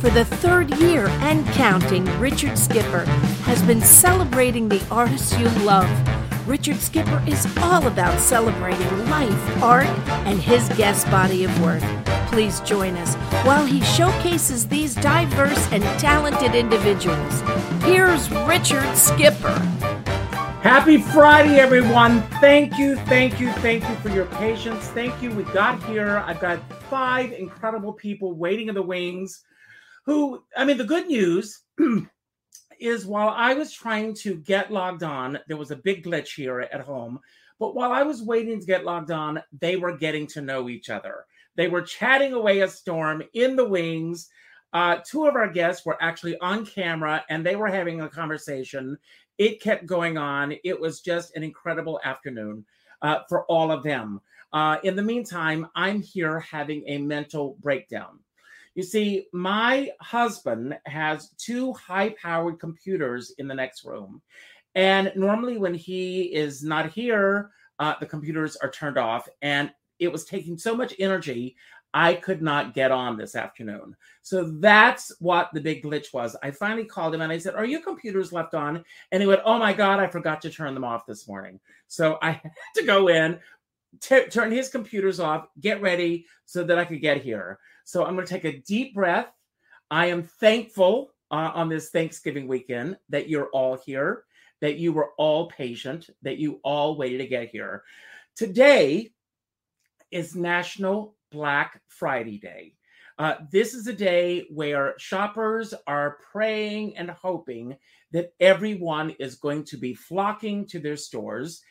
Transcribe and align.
For 0.00 0.10
the 0.10 0.26
third 0.26 0.76
year 0.76 1.06
and 1.06 1.46
counting, 1.54 2.04
Richard 2.20 2.58
Skipper 2.58 3.04
has 3.44 3.62
been 3.62 3.80
celebrating 3.80 4.68
the 4.68 4.84
artists 4.90 5.36
you 5.38 5.48
love. 5.64 5.88
Richard 6.46 6.76
Skipper 6.76 7.22
is 7.26 7.46
all 7.62 7.86
about 7.86 8.20
celebrating 8.20 9.08
life, 9.08 9.62
art, 9.62 9.86
and 10.26 10.38
his 10.38 10.68
guest 10.76 11.10
body 11.10 11.44
of 11.44 11.62
work. 11.62 11.82
Please 12.26 12.60
join 12.60 12.94
us 12.98 13.14
while 13.46 13.64
he 13.64 13.80
showcases 13.80 14.68
these 14.68 14.94
diverse 14.94 15.72
and 15.72 15.82
talented 15.98 16.54
individuals. 16.54 17.40
Here's 17.82 18.30
Richard 18.46 18.94
Skipper. 18.94 19.58
Happy 20.60 21.00
Friday, 21.00 21.58
everyone. 21.58 22.20
Thank 22.40 22.76
you, 22.76 22.96
thank 23.06 23.40
you, 23.40 23.50
thank 23.54 23.88
you 23.88 23.94
for 23.96 24.10
your 24.10 24.26
patience. 24.26 24.84
Thank 24.88 25.22
you. 25.22 25.30
We 25.30 25.44
got 25.44 25.82
here. 25.84 26.18
I've 26.18 26.40
got 26.40 26.60
five 26.90 27.32
incredible 27.32 27.94
people 27.94 28.34
waiting 28.34 28.68
in 28.68 28.74
the 28.74 28.82
wings 28.82 29.42
who, 30.06 30.42
I 30.56 30.64
mean, 30.64 30.78
the 30.78 30.84
good 30.84 31.06
news 31.06 31.62
is 32.80 33.06
while 33.06 33.28
I 33.28 33.54
was 33.54 33.72
trying 33.72 34.14
to 34.14 34.36
get 34.36 34.72
logged 34.72 35.02
on, 35.02 35.38
there 35.48 35.56
was 35.56 35.70
a 35.70 35.76
big 35.76 36.04
glitch 36.04 36.34
here 36.34 36.60
at 36.60 36.80
home. 36.80 37.20
But 37.58 37.74
while 37.74 37.92
I 37.92 38.02
was 38.02 38.22
waiting 38.22 38.60
to 38.60 38.66
get 38.66 38.84
logged 38.84 39.10
on, 39.10 39.42
they 39.60 39.76
were 39.76 39.96
getting 39.96 40.26
to 40.28 40.42
know 40.42 40.68
each 40.68 40.90
other. 40.90 41.24
They 41.56 41.68
were 41.68 41.82
chatting 41.82 42.32
away 42.34 42.60
a 42.60 42.68
storm 42.68 43.22
in 43.34 43.56
the 43.56 43.68
wings. 43.68 44.28
Uh, 44.72 44.98
two 45.08 45.26
of 45.26 45.36
our 45.36 45.50
guests 45.50 45.86
were 45.86 45.96
actually 46.02 46.38
on 46.40 46.66
camera 46.66 47.24
and 47.30 47.44
they 47.44 47.56
were 47.56 47.68
having 47.68 48.02
a 48.02 48.08
conversation 48.08 48.98
it 49.38 49.60
kept 49.60 49.86
going 49.86 50.16
on. 50.16 50.54
It 50.64 50.80
was 50.80 51.00
just 51.00 51.36
an 51.36 51.42
incredible 51.42 52.00
afternoon 52.04 52.64
uh, 53.02 53.20
for 53.28 53.44
all 53.46 53.70
of 53.70 53.82
them. 53.82 54.20
Uh, 54.52 54.78
in 54.82 54.96
the 54.96 55.02
meantime, 55.02 55.68
I'm 55.74 56.00
here 56.00 56.40
having 56.40 56.84
a 56.86 56.98
mental 56.98 57.56
breakdown. 57.60 58.20
You 58.76 58.82
see, 58.82 59.26
my 59.32 59.90
husband 60.02 60.78
has 60.84 61.30
two 61.38 61.72
high 61.72 62.10
powered 62.10 62.60
computers 62.60 63.32
in 63.38 63.48
the 63.48 63.54
next 63.54 63.84
room. 63.84 64.20
And 64.74 65.10
normally, 65.16 65.56
when 65.56 65.74
he 65.74 66.24
is 66.24 66.62
not 66.62 66.92
here, 66.92 67.50
uh, 67.78 67.94
the 67.98 68.06
computers 68.06 68.54
are 68.56 68.70
turned 68.70 68.98
off. 68.98 69.28
And 69.40 69.72
it 69.98 70.12
was 70.12 70.26
taking 70.26 70.58
so 70.58 70.76
much 70.76 70.94
energy 70.98 71.56
I 71.94 72.12
could 72.12 72.42
not 72.42 72.74
get 72.74 72.92
on 72.92 73.16
this 73.16 73.34
afternoon. 73.34 73.96
So 74.20 74.52
that's 74.60 75.10
what 75.20 75.48
the 75.54 75.60
big 75.62 75.82
glitch 75.82 76.12
was. 76.12 76.36
I 76.42 76.50
finally 76.50 76.84
called 76.84 77.14
him 77.14 77.22
and 77.22 77.32
I 77.32 77.38
said, 77.38 77.54
Are 77.54 77.64
your 77.64 77.80
computers 77.80 78.30
left 78.30 78.52
on? 78.52 78.84
And 79.10 79.22
he 79.22 79.26
went, 79.26 79.40
Oh 79.46 79.58
my 79.58 79.72
God, 79.72 80.00
I 80.00 80.06
forgot 80.06 80.42
to 80.42 80.50
turn 80.50 80.74
them 80.74 80.84
off 80.84 81.06
this 81.06 81.26
morning. 81.26 81.58
So 81.88 82.18
I 82.20 82.32
had 82.42 82.52
to 82.74 82.84
go 82.84 83.08
in, 83.08 83.40
t- 84.02 84.26
turn 84.26 84.52
his 84.52 84.68
computers 84.68 85.18
off, 85.18 85.46
get 85.60 85.80
ready 85.80 86.26
so 86.44 86.62
that 86.64 86.78
I 86.78 86.84
could 86.84 87.00
get 87.00 87.22
here. 87.22 87.58
So 87.86 88.04
I'm 88.04 88.16
going 88.16 88.26
to 88.26 88.32
take 88.32 88.44
a 88.44 88.58
deep 88.58 88.94
breath. 88.94 89.32
I 89.92 90.06
am 90.06 90.24
thankful 90.24 91.12
uh, 91.30 91.52
on 91.54 91.68
this 91.68 91.90
Thanksgiving 91.90 92.48
weekend 92.48 92.98
that 93.10 93.28
you're 93.28 93.48
all 93.50 93.76
here, 93.76 94.24
that 94.60 94.76
you 94.76 94.92
were 94.92 95.12
all 95.18 95.46
patient, 95.46 96.10
that 96.22 96.38
you 96.38 96.58
all 96.64 96.96
waited 96.96 97.18
to 97.18 97.28
get 97.28 97.48
here. 97.48 97.84
Today 98.34 99.12
is 100.10 100.34
National 100.34 101.14
Black 101.30 101.80
Friday 101.86 102.38
Day. 102.38 102.74
Uh, 103.20 103.36
this 103.52 103.72
is 103.72 103.86
a 103.86 103.92
day 103.92 104.46
where 104.50 104.94
shoppers 104.98 105.72
are 105.86 106.18
praying 106.32 106.96
and 106.96 107.08
hoping 107.10 107.76
that 108.10 108.34
everyone 108.40 109.10
is 109.20 109.36
going 109.36 109.62
to 109.62 109.76
be 109.76 109.94
flocking 109.94 110.66
to 110.66 110.80
their 110.80 110.96
stores. 110.96 111.62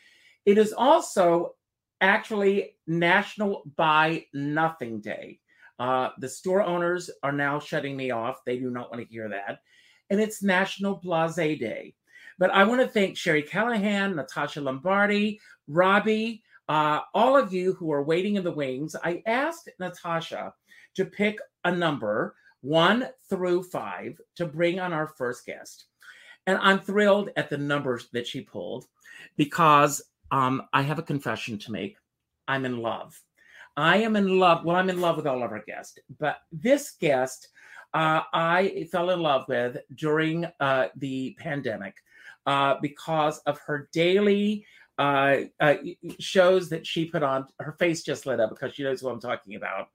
It 0.46 0.56
is 0.56 0.72
also 0.72 1.56
actually 2.00 2.76
National 2.86 3.64
Buy 3.76 4.24
Nothing 4.32 5.00
Day. 5.02 5.40
Uh, 5.78 6.10
the 6.18 6.28
store 6.28 6.62
owners 6.62 7.10
are 7.22 7.32
now 7.32 7.58
shutting 7.58 7.96
me 7.96 8.10
off. 8.10 8.44
They 8.44 8.58
do 8.58 8.70
not 8.70 8.90
want 8.90 9.02
to 9.02 9.12
hear 9.12 9.28
that. 9.28 9.60
And 10.10 10.20
it's 10.20 10.42
National 10.42 10.96
Blase 10.96 11.58
Day. 11.58 11.94
But 12.38 12.50
I 12.50 12.64
want 12.64 12.80
to 12.80 12.88
thank 12.88 13.16
Sherry 13.16 13.42
Callahan, 13.42 14.14
Natasha 14.14 14.60
Lombardi, 14.60 15.40
Robbie, 15.68 16.42
uh, 16.68 17.00
all 17.14 17.36
of 17.36 17.52
you 17.52 17.74
who 17.74 17.92
are 17.92 18.02
waiting 18.02 18.36
in 18.36 18.44
the 18.44 18.50
wings, 18.50 18.96
I 19.02 19.22
asked 19.26 19.68
Natasha 19.78 20.52
to 20.96 21.04
pick 21.04 21.38
a 21.64 21.70
number 21.70 22.34
one 22.60 23.08
through 23.28 23.62
five 23.62 24.20
to 24.36 24.46
bring 24.46 24.80
on 24.80 24.92
our 24.92 25.06
first 25.06 25.46
guest. 25.46 25.84
And 26.46 26.58
I'm 26.58 26.80
thrilled 26.80 27.30
at 27.36 27.50
the 27.50 27.58
numbers 27.58 28.08
that 28.12 28.26
she 28.26 28.40
pulled 28.40 28.86
because 29.36 30.02
um, 30.30 30.62
I 30.72 30.82
have 30.82 30.98
a 30.98 31.04
confession 31.04 31.58
to 31.58 31.72
make. 31.72 31.96
I'm 32.48 32.64
in 32.64 32.78
love. 32.78 33.20
I 33.76 33.98
am 33.98 34.16
in 34.16 34.38
love. 34.38 34.64
Well, 34.64 34.76
I'm 34.76 34.90
in 34.90 35.00
love 35.00 35.16
with 35.16 35.26
all 35.26 35.42
of 35.42 35.50
our 35.50 35.62
guests, 35.66 35.98
but 36.18 36.38
this 36.50 36.92
guest 36.92 37.48
uh, 37.94 38.22
I 38.32 38.88
fell 38.90 39.10
in 39.10 39.20
love 39.20 39.46
with 39.48 39.78
during 39.94 40.46
uh, 40.60 40.88
the 40.96 41.36
pandemic 41.38 41.94
uh, 42.46 42.76
because 42.80 43.38
of 43.40 43.58
her 43.60 43.88
daily 43.92 44.64
uh, 44.98 45.36
uh, 45.60 45.76
shows 46.18 46.68
that 46.70 46.86
she 46.86 47.04
put 47.04 47.22
on. 47.22 47.46
Her 47.58 47.72
face 47.78 48.02
just 48.02 48.26
lit 48.26 48.40
up 48.40 48.50
because 48.50 48.74
she 48.74 48.82
knows 48.82 49.02
what 49.02 49.12
I'm 49.12 49.20
talking 49.20 49.56
about. 49.56 49.88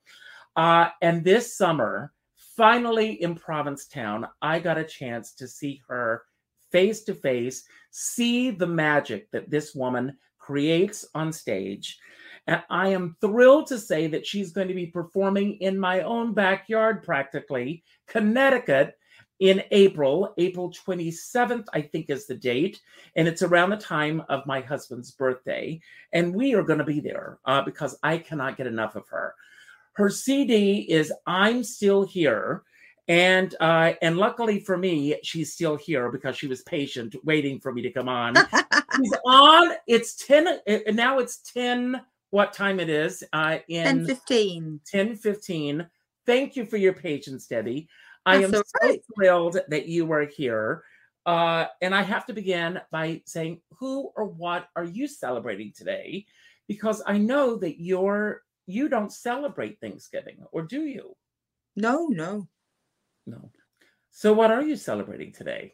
Uh, 0.55 0.89
and 1.01 1.23
this 1.23 1.57
summer, 1.57 2.11
finally 2.35 3.21
in 3.21 3.35
Provincetown, 3.35 4.27
I 4.41 4.59
got 4.59 4.77
a 4.77 4.83
chance 4.83 5.33
to 5.35 5.47
see 5.47 5.81
her 5.87 6.23
face 6.71 7.03
to 7.03 7.15
face, 7.15 7.63
see 7.89 8.51
the 8.51 8.67
magic 8.67 9.31
that 9.31 9.49
this 9.49 9.73
woman 9.73 10.17
creates 10.37 11.05
on 11.15 11.31
stage. 11.31 11.99
And 12.47 12.63
I 12.69 12.89
am 12.89 13.15
thrilled 13.21 13.67
to 13.67 13.77
say 13.77 14.07
that 14.07 14.25
she's 14.25 14.51
going 14.51 14.67
to 14.67 14.73
be 14.73 14.87
performing 14.87 15.57
in 15.57 15.79
my 15.79 16.01
own 16.01 16.33
backyard, 16.33 17.03
practically, 17.03 17.83
Connecticut, 18.07 18.95
in 19.41 19.63
April. 19.71 20.33
April 20.37 20.71
27th, 20.71 21.65
I 21.73 21.81
think, 21.81 22.09
is 22.09 22.27
the 22.27 22.35
date. 22.35 22.79
And 23.15 23.27
it's 23.27 23.41
around 23.41 23.71
the 23.71 23.77
time 23.77 24.23
of 24.29 24.45
my 24.45 24.61
husband's 24.61 25.11
birthday. 25.11 25.81
And 26.13 26.33
we 26.33 26.53
are 26.53 26.63
going 26.63 26.79
to 26.79 26.85
be 26.85 27.01
there 27.01 27.39
uh, 27.45 27.63
because 27.63 27.97
I 28.03 28.19
cannot 28.19 28.55
get 28.55 28.67
enough 28.67 28.95
of 28.95 29.07
her. 29.09 29.35
Her 29.93 30.09
CD 30.09 30.81
is 30.89 31.11
I'm 31.25 31.63
Still 31.63 32.03
Here. 32.03 32.63
And 33.07 33.55
uh, 33.59 33.93
and 34.01 34.17
luckily 34.17 34.59
for 34.59 34.77
me, 34.77 35.17
she's 35.23 35.51
still 35.51 35.75
here 35.75 36.09
because 36.11 36.37
she 36.37 36.47
was 36.47 36.61
patient, 36.61 37.15
waiting 37.25 37.59
for 37.59 37.73
me 37.73 37.81
to 37.81 37.91
come 37.91 38.07
on. 38.07 38.35
she's 38.95 39.13
on. 39.25 39.73
It's 39.87 40.15
ten 40.15 40.47
uh, 40.47 40.77
now. 40.93 41.17
It's 41.17 41.37
ten. 41.37 41.99
What 42.31 42.53
time 42.53 42.79
it 42.79 42.89
is? 42.89 43.23
Uh, 43.31 43.59
in 43.67 43.83
10 43.83 44.05
15. 44.07 44.79
10 44.85 45.15
15. 45.15 45.87
Thank 46.25 46.55
you 46.55 46.65
for 46.65 46.77
your 46.77 46.93
patience, 46.93 47.45
Debbie. 47.47 47.87
I 48.25 48.37
am 48.37 48.51
so 48.51 48.63
right. 48.81 49.01
thrilled 49.15 49.59
that 49.67 49.87
you 49.87 50.11
are 50.11 50.25
here. 50.25 50.83
Uh, 51.25 51.65
and 51.81 51.93
I 51.93 52.01
have 52.01 52.25
to 52.27 52.33
begin 52.33 52.79
by 52.91 53.21
saying, 53.25 53.61
who 53.79 54.11
or 54.15 54.25
what 54.25 54.67
are 54.75 54.83
you 54.83 55.07
celebrating 55.07 55.73
today? 55.75 56.25
Because 56.67 57.03
I 57.05 57.17
know 57.17 57.57
that 57.57 57.81
you're 57.81 58.43
you 58.65 58.87
don't 58.87 59.11
celebrate 59.11 59.79
Thanksgiving, 59.79 60.37
or 60.51 60.61
do 60.61 60.83
you? 60.85 61.15
No, 61.75 62.07
no, 62.07 62.47
no. 63.25 63.51
So, 64.11 64.33
what 64.33 64.51
are 64.51 64.61
you 64.61 64.75
celebrating 64.75 65.33
today? 65.33 65.73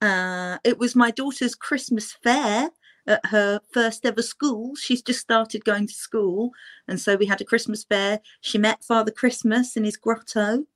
Uh, 0.00 0.58
it 0.64 0.78
was 0.78 0.96
my 0.96 1.10
daughter's 1.10 1.54
Christmas 1.54 2.12
fair 2.22 2.70
at 3.06 3.24
her 3.26 3.60
first 3.72 4.04
ever 4.06 4.22
school. 4.22 4.74
She's 4.76 5.02
just 5.02 5.20
started 5.20 5.64
going 5.64 5.86
to 5.86 5.94
school, 5.94 6.52
and 6.88 7.00
so 7.00 7.16
we 7.16 7.26
had 7.26 7.40
a 7.40 7.44
Christmas 7.44 7.84
fair. 7.84 8.20
She 8.40 8.58
met 8.58 8.84
Father 8.84 9.10
Christmas 9.10 9.76
in 9.76 9.84
his 9.84 9.96
grotto 9.96 10.66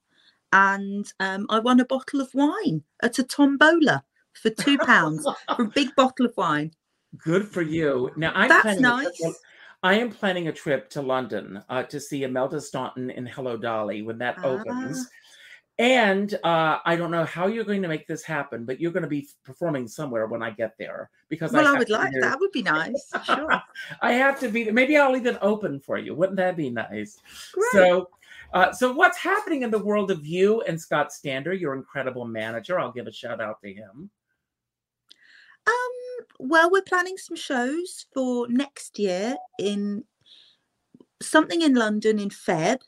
and 0.53 1.13
um, 1.21 1.47
I 1.49 1.59
won 1.59 1.81
a 1.81 1.85
bottle 1.85 2.21
of 2.21 2.35
wine 2.35 2.83
at 3.03 3.19
a 3.19 3.23
tombola 3.23 4.05
for 4.33 4.51
two 4.51 4.79
pounds 4.87 5.27
for 5.57 5.63
a 5.65 5.69
big 5.69 5.95
bottle 5.95 6.27
of 6.27 6.37
wine. 6.37 6.73
Good 7.19 7.49
for 7.49 7.63
you. 7.63 8.11
Now 8.17 8.33
I'm 8.35 8.49
That's 8.49 8.63
planning, 8.63 8.83
nice. 8.83 9.23
I 9.83 9.95
am 9.95 10.11
planning 10.11 10.49
a 10.49 10.53
trip 10.53 10.91
to 10.91 11.03
London 11.03 11.63
uh, 11.69 11.85
to 11.85 11.99
see 11.99 12.25
Imelda 12.25 12.61
Staunton 12.61 13.11
in 13.11 13.27
Hello 13.27 13.57
Dolly 13.57 14.03
when 14.03 14.19
that 14.19 14.37
ah. 14.39 14.45
opens. 14.45 15.09
And 15.81 16.35
uh, 16.45 16.77
I 16.85 16.95
don't 16.95 17.11
know 17.11 17.25
how 17.25 17.47
you're 17.47 17.65
going 17.65 17.81
to 17.81 17.89
make 17.89 18.07
this 18.07 18.23
happen, 18.23 18.67
but 18.67 18.79
you're 18.79 18.93
going 18.93 19.03
to 19.03 19.09
be 19.09 19.27
performing 19.45 19.89
somewhere 19.89 20.27
when 20.27 20.43
I 20.43 20.51
get 20.51 20.77
there 20.79 21.09
because 21.31 21.53
well, 21.53 21.67
I, 21.67 21.75
I 21.75 21.79
would 21.79 21.89
like 21.89 22.13
that. 22.21 22.39
Would 22.39 22.53
be 22.53 22.63
nice. 22.63 23.11
Sure, 23.25 23.63
I 24.03 24.13
have 24.13 24.39
to 24.41 24.49
be 24.49 24.65
there. 24.65 24.75
Maybe 24.75 24.99
I'll 24.99 25.17
even 25.17 25.39
open 25.41 25.81
for 25.81 25.97
you. 25.97 26.15
Wouldn't 26.15 26.37
that 26.37 26.55
be 26.55 26.69
nice? 26.69 27.17
Great. 27.55 27.73
So 27.73 28.11
uh, 28.53 28.73
so, 28.73 28.93
what's 28.93 29.17
happening 29.17 29.63
in 29.63 29.71
the 29.71 29.79
world 29.79 30.11
of 30.11 30.27
you 30.27 30.61
and 30.63 30.81
Scott 30.81 31.15
Stander, 31.15 31.55
your 31.55 31.75
incredible 31.75 32.27
manager? 32.27 32.79
I'll 32.79 32.93
give 32.93 33.07
a 33.07 33.13
shout 33.13 33.41
out 33.41 33.63
to 33.63 33.73
him. 33.73 34.11
Um, 35.67 36.27
well, 36.39 36.71
we're 36.71 36.83
planning 36.83 37.17
some 37.17 37.37
shows 37.37 38.07
for 38.13 38.49
next 38.49 38.99
year 38.99 39.37
in 39.59 40.05
something 41.23 41.63
in 41.63 41.75
London 41.75 42.19
in 42.19 42.29
Feb, 42.29 42.81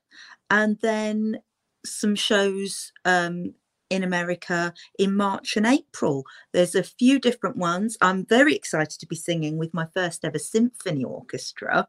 and 0.50 0.78
then 0.82 1.38
some 1.84 2.14
shows 2.14 2.93
um, 3.05 3.55
in 3.90 4.02
America 4.02 4.73
in 4.99 5.14
March 5.14 5.56
and 5.56 5.67
April. 5.67 6.25
There's 6.52 6.75
a 6.75 6.82
few 6.82 7.19
different 7.19 7.56
ones. 7.56 7.96
I'm 8.00 8.25
very 8.26 8.55
excited 8.55 8.99
to 9.00 9.06
be 9.06 9.17
singing 9.17 9.58
with 9.58 9.75
my 9.75 9.87
first 9.94 10.25
ever 10.25 10.38
symphony 10.38 11.05
orchestra. 11.05 11.88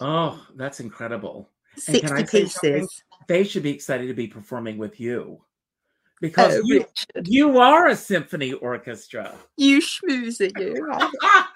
Oh, 0.00 0.44
that's 0.56 0.80
incredible. 0.80 1.48
60 1.76 2.24
pieces. 2.24 3.02
they 3.28 3.44
should 3.44 3.62
be 3.62 3.70
excited 3.70 4.08
to 4.08 4.14
be 4.14 4.26
performing 4.26 4.76
with 4.76 4.98
you 4.98 5.40
because 6.20 6.56
Oh, 6.56 6.62
you, 6.64 6.78
Richard, 6.78 7.28
you 7.28 7.58
are 7.58 7.88
a 7.88 7.96
symphony 7.96 8.52
orchestra. 8.54 9.34
you 9.56 9.80
schmoozer, 9.80 10.50
you. 10.58 10.92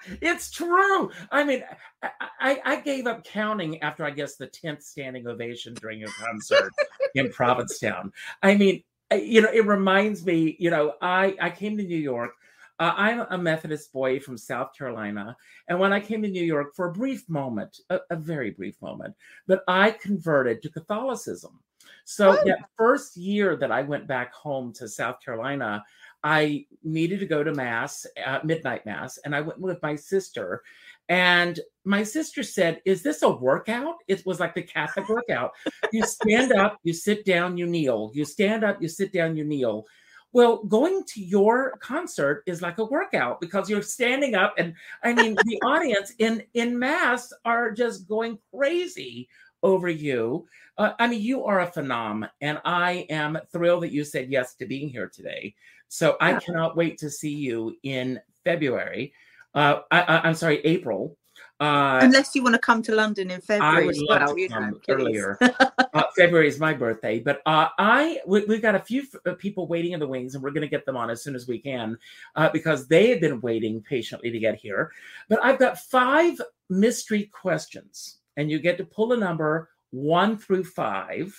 it's 0.21 0.51
true. 0.51 1.11
I 1.31 1.43
mean, 1.43 1.63
I, 2.01 2.09
I, 2.39 2.61
I 2.65 2.75
gave 2.81 3.07
up 3.07 3.23
counting 3.23 3.81
after 3.81 4.03
I 4.05 4.11
guess 4.11 4.35
the 4.35 4.47
tenth 4.47 4.83
standing 4.83 5.27
ovation 5.27 5.73
during 5.75 5.99
your 5.99 6.09
concert 6.19 6.71
in 7.15 7.29
Provincetown. 7.31 8.11
I 8.41 8.55
mean, 8.55 8.83
you 9.13 9.41
know, 9.41 9.51
it 9.53 9.65
reminds 9.65 10.25
me. 10.25 10.55
You 10.59 10.71
know, 10.71 10.93
I 11.01 11.35
I 11.39 11.49
came 11.51 11.77
to 11.77 11.83
New 11.83 11.97
York. 11.97 12.31
Uh, 12.77 12.91
I'm 12.97 13.25
a 13.29 13.37
Methodist 13.37 13.93
boy 13.93 14.19
from 14.19 14.37
South 14.37 14.75
Carolina, 14.77 15.37
and 15.69 15.79
when 15.79 15.93
I 15.93 15.99
came 16.01 16.21
to 16.23 16.27
New 16.27 16.43
York 16.43 16.75
for 16.75 16.89
a 16.89 16.91
brief 16.91 17.29
moment, 17.29 17.79
a, 17.89 17.99
a 18.09 18.15
very 18.17 18.51
brief 18.51 18.81
moment, 18.81 19.15
but 19.47 19.63
I 19.67 19.91
converted 19.91 20.61
to 20.61 20.69
Catholicism. 20.69 21.59
So 22.05 22.31
Oh. 22.31 22.43
that 22.45 22.69
first 22.77 23.17
year 23.17 23.55
that 23.57 23.71
I 23.71 23.81
went 23.81 24.07
back 24.07 24.33
home 24.33 24.73
to 24.73 24.87
South 24.87 25.19
Carolina, 25.23 25.83
I 26.23 26.65
needed 26.83 27.19
to 27.19 27.27
go 27.27 27.43
to 27.43 27.53
mass, 27.53 28.05
uh, 28.25 28.39
midnight 28.43 28.85
mass, 28.85 29.19
and 29.23 29.35
I 29.35 29.41
went 29.41 29.59
with 29.59 29.81
my 29.83 29.95
sister. 29.95 30.63
And 31.07 31.59
my 31.83 32.01
sister 32.01 32.41
said, 32.41 32.81
Is 32.83 33.03
this 33.03 33.21
a 33.21 33.29
workout? 33.29 33.97
It 34.07 34.25
was 34.25 34.39
like 34.39 34.55
the 34.55 34.63
Catholic 34.63 35.07
workout. 35.09 35.51
You 35.93 36.03
stand 36.05 36.51
up, 36.51 36.79
you 36.83 36.93
sit 36.93 37.25
down, 37.25 37.57
you 37.57 37.67
kneel. 37.67 38.11
You 38.13 38.25
stand 38.25 38.63
up, 38.63 38.81
you 38.81 38.87
sit 38.87 39.13
down, 39.13 39.37
you 39.37 39.43
kneel. 39.43 39.85
Well, 40.33 40.63
going 40.65 41.03
to 41.13 41.21
your 41.21 41.77
concert 41.77 42.43
is 42.45 42.61
like 42.61 42.77
a 42.79 42.83
workout 42.85 43.39
because 43.39 43.69
you're 43.69 43.81
standing 43.81 44.35
up, 44.35 44.55
and 44.57 44.73
I 45.03 45.13
mean, 45.13 45.35
the 45.45 45.61
audience 45.63 46.11
in 46.17 46.43
in 46.55 46.77
mass 46.77 47.31
are 47.45 47.71
just 47.71 48.07
going 48.09 48.39
crazy 48.53 49.29
over 49.63 49.89
you. 49.89 50.47
Uh, 50.77 50.91
I 50.99 51.07
mean, 51.07 51.21
you 51.21 51.43
are 51.45 51.61
a 51.61 51.71
phenom, 51.71 52.29
and 52.41 52.59
I 52.65 53.05
am 53.09 53.37
thrilled 53.51 53.83
that 53.83 53.91
you 53.91 54.03
said 54.03 54.29
yes 54.29 54.55
to 54.55 54.65
being 54.65 54.89
here 54.89 55.07
today. 55.07 55.55
So 55.87 56.17
I 56.19 56.31
Yeah. 56.31 56.39
cannot 56.39 56.75
wait 56.75 56.97
to 56.99 57.09
see 57.09 57.33
you 57.33 57.75
in 57.83 58.19
February. 58.43 59.13
Uh, 59.53 59.81
I, 59.91 60.01
I, 60.01 60.27
I'm 60.27 60.35
sorry, 60.35 60.59
April. 60.65 61.17
Uh, 61.59 61.99
Unless 62.01 62.35
you 62.35 62.43
want 62.43 62.55
to 62.55 62.59
come 62.59 62.81
to 62.83 62.93
London 62.93 63.31
in 63.31 63.39
February 63.39 63.85
would 63.85 63.95
as 63.95 64.01
love 64.01 64.19
well, 64.19 64.35
to 64.35 64.41
you 64.41 64.49
know, 64.49 64.79
earlier. 64.89 65.37
uh, 65.93 66.03
February 66.17 66.49
is 66.49 66.59
my 66.59 66.73
birthday, 66.73 67.19
but 67.19 67.41
uh, 67.45 67.69
I 67.77 68.19
we, 68.27 68.43
we've 68.45 68.61
got 68.61 68.75
a 68.75 68.79
few 68.79 69.03
f- 69.03 69.21
uh, 69.25 69.33
people 69.35 69.65
waiting 69.67 69.93
in 69.93 69.99
the 70.01 70.07
wings, 70.07 70.35
and 70.35 70.43
we're 70.43 70.51
going 70.51 70.61
to 70.61 70.67
get 70.67 70.85
them 70.85 70.97
on 70.97 71.09
as 71.09 71.23
soon 71.23 71.35
as 71.35 71.47
we 71.47 71.59
can 71.59 71.97
uh, 72.35 72.49
because 72.49 72.87
they 72.87 73.09
have 73.09 73.21
been 73.21 73.39
waiting 73.39 73.81
patiently 73.81 74.31
to 74.31 74.39
get 74.39 74.55
here. 74.55 74.91
But 75.29 75.39
I've 75.43 75.59
got 75.59 75.79
five 75.79 76.41
mystery 76.69 77.29
questions, 77.31 78.17
and 78.37 78.49
you 78.49 78.59
get 78.59 78.77
to 78.77 78.85
pull 78.85 79.13
a 79.13 79.17
number 79.17 79.69
one 79.91 80.37
through 80.37 80.63
five, 80.63 81.33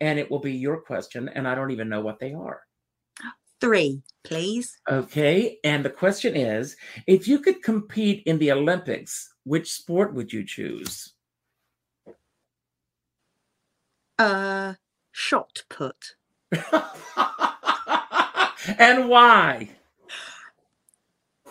and 0.00 0.18
it 0.18 0.30
will 0.30 0.38
be 0.38 0.52
your 0.52 0.80
question, 0.80 1.28
and 1.28 1.46
I 1.46 1.54
don't 1.54 1.70
even 1.70 1.88
know 1.88 2.00
what 2.00 2.18
they 2.20 2.32
are. 2.32 2.62
Three, 3.60 4.02
please. 4.22 4.78
Okay, 4.88 5.58
and 5.64 5.84
the 5.84 5.90
question 5.90 6.36
is: 6.36 6.76
If 7.06 7.26
you 7.26 7.40
could 7.40 7.62
compete 7.62 8.22
in 8.26 8.38
the 8.38 8.52
Olympics, 8.52 9.34
which 9.44 9.72
sport 9.72 10.14
would 10.14 10.32
you 10.32 10.44
choose? 10.44 11.14
Uh, 14.18 14.74
shot 15.12 15.62
put. 15.68 16.14
and 18.78 19.08
why? 19.08 19.70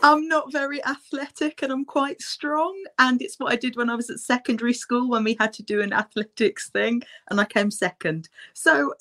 I'm 0.03 0.27
not 0.27 0.51
very 0.51 0.83
athletic 0.85 1.61
and 1.61 1.71
I'm 1.71 1.85
quite 1.85 2.21
strong. 2.21 2.75
And 2.99 3.21
it's 3.21 3.39
what 3.39 3.51
I 3.51 3.55
did 3.55 3.75
when 3.75 3.89
I 3.89 3.95
was 3.95 4.09
at 4.09 4.19
secondary 4.19 4.73
school 4.73 5.09
when 5.09 5.23
we 5.23 5.35
had 5.39 5.53
to 5.53 5.63
do 5.63 5.81
an 5.81 5.93
athletics 5.93 6.69
thing 6.69 7.01
and 7.29 7.41
I 7.41 7.45
came 7.45 7.71
second. 7.71 8.29
So, 8.53 8.93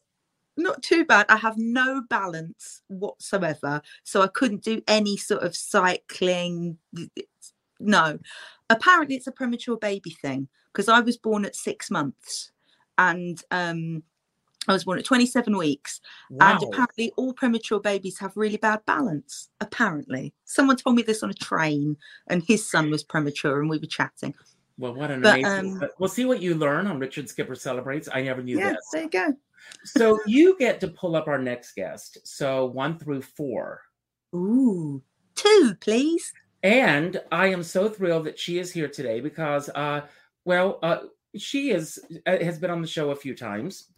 not 0.57 0.83
too 0.83 1.05
bad. 1.05 1.27
I 1.29 1.37
have 1.37 1.59
no 1.59 2.03
balance 2.09 2.81
whatsoever. 2.89 3.83
So, 4.05 4.23
I 4.23 4.29
couldn't 4.29 4.65
do 4.65 4.83
any 4.89 5.17
sort 5.17 5.43
of 5.43 5.55
cycling. 5.55 6.79
No. 7.79 8.19
Apparently, 8.71 9.17
it's 9.17 9.27
a 9.27 9.33
premature 9.33 9.77
baby 9.77 10.11
thing 10.11 10.49
because 10.73 10.89
I 10.89 11.01
was 11.01 11.17
born 11.17 11.45
at 11.45 11.55
six 11.55 11.91
months 11.91 12.53
and 12.99 13.43
um, 13.51 14.03
I 14.69 14.73
was 14.73 14.85
born 14.85 14.99
at 14.99 15.05
27 15.05 15.57
weeks. 15.57 16.01
And 16.41 16.63
apparently, 16.63 17.13
all 17.17 17.33
premature 17.33 17.81
babies 17.81 18.19
have 18.19 18.37
really 18.37 18.57
bad 18.57 18.81
balance. 18.87 19.49
Apparently, 19.61 20.35
someone 20.45 20.77
told 20.77 20.97
me 20.97 21.03
this 21.03 21.23
on 21.23 21.31
a 21.31 21.35
train, 21.35 21.97
and 22.29 22.43
his 22.43 22.69
son 22.69 22.91
was 22.91 23.03
premature, 23.05 23.61
and 23.61 23.71
we 23.71 23.79
were 23.79 23.87
chatting. 23.87 24.35
Well, 24.79 24.95
what 24.95 25.11
an 25.11 25.23
But, 25.23 25.39
amazing. 25.41 25.83
um, 25.83 25.89
we'll 25.99 26.09
see 26.09 26.27
what 26.27 26.43
you 26.43 26.55
learn 26.55 26.87
on 26.87 26.99
Richard 26.99 27.29
Skipper 27.29 27.55
Celebrates. 27.55 28.09
I 28.13 28.23
never 28.23 28.43
knew 28.43 28.59
yeah, 28.59 28.73
this. 28.73 28.89
there 28.93 29.03
you 29.05 29.11
go. 29.11 29.35
So 29.85 30.19
you 30.27 30.57
get 30.59 30.81
to 30.81 30.89
pull 30.89 31.17
up 31.17 31.29
our 31.29 31.39
next 31.39 31.75
guest. 31.75 32.19
So 32.25 32.67
one 32.67 32.99
through 32.99 33.23
four. 33.23 33.81
Ooh, 34.35 35.03
two, 35.35 35.75
please. 35.81 36.33
And 36.63 37.21
I 37.33 37.47
am 37.49 37.63
so 37.63 37.89
thrilled 37.89 38.25
that 38.25 38.39
she 38.39 38.59
is 38.59 38.73
here 38.73 38.89
today 38.89 39.21
because, 39.21 39.69
uh, 39.71 40.03
well, 40.45 40.79
uh, 40.83 40.99
she 41.37 41.71
is 41.71 41.99
uh, 42.27 42.39
has 42.39 42.59
been 42.59 42.71
on 42.71 42.83
the 42.83 42.89
show 42.89 43.11
a 43.11 43.17
few 43.17 43.35
times. 43.35 43.93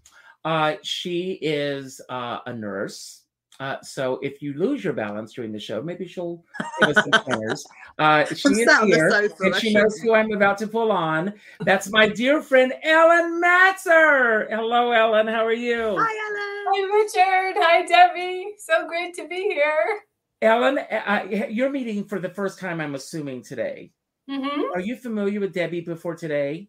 Uh, 0.44 0.75
she 0.82 1.32
is 1.43 2.00
uh, 2.08 2.38
a 2.46 2.52
nurse. 2.52 3.23
Uh, 3.61 3.76
so 3.82 4.20
if 4.23 4.40
you 4.40 4.52
lose 4.55 4.85
your 4.85 4.93
balance 4.93 5.32
during 5.32 5.50
the 5.50 5.58
show, 5.58 5.82
maybe 5.82 6.06
she'll 6.06 6.44
give 6.79 6.90
us 6.90 7.05
some 7.05 7.11
pointers. 7.25 7.67
Uh, 7.99 8.25
she 8.26 8.49
I'm 8.49 8.55
is 8.55 8.64
sat 8.67 8.82
on 8.82 8.88
the 8.90 8.94
here, 8.96 9.11
sofa, 9.11 9.35
and 9.43 9.55
she 9.56 9.75
knows 9.75 9.94
shouldn't. 9.94 10.02
who 10.08 10.14
I'm 10.14 10.31
about 10.32 10.58
to 10.58 10.69
pull 10.69 10.93
on. 10.93 11.35
That's 11.64 11.90
my 11.90 12.08
dear 12.08 12.40
friend 12.40 12.73
Ellen 12.85 13.43
Matzer. 13.43 14.46
Hello, 14.49 14.93
Ellen. 14.93 15.26
How 15.26 15.44
are 15.44 15.52
you? 15.52 15.96
Hi, 15.99 16.12
Ellen. 16.29 16.64
Hi, 16.69 16.82
Richard. 16.94 17.61
Hi, 17.61 17.84
Debbie. 17.84 18.55
So 18.58 18.87
great 18.87 19.14
to 19.14 19.26
be 19.26 19.43
here. 19.50 20.02
Ellen, 20.41 20.79
uh, 20.79 21.26
you're 21.50 21.70
meeting 21.70 22.05
for 22.05 22.20
the 22.20 22.29
first 22.29 22.61
time, 22.61 22.81
I'm 22.81 22.94
assuming 22.94 23.43
today. 23.43 23.91
hmm 24.31 24.61
Are 24.73 24.81
you 24.81 24.94
familiar 24.94 25.41
with 25.41 25.52
Debbie 25.52 25.81
before 25.81 26.14
today? 26.14 26.69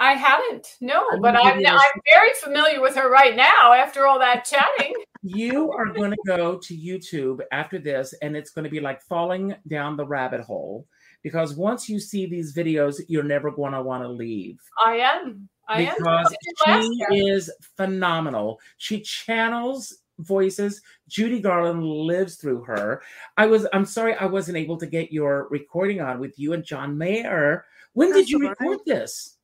I 0.00 0.14
haven't, 0.14 0.66
no, 0.80 1.04
I'm 1.12 1.20
but 1.20 1.36
I'm, 1.36 1.60
you 1.60 1.66
a- 1.66 1.72
I'm 1.72 2.00
very 2.10 2.30
familiar 2.42 2.80
with 2.80 2.96
her 2.96 3.10
right 3.10 3.36
now 3.36 3.74
after 3.74 4.06
all 4.06 4.18
that 4.18 4.44
chatting. 4.44 4.94
You 5.22 5.70
are 5.72 5.84
going 5.84 6.12
to 6.12 6.16
go 6.26 6.56
to 6.56 6.74
YouTube 6.74 7.42
after 7.52 7.78
this, 7.78 8.14
and 8.22 8.34
it's 8.34 8.52
going 8.52 8.64
to 8.64 8.70
be 8.70 8.80
like 8.80 9.02
falling 9.02 9.54
down 9.68 9.98
the 9.98 10.06
rabbit 10.06 10.40
hole 10.40 10.86
because 11.22 11.54
once 11.54 11.90
you 11.90 12.00
see 12.00 12.24
these 12.24 12.54
videos, 12.54 13.02
you're 13.06 13.22
never 13.22 13.50
going 13.50 13.72
to 13.72 13.82
want 13.82 14.02
to 14.02 14.08
leave 14.08 14.58
I 14.82 14.96
am. 14.96 15.46
I 15.68 15.82
am. 15.82 15.94
because 15.98 16.34
What 16.64 16.80
did 16.80 16.84
you 16.88 17.04
ask 17.04 17.12
she 17.12 17.18
is 17.28 17.52
phenomenal. 17.76 18.60
She 18.78 19.02
channels 19.02 19.98
voices. 20.20 20.80
Judy 21.08 21.40
Garland 21.40 21.84
lives 21.84 22.36
through 22.36 22.62
her. 22.62 23.02
I 23.36 23.46
was. 23.46 23.66
I'm 23.74 23.84
sorry, 23.84 24.14
I 24.14 24.24
wasn't 24.24 24.56
able 24.56 24.78
to 24.78 24.86
get 24.86 25.12
your 25.12 25.48
recording 25.50 26.00
on 26.00 26.18
with 26.18 26.38
you 26.38 26.54
and 26.54 26.64
John 26.64 26.96
Mayer. 26.96 27.66
When 27.92 28.12
did 28.12 28.30
you 28.30 28.38
all 28.38 28.48
right. 28.48 28.60
record 28.60 28.78
this? 28.86 29.36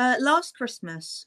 Uh, 0.00 0.16
last 0.18 0.56
Christmas. 0.56 1.26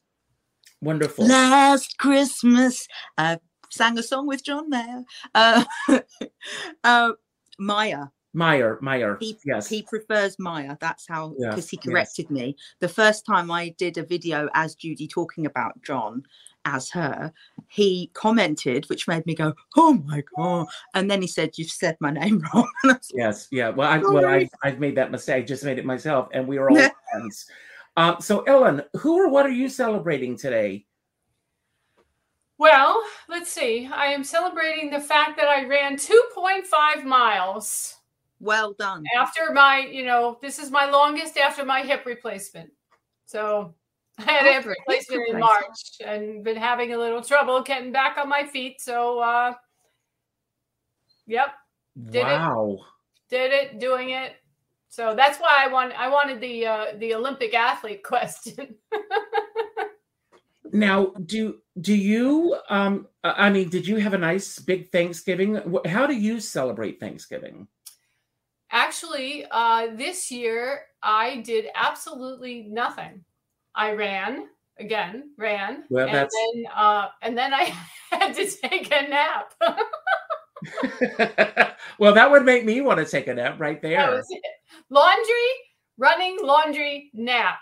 Wonderful. 0.82 1.28
Last 1.28 1.96
Christmas, 2.00 2.88
I 3.20 3.38
sang 3.70 4.00
a 4.00 4.04
song 4.04 4.26
with 4.26 4.44
John 4.44 4.68
Mayer. 4.68 5.04
Uh, 5.36 5.64
uh, 6.84 7.12
Maya. 7.60 8.06
Meyer, 8.34 8.80
Meyer. 8.82 9.18
He, 9.20 9.38
yes. 9.46 9.70
he 9.70 9.84
prefers 9.84 10.38
Maya. 10.40 10.76
That's 10.82 11.08
how, 11.08 11.36
Yes, 11.38 11.54
because 11.54 11.70
he 11.70 11.78
yes. 11.78 11.86
corrected 11.86 12.32
me. 12.32 12.56
The 12.80 12.90
first 12.90 13.28
time 13.28 13.52
I 13.52 13.76
did 13.78 14.00
a 14.00 14.04
video 14.04 14.50
as 14.56 14.74
Judy 14.74 15.08
talking 15.08 15.46
about 15.46 15.80
John 15.84 16.24
as 16.66 16.90
her, 16.90 17.32
he 17.68 18.10
commented, 18.16 18.90
which 18.90 19.08
made 19.08 19.26
me 19.28 19.36
go, 19.36 19.54
"Oh 19.78 20.02
my 20.06 20.24
god!" 20.36 20.66
And 20.96 21.12
then 21.12 21.22
he 21.22 21.28
said, 21.28 21.52
"You've 21.58 21.70
said 21.70 21.96
my 22.00 22.10
name 22.10 22.42
wrong." 22.54 22.68
And 22.82 22.94
I 22.94 22.96
was 22.96 23.12
like, 23.14 23.20
Yes, 23.20 23.48
yeah. 23.52 23.70
Well, 23.70 23.88
I 23.88 23.98
well, 24.00 24.22
Sorry. 24.22 24.50
I 24.64 24.68
I've 24.68 24.80
made 24.80 24.96
that 24.96 25.12
mistake. 25.12 25.46
Just 25.46 25.64
made 25.64 25.78
it 25.78 25.86
myself, 25.86 26.30
and 26.34 26.48
we 26.48 26.58
are 26.58 26.72
all 26.72 26.78
friends. 27.12 27.46
Um, 27.96 28.18
so, 28.20 28.42
Ellen, 28.42 28.84
who 28.98 29.20
or 29.20 29.30
what 29.30 29.46
are 29.46 29.52
you 29.52 29.70
celebrating 29.70 30.38
today? 30.38 30.86
Well, 32.58 33.04
let's 33.30 33.52
see. 33.52 33.88
I 33.92 34.08
am 34.08 34.24
celebrating 34.24 34.90
the 34.90 35.00
fact 35.00 35.38
that 35.38 35.48
I 35.48 35.66
ran 35.66 35.98
2.5 35.98 37.04
miles 37.04 37.96
well 38.40 38.74
done. 38.74 39.04
after 39.18 39.52
my, 39.54 39.80
you 39.80 40.06
know, 40.06 40.38
this 40.42 40.60
is 40.60 40.72
my 40.72 40.90
longest 40.90 41.38
after 41.38 41.66
my 41.66 41.82
hip 41.82 42.06
replacement. 42.06 42.72
So 43.26 43.74
I 44.20 44.24
had 44.24 44.46
a 44.46 44.54
hip 44.54 44.58
After 44.58 44.70
a 44.72 44.74
hip 44.74 44.80
replacement 44.88 45.30
in. 45.30 45.40
March 45.40 45.80
and 46.06 46.44
been 46.44 46.58
having 46.58 46.94
a 46.94 46.98
little 46.98 47.22
trouble 47.22 47.62
getting 47.62 47.92
back 47.92 48.18
on 48.18 48.30
my 48.30 48.46
feet. 48.46 48.80
So, 48.82 49.20
uh, 49.20 49.54
yep, 51.28 51.50
Did 52.06 52.16
it. 52.16 52.24
wow. 52.24 52.80
did 53.30 53.52
it, 53.52 53.80
doing 53.80 54.12
it. 54.12 54.34
So 54.94 55.16
that's 55.16 55.40
why 55.40 55.56
I 55.58 55.70
want 55.70 55.92
I 55.94 56.08
wanted 56.08 56.40
the 56.40 56.68
uh, 56.68 56.86
the 57.00 57.16
Olympic 57.16 57.56
athlete 57.56 58.04
question. 58.14 58.76
Now, 60.72 61.14
do 61.26 61.58
do 61.82 61.96
you? 61.96 62.56
Um, 62.70 63.08
I 63.24 63.50
mean, 63.50 63.70
did 63.70 63.88
you 63.88 63.98
have 63.98 64.14
a 64.14 64.20
nice 64.20 64.60
big 64.60 64.92
Thanksgiving? 64.92 65.60
How 65.88 66.06
do 66.06 66.14
you 66.14 66.40
celebrate 66.40 67.00
Thanksgiving? 67.00 67.68
Actually, 68.70 69.48
uh, 69.50 69.88
this 69.96 70.30
year 70.30 70.82
I 71.02 71.38
did 71.38 71.66
absolutely 71.74 72.68
nothing. 72.70 73.26
I 73.74 73.94
ran 73.94 74.48
again, 74.78 75.32
ran. 75.40 75.86
Well, 75.90 76.08
and 76.08 76.30
then 76.30 76.66
uh, 76.76 77.08
and 77.24 77.36
then 77.36 77.52
I 77.52 77.74
had 78.12 78.36
to 78.36 78.46
take 78.46 78.94
a 78.94 79.10
nap. 79.10 79.56
well, 82.00 82.14
that 82.14 82.30
would 82.30 82.46
make 82.46 82.66
me 82.66 82.82
want 82.82 83.00
to 83.00 83.06
take 83.06 83.28
a 83.28 83.34
nap 83.34 83.60
right 83.60 83.82
there. 83.82 84.22
Laundry, 84.90 85.50
running, 85.98 86.38
laundry, 86.42 87.10
nap. 87.14 87.60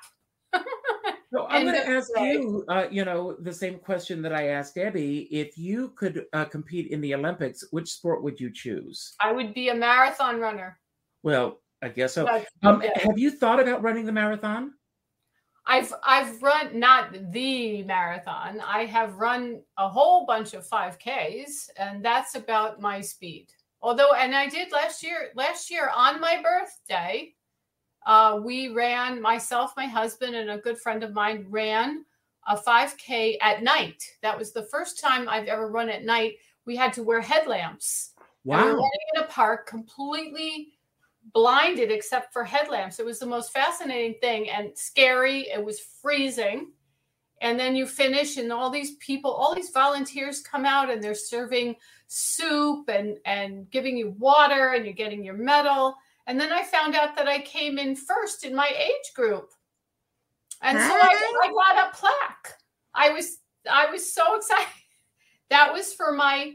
So 1.33 1.45
I'm 1.49 1.63
going 1.65 1.75
to 1.75 1.87
ask 1.87 2.09
day. 2.15 2.33
you, 2.33 2.65
uh, 2.67 2.87
you 2.91 3.05
know, 3.05 3.35
the 3.39 3.53
same 3.53 3.79
question 3.79 4.21
that 4.21 4.33
I 4.33 4.49
asked 4.49 4.75
Debbie. 4.75 5.27
If 5.31 5.57
you 5.57 5.89
could 5.95 6.25
uh, 6.33 6.45
compete 6.45 6.91
in 6.91 7.01
the 7.01 7.15
Olympics, 7.15 7.63
which 7.71 7.89
sport 7.89 8.23
would 8.23 8.39
you 8.39 8.51
choose? 8.53 9.15
I 9.21 9.31
would 9.31 9.53
be 9.53 9.69
a 9.69 9.75
marathon 9.75 10.39
runner. 10.39 10.79
Well, 11.23 11.61
I 11.81 11.89
guess 11.89 12.13
so. 12.13 12.27
Um. 12.63 12.81
Have 12.81 13.17
you 13.17 13.31
thought 13.31 13.59
about 13.59 13.81
running 13.81 14.05
the 14.05 14.11
marathon? 14.11 14.73
I've 15.65 15.93
I've 16.03 16.41
run 16.41 16.79
not 16.79 17.13
the 17.31 17.83
marathon. 17.83 18.59
I 18.61 18.85
have 18.85 19.15
run 19.17 19.61
a 19.77 19.87
whole 19.87 20.25
bunch 20.25 20.53
of 20.53 20.67
5Ks 20.67 21.69
and 21.77 22.03
that's 22.03 22.35
about 22.35 22.81
my 22.81 22.99
speed. 23.01 23.53
Although 23.81 24.13
and 24.13 24.35
I 24.35 24.47
did 24.47 24.71
last 24.71 25.03
year 25.03 25.29
last 25.35 25.69
year 25.71 25.91
on 25.95 26.19
my 26.19 26.41
birthday 26.41 27.33
uh, 28.05 28.39
we 28.43 28.69
ran 28.69 29.21
myself 29.21 29.73
my 29.77 29.85
husband 29.85 30.35
and 30.35 30.51
a 30.51 30.57
good 30.57 30.77
friend 30.79 31.03
of 31.03 31.13
mine 31.13 31.45
ran 31.49 32.05
a 32.47 32.57
5k 32.57 33.37
at 33.41 33.61
night 33.61 34.03
that 34.23 34.37
was 34.37 34.51
the 34.51 34.63
first 34.63 34.99
time 34.99 35.29
i've 35.29 35.47
ever 35.47 35.67
run 35.69 35.89
at 35.89 36.03
night 36.03 36.35
we 36.65 36.75
had 36.75 36.91
to 36.93 37.03
wear 37.03 37.21
headlamps 37.21 38.13
And 38.49 38.59
we 38.59 38.65
were 38.65 38.73
Wow. 38.73 38.77
running 38.77 39.07
in 39.15 39.21
a 39.23 39.27
park 39.27 39.67
completely 39.67 40.69
blinded 41.33 41.91
except 41.91 42.33
for 42.33 42.43
headlamps. 42.43 42.99
It 42.99 43.05
was 43.05 43.19
the 43.19 43.25
most 43.25 43.53
fascinating 43.53 44.15
thing 44.21 44.49
and 44.49 44.77
scary. 44.77 45.41
It 45.49 45.63
was 45.63 45.79
freezing. 45.79 46.71
And 47.41 47.59
then 47.59 47.75
you 47.75 47.87
finish, 47.87 48.37
and 48.37 48.51
all 48.51 48.69
these 48.69 48.95
people, 48.97 49.31
all 49.31 49.55
these 49.55 49.71
volunteers 49.71 50.41
come 50.41 50.63
out 50.63 50.91
and 50.91 51.01
they're 51.01 51.15
serving 51.15 51.75
soup 52.05 52.87
and, 52.87 53.17
and 53.25 53.69
giving 53.71 53.97
you 53.97 54.11
water, 54.19 54.73
and 54.73 54.85
you're 54.85 54.93
getting 54.93 55.23
your 55.23 55.37
medal. 55.37 55.95
And 56.27 56.39
then 56.39 56.51
I 56.51 56.63
found 56.63 56.93
out 56.93 57.15
that 57.15 57.27
I 57.27 57.39
came 57.39 57.79
in 57.79 57.95
first 57.95 58.45
in 58.45 58.53
my 58.53 58.67
age 58.67 59.13
group. 59.15 59.49
And 60.61 60.77
so 60.77 60.93
I, 60.93 61.33
I 61.43 61.73
got 61.73 61.87
a 61.87 61.97
plaque. 61.97 62.57
I 62.93 63.09
was 63.09 63.37
I 63.69 63.87
was 63.87 64.13
so 64.13 64.35
excited. 64.35 64.67
That 65.49 65.73
was 65.73 65.93
for 65.93 66.13
my 66.13 66.53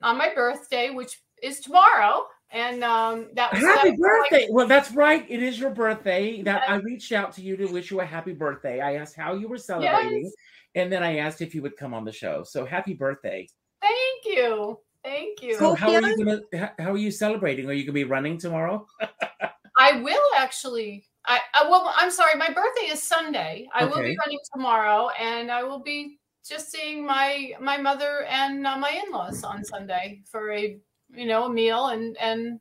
on 0.00 0.16
my 0.16 0.32
birthday, 0.32 0.90
which 0.90 1.20
is 1.42 1.58
tomorrow. 1.58 2.22
And 2.50 2.82
um 2.82 3.28
that 3.34 3.52
was 3.52 3.60
Happy 3.62 3.90
that 3.90 3.98
was 3.98 4.00
like- 4.00 4.30
birthday! 4.30 4.48
Well, 4.50 4.66
that's 4.66 4.92
right. 4.92 5.26
It 5.28 5.42
is 5.42 5.58
your 5.58 5.70
birthday. 5.70 6.42
That 6.42 6.62
I 6.68 6.76
reached 6.76 7.12
out 7.12 7.32
to 7.34 7.42
you 7.42 7.56
to 7.58 7.66
wish 7.66 7.90
you 7.90 8.00
a 8.00 8.04
happy 8.06 8.32
birthday. 8.32 8.80
I 8.80 8.96
asked 8.96 9.16
how 9.16 9.34
you 9.34 9.48
were 9.48 9.58
celebrating, 9.58 10.24
Yes. 10.24 10.32
and 10.74 10.90
then 10.90 11.02
I 11.02 11.18
asked 11.18 11.42
if 11.42 11.54
you 11.54 11.60
would 11.62 11.76
come 11.76 11.92
on 11.92 12.04
the 12.04 12.12
show. 12.12 12.42
So 12.44 12.64
happy 12.64 12.94
birthday! 12.94 13.46
Thank 13.82 14.24
you. 14.24 14.78
Thank 15.04 15.42
you. 15.42 15.56
So 15.58 15.74
how 15.74 15.92
are 15.94 16.00
you 16.00 16.16
gonna? 16.24 16.72
How 16.78 16.92
are 16.92 16.96
you 16.96 17.10
celebrating? 17.10 17.68
Are 17.68 17.72
you 17.74 17.84
gonna 17.84 17.92
be 17.92 18.04
running 18.04 18.38
tomorrow? 18.38 18.86
I 19.78 20.00
will 20.00 20.20
actually. 20.36 21.04
I, 21.26 21.40
I 21.54 21.68
well, 21.68 21.92
I'm 21.96 22.10
sorry. 22.10 22.34
My 22.36 22.48
birthday 22.48 22.86
is 22.90 23.02
Sunday. 23.02 23.68
I 23.74 23.84
will 23.84 23.96
be 24.02 24.16
running 24.24 24.38
tomorrow, 24.54 25.10
and 25.20 25.50
I 25.50 25.62
will 25.64 25.80
be 25.80 26.18
just 26.48 26.70
seeing 26.72 27.04
my 27.04 27.52
my 27.60 27.76
mother 27.76 28.24
and 28.28 28.66
uh, 28.66 28.78
my 28.78 28.98
in-laws 29.04 29.44
on 29.44 29.62
Sunday 29.64 30.22
for 30.30 30.50
a 30.52 30.78
you 31.14 31.26
know 31.26 31.44
a 31.44 31.50
meal 31.50 31.88
and 31.88 32.16
and 32.18 32.60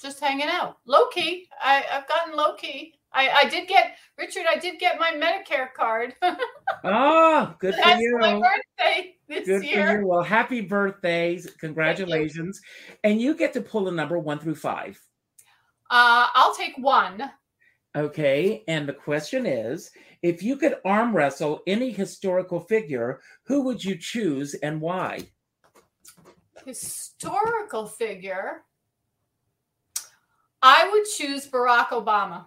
just 0.00 0.20
hanging 0.20 0.48
out. 0.48 0.78
Low 0.86 1.08
key. 1.08 1.48
I, 1.62 1.84
I've 1.90 2.08
gotten 2.08 2.36
low 2.36 2.54
key. 2.54 2.94
I, 3.12 3.30
I 3.30 3.48
did 3.48 3.66
get 3.66 3.96
Richard. 4.18 4.44
I 4.48 4.58
did 4.58 4.78
get 4.78 5.00
my 5.00 5.12
Medicare 5.12 5.72
card. 5.74 6.14
Oh, 6.84 7.54
good 7.60 7.74
for 7.74 7.80
That's 7.82 8.00
you. 8.00 8.18
my 8.18 8.34
birthday 8.34 9.14
this 9.28 9.46
Good 9.46 9.64
year. 9.64 9.86
for 9.86 10.00
you. 10.00 10.06
Well, 10.06 10.22
happy 10.22 10.60
birthdays. 10.60 11.50
Congratulations. 11.58 12.60
And 13.04 13.20
you 13.20 13.34
get 13.34 13.54
to 13.54 13.62
pull 13.62 13.88
a 13.88 13.92
number 13.92 14.18
one 14.18 14.38
through 14.38 14.56
five. 14.56 15.00
Uh, 15.90 16.28
I'll 16.34 16.54
take 16.54 16.74
one. 16.76 17.30
Okay. 17.96 18.64
And 18.68 18.86
the 18.86 18.92
question 18.92 19.46
is 19.46 19.90
if 20.22 20.42
you 20.42 20.56
could 20.56 20.76
arm 20.84 21.16
wrestle 21.16 21.62
any 21.66 21.90
historical 21.90 22.60
figure, 22.60 23.20
who 23.46 23.62
would 23.62 23.82
you 23.82 23.96
choose 23.96 24.54
and 24.54 24.80
why? 24.80 25.20
Historical 26.66 27.86
figure, 27.86 28.64
I 30.60 30.90
would 30.90 31.04
choose 31.04 31.46
Barack 31.48 31.88
Obama. 31.88 32.46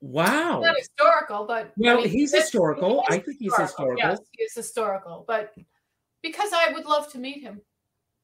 Wow. 0.00 0.60
Not 0.60 0.76
historical, 0.76 1.46
but 1.46 1.72
Well, 1.76 1.98
I 1.98 2.02
mean, 2.02 2.08
he's 2.08 2.34
historical. 2.34 3.04
he 3.08 3.14
I 3.16 3.18
think 3.20 3.38
he's 3.38 3.56
historical. 3.56 3.96
Yes, 3.98 4.18
he 4.32 4.42
is 4.44 4.54
historical, 4.54 5.24
but 5.26 5.54
because 6.22 6.50
I 6.52 6.72
would 6.72 6.84
love 6.84 7.10
to 7.12 7.18
meet 7.18 7.42
him, 7.42 7.60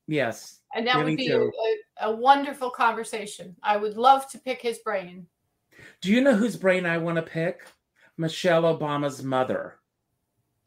Yes. 0.06 0.60
and 0.74 0.86
that 0.86 0.98
Yeah, 0.98 1.04
would 1.04 1.16
be 1.16 1.30
a, 1.30 1.40
a, 1.40 2.10
a 2.10 2.14
wonderful 2.14 2.70
conversation. 2.70 3.56
I 3.62 3.76
would 3.76 3.96
love 3.96 4.28
to 4.30 4.38
pick 4.38 4.60
his 4.60 4.78
brain. 4.78 5.26
Do 6.00 6.10
you 6.10 6.20
know 6.20 6.34
whose 6.34 6.56
brain 6.56 6.86
I 6.86 6.98
want 6.98 7.16
to 7.16 7.22
pick? 7.22 7.62
Michelle 8.16 8.62
Obama's 8.62 9.22
mother. 9.22 9.80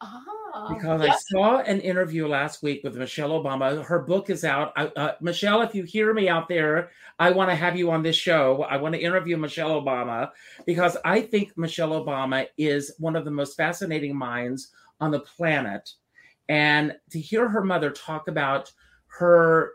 Ah, 0.00 0.22
because 0.68 1.02
yes, 1.02 1.14
I 1.14 1.18
saw 1.32 1.58
an 1.58 1.80
interview 1.80 2.26
last 2.26 2.62
week 2.62 2.82
with 2.82 2.96
Michelle 2.96 3.30
Obama. 3.30 3.84
Her 3.84 4.00
book 4.00 4.30
is 4.30 4.44
out. 4.44 4.72
I, 4.76 4.86
uh, 4.86 5.14
Michelle, 5.20 5.62
if 5.62 5.74
you 5.74 5.84
hear 5.84 6.12
me 6.14 6.28
out 6.28 6.48
there, 6.48 6.90
I 7.18 7.30
want 7.30 7.50
to 7.50 7.56
have 7.56 7.76
you 7.76 7.90
on 7.90 8.02
this 8.02 8.16
show. 8.16 8.62
I 8.62 8.76
want 8.76 8.94
to 8.94 9.00
interview 9.00 9.36
Michelle 9.36 9.80
Obama 9.80 10.30
because 10.66 10.96
I 11.04 11.20
think 11.20 11.56
Michelle 11.56 11.90
Obama 11.90 12.46
is 12.56 12.94
one 12.98 13.16
of 13.16 13.24
the 13.24 13.30
most 13.30 13.56
fascinating 13.56 14.16
minds 14.16 14.68
on 15.00 15.10
the 15.10 15.20
planet. 15.20 15.90
And 16.48 16.96
to 17.10 17.20
hear 17.20 17.48
her 17.48 17.62
mother 17.62 17.90
talk 17.90 18.28
about 18.28 18.72
her 19.06 19.72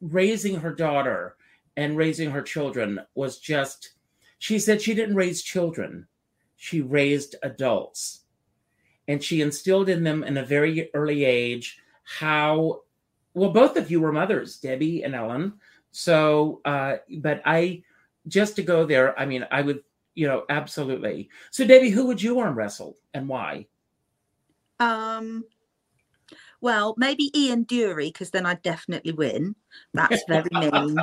raising 0.00 0.56
her 0.56 0.74
daughter 0.74 1.36
and 1.76 1.96
raising 1.96 2.30
her 2.30 2.42
children 2.42 3.00
was 3.14 3.38
just, 3.38 3.92
she 4.38 4.58
said 4.58 4.80
she 4.80 4.94
didn't 4.94 5.16
raise 5.16 5.42
children, 5.42 6.06
she 6.56 6.80
raised 6.80 7.36
adults 7.42 8.22
and 9.08 9.22
she 9.22 9.40
instilled 9.40 9.88
in 9.88 10.04
them 10.04 10.24
in 10.24 10.36
a 10.38 10.44
very 10.44 10.90
early 10.94 11.24
age 11.24 11.78
how 12.04 12.80
well 13.34 13.50
both 13.50 13.76
of 13.76 13.90
you 13.90 14.00
were 14.00 14.12
mothers 14.12 14.58
debbie 14.58 15.02
and 15.02 15.14
ellen 15.14 15.52
so 15.92 16.60
uh 16.64 16.96
but 17.18 17.40
i 17.44 17.82
just 18.28 18.56
to 18.56 18.62
go 18.62 18.84
there 18.84 19.18
i 19.18 19.24
mean 19.26 19.46
i 19.50 19.62
would 19.62 19.82
you 20.14 20.26
know 20.26 20.44
absolutely 20.48 21.28
so 21.50 21.66
debbie 21.66 21.90
who 21.90 22.06
would 22.06 22.22
you 22.22 22.38
arm 22.38 22.56
wrestle 22.56 22.96
and 23.14 23.28
why 23.28 23.66
Um, 24.78 25.44
well, 26.60 26.94
maybe 26.96 27.30
Ian 27.38 27.64
Dury, 27.64 28.12
because 28.12 28.30
then 28.30 28.46
I'd 28.46 28.62
definitely 28.62 29.12
win. 29.12 29.54
That's 29.94 30.22
very 30.28 30.48
mean. 30.52 30.96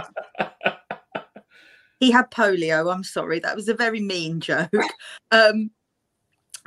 He 2.00 2.12
had 2.12 2.32
polio. 2.32 2.94
I'm 2.94 3.04
sorry, 3.04 3.40
that 3.40 3.56
was 3.56 3.70
a 3.70 3.74
very 3.74 4.02
mean 4.02 4.42
joke. 4.42 4.70
Um, 5.32 5.72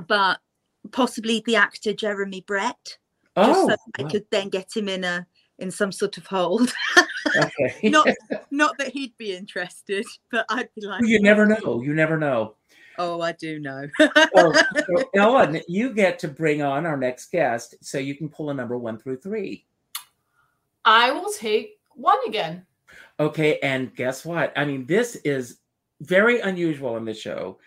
but 0.07 0.41
possibly 0.89 1.43
the 1.47 1.57
actor 1.57 1.93
Jeremy 1.93 2.43
Brett, 2.47 2.99
just 3.37 3.61
oh 3.61 3.69
so 3.69 3.77
I 3.99 4.09
could 4.09 4.27
then 4.31 4.49
get 4.49 4.75
him 4.75 4.89
in 4.89 5.05
a 5.05 5.27
in 5.59 5.71
some 5.71 5.93
sort 5.93 6.17
of 6.19 6.27
hold. 6.27 6.73
okay. 7.37 7.81
not 7.91 8.09
not 8.51 8.77
that 8.79 8.89
he'd 8.89 9.17
be 9.19 9.35
interested, 9.35 10.05
but 10.31 10.47
I'd 10.49 10.69
be 10.75 10.87
like, 10.87 11.05
you 11.05 11.21
never 11.21 11.47
know 11.47 11.83
you 11.83 11.95
never 11.95 12.19
know 12.19 12.55
oh, 12.99 13.21
I 13.21 13.33
do 13.33 13.59
know. 13.59 13.87
well, 14.33 14.55
so 14.55 15.05
ellen 15.15 15.61
you 15.69 15.93
get 15.93 16.19
to 16.21 16.29
bring 16.29 16.63
on 16.63 16.87
our 16.87 16.97
next 16.97 17.31
guest 17.31 17.75
so 17.83 17.99
you 17.99 18.15
can 18.15 18.29
pull 18.29 18.49
a 18.49 18.55
number 18.55 18.79
one 18.79 18.99
through 18.99 19.19
three 19.19 19.67
I 20.87 21.11
will 21.11 21.33
take 21.33 21.81
one 21.97 22.19
again. 22.27 22.65
Okay, 23.19 23.59
and 23.59 23.95
guess 23.97 24.25
what? 24.25 24.53
I 24.57 24.65
mean, 24.65 24.87
this 24.87 25.17
is 25.17 25.59
very 26.01 26.39
unusual 26.41 26.97
in 26.97 27.05
the 27.05 27.13
show. 27.13 27.59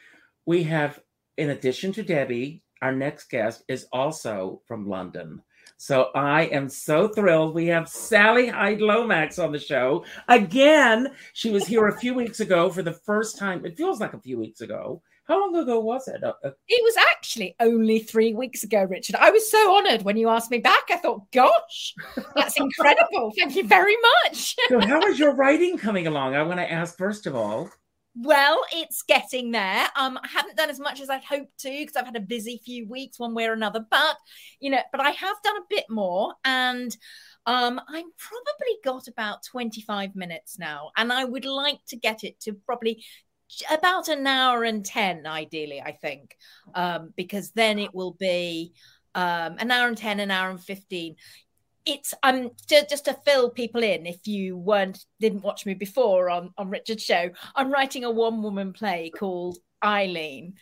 We 0.45 0.63
have, 0.63 1.01
in 1.38 1.49
addition 1.49 1.91
to 1.93 2.03
Debbie, 2.03 2.63
our 2.81 2.91
next 2.91 3.29
guest 3.29 3.63
is 3.67 3.88
also 3.91 4.62
from 4.67 4.88
London. 4.88 5.41
So 5.77 6.09
I 6.13 6.43
am 6.48 6.67
so 6.67 7.07
thrilled. 7.07 7.55
We 7.55 7.67
have 7.67 7.88
Sally 7.88 8.48
Hyde 8.48 8.81
Lomax 8.81 9.39
on 9.39 9.51
the 9.51 9.59
show. 9.59 10.03
Again, 10.27 11.07
she 11.33 11.51
was 11.51 11.65
here 11.65 11.88
a 11.88 11.98
few 11.98 12.13
weeks 12.13 12.41
ago 12.41 12.69
for 12.69 12.81
the 12.81 12.91
first 12.93 13.38
time. 13.38 13.65
It 13.65 13.77
feels 13.77 14.01
like 14.01 14.13
a 14.13 14.19
few 14.19 14.38
weeks 14.38 14.59
ago. 14.62 15.01
How 15.25 15.39
long 15.39 15.55
ago 15.55 15.79
was 15.79 16.07
it? 16.07 16.24
Uh, 16.24 16.33
uh, 16.43 16.50
It 16.67 16.83
was 16.83 16.95
actually 17.12 17.55
only 17.59 18.00
three 18.00 18.33
weeks 18.33 18.63
ago, 18.63 18.83
Richard. 18.83 19.15
I 19.17 19.29
was 19.29 19.50
so 19.50 19.77
honoured 19.77 20.01
when 20.01 20.17
you 20.17 20.27
asked 20.27 20.50
me 20.51 20.57
back. 20.57 20.83
I 20.89 20.98
thought, 20.98 21.31
gosh, 21.31 21.93
that's 22.36 22.57
incredible. 22.59 23.31
Thank 23.38 23.55
you 23.55 23.63
very 23.65 23.95
much. 24.25 24.55
so, 24.69 24.79
how 24.79 25.00
is 25.03 25.19
your 25.19 25.36
writing 25.36 25.77
coming 25.77 26.07
along? 26.07 26.36
I 26.36 26.41
want 26.43 26.59
to 26.59 26.69
ask 26.69 26.98
first 26.98 27.27
of 27.27 27.36
all. 27.36 27.69
Well, 28.21 28.61
it's 28.73 29.01
getting 29.03 29.51
there. 29.51 29.88
Um, 29.95 30.19
I 30.21 30.27
haven't 30.27 30.57
done 30.57 30.69
as 30.69 30.79
much 30.79 30.99
as 30.99 31.09
I'd 31.09 31.23
hoped 31.23 31.57
to 31.59 31.69
because 31.69 31.95
I've 31.95 32.05
had 32.05 32.17
a 32.17 32.21
busy 32.21 32.59
few 32.65 32.85
weeks, 32.85 33.17
one 33.17 33.33
way 33.33 33.45
or 33.45 33.53
another. 33.53 33.85
But 33.89 34.17
you 34.59 34.71
know, 34.71 34.81
but 34.91 34.99
I 34.99 35.11
have 35.11 35.35
done 35.41 35.55
a 35.57 35.65
bit 35.69 35.85
more, 35.89 36.33
and 36.43 36.95
um, 37.45 37.79
I've 37.88 38.17
probably 38.17 38.75
got 38.83 39.07
about 39.07 39.43
twenty-five 39.43 40.15
minutes 40.15 40.59
now, 40.59 40.91
and 40.97 41.13
I 41.13 41.23
would 41.23 41.45
like 41.45 41.79
to 41.89 41.95
get 41.95 42.25
it 42.25 42.39
to 42.41 42.53
probably 42.53 43.03
about 43.71 44.07
an 44.09 44.27
hour 44.27 44.63
and 44.63 44.85
10 44.85 45.25
ideally 45.25 45.81
i 45.81 45.91
think 45.91 46.35
um, 46.75 47.11
because 47.17 47.51
then 47.51 47.79
it 47.79 47.93
will 47.95 48.15
be 48.19 48.73
um, 49.15 49.55
an 49.57 49.71
hour 49.71 49.88
and 49.88 49.97
10 49.97 50.19
an 50.19 50.29
hour 50.29 50.51
and 50.51 50.61
15 50.61 51.15
it's 51.89 52.13
um 52.24 52.51
to, 52.67 52.86
just 52.89 53.05
to 53.05 53.13
fill 53.25 53.50
people 53.50 53.84
in 53.84 54.05
if 54.05 54.27
you 54.27 54.55
weren't 54.55 55.03
didn't 55.19 55.43
watch 55.43 55.65
me 55.65 55.74
before 55.74 56.29
on 56.29 56.53
on 56.58 56.69
richard's 56.69 57.03
show 57.03 57.29
i'm 57.55 57.72
writing 57.72 58.03
a 58.03 58.12
one 58.12 58.41
woman 58.41 58.74
play 58.74 59.12
called 59.17 59.58
eileen 59.84 60.53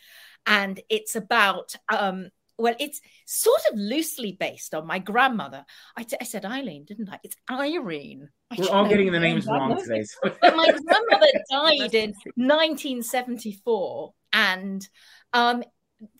and 0.46 0.80
it's 0.88 1.14
about 1.14 1.74
um 1.90 2.28
well, 2.58 2.74
it's 2.80 3.00
sort 3.24 3.60
of 3.70 3.78
loosely 3.78 4.36
based 4.38 4.74
on 4.74 4.86
my 4.86 4.98
grandmother. 4.98 5.64
I, 5.96 6.02
t- 6.02 6.16
I 6.20 6.24
said 6.24 6.44
Eileen, 6.44 6.84
didn't 6.84 7.08
I? 7.08 7.20
It's 7.22 7.36
Irene. 7.48 8.28
I 8.50 8.56
We're 8.58 8.70
all 8.70 8.88
getting 8.88 9.12
the 9.12 9.20
names 9.20 9.46
wrong 9.46 9.76
today. 9.82 10.02
So. 10.02 10.34
my 10.42 10.66
grandmother 10.66 11.26
died 11.50 11.94
in 11.94 12.14
1974, 12.34 14.12
and 14.32 14.88
um, 15.32 15.62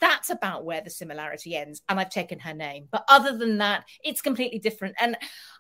that's 0.00 0.30
about 0.30 0.64
where 0.64 0.80
the 0.80 0.90
similarity 0.90 1.56
ends. 1.56 1.82
And 1.88 1.99
I've 1.99 2.11
taken 2.11 2.38
her 2.40 2.54
name, 2.54 2.88
but 2.90 3.04
other 3.08 3.37
than 3.37 3.58
that, 3.58 3.85
it's 4.02 4.23
completely 4.23 4.58
different. 4.58 4.97
And 5.00 5.16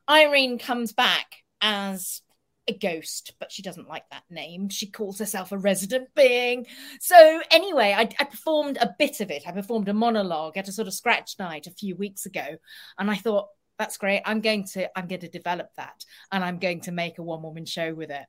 Irene 0.08 0.58
comes 0.58 0.92
back 0.92 1.36
as 1.60 2.22
a 2.68 2.76
ghost, 2.76 3.32
but 3.40 3.50
she 3.50 3.62
doesn't 3.62 3.88
like 3.88 4.04
that 4.10 4.24
name. 4.30 4.68
She 4.68 4.86
calls 4.90 5.18
herself 5.18 5.52
a 5.52 5.58
resident 5.58 6.08
being. 6.14 6.66
So, 7.00 7.40
anyway, 7.50 7.94
I, 7.96 8.08
I, 8.20 8.24
performed 8.24 8.76
a 8.78 8.94
bit 8.98 9.20
of 9.20 9.30
it. 9.30 9.44
I 9.46 9.52
performed 9.52 9.88
a 9.88 9.94
monologue 9.94 10.56
at 10.56 10.68
a 10.68 10.72
sort 10.72 10.86
of 10.86 10.94
scratch 10.94 11.36
night 11.38 11.66
a 11.66 11.72
few 11.72 11.96
weeks 11.96 12.26
ago. 12.26 12.58
And 12.98 13.10
I 13.10 13.16
thought, 13.16 13.48
that's 13.78 13.96
great. 13.96 14.22
I'm 14.24 14.40
going 14.40 14.64
to 14.72 14.98
I'm 14.98 15.06
going 15.06 15.20
to 15.20 15.28
develop 15.28 15.70
that 15.76 16.04
and 16.32 16.44
I'm 16.44 16.58
going 16.58 16.80
to 16.82 16.92
make 16.92 17.18
a 17.18 17.22
one 17.22 17.42
woman 17.42 17.64
show 17.64 17.94
with 17.94 18.10
it. 18.10 18.26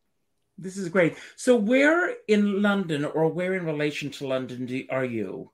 This 0.58 0.78
is 0.78 0.90
great. 0.90 1.18
So 1.36 1.56
where 1.56 2.16
in 2.28 2.62
London 2.62 3.04
or 3.04 3.30
where 3.30 3.56
in 3.56 3.66
relation 3.66 4.12
to 4.12 4.28
London 4.28 4.66
do, 4.66 4.86
are 4.90 5.06
you? 5.06 5.52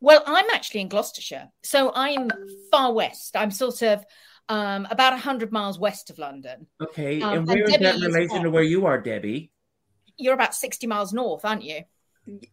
Well, 0.00 0.22
I'm 0.26 0.48
actually 0.50 0.82
in 0.82 0.88
Gloucestershire. 0.88 1.48
So 1.62 1.92
I'm 1.94 2.30
far 2.70 2.92
west. 2.92 3.36
I'm 3.36 3.50
sort 3.50 3.82
of 3.82 4.04
um, 4.48 4.86
about 4.90 5.12
100 5.12 5.52
miles 5.52 5.78
west 5.78 6.10
of 6.10 6.18
London. 6.18 6.66
Okay. 6.80 7.20
Um, 7.20 7.38
and 7.38 7.46
where 7.46 7.64
and 7.64 7.68
is 7.68 7.78
that 7.78 7.94
in 7.96 8.00
relation 8.00 8.42
to 8.42 8.50
where 8.50 8.62
you 8.62 8.86
are, 8.86 8.98
Debbie? 8.98 9.50
You're 10.16 10.34
about 10.34 10.54
60 10.54 10.86
miles 10.86 11.12
north, 11.12 11.44
aren't 11.44 11.64
you? 11.64 11.82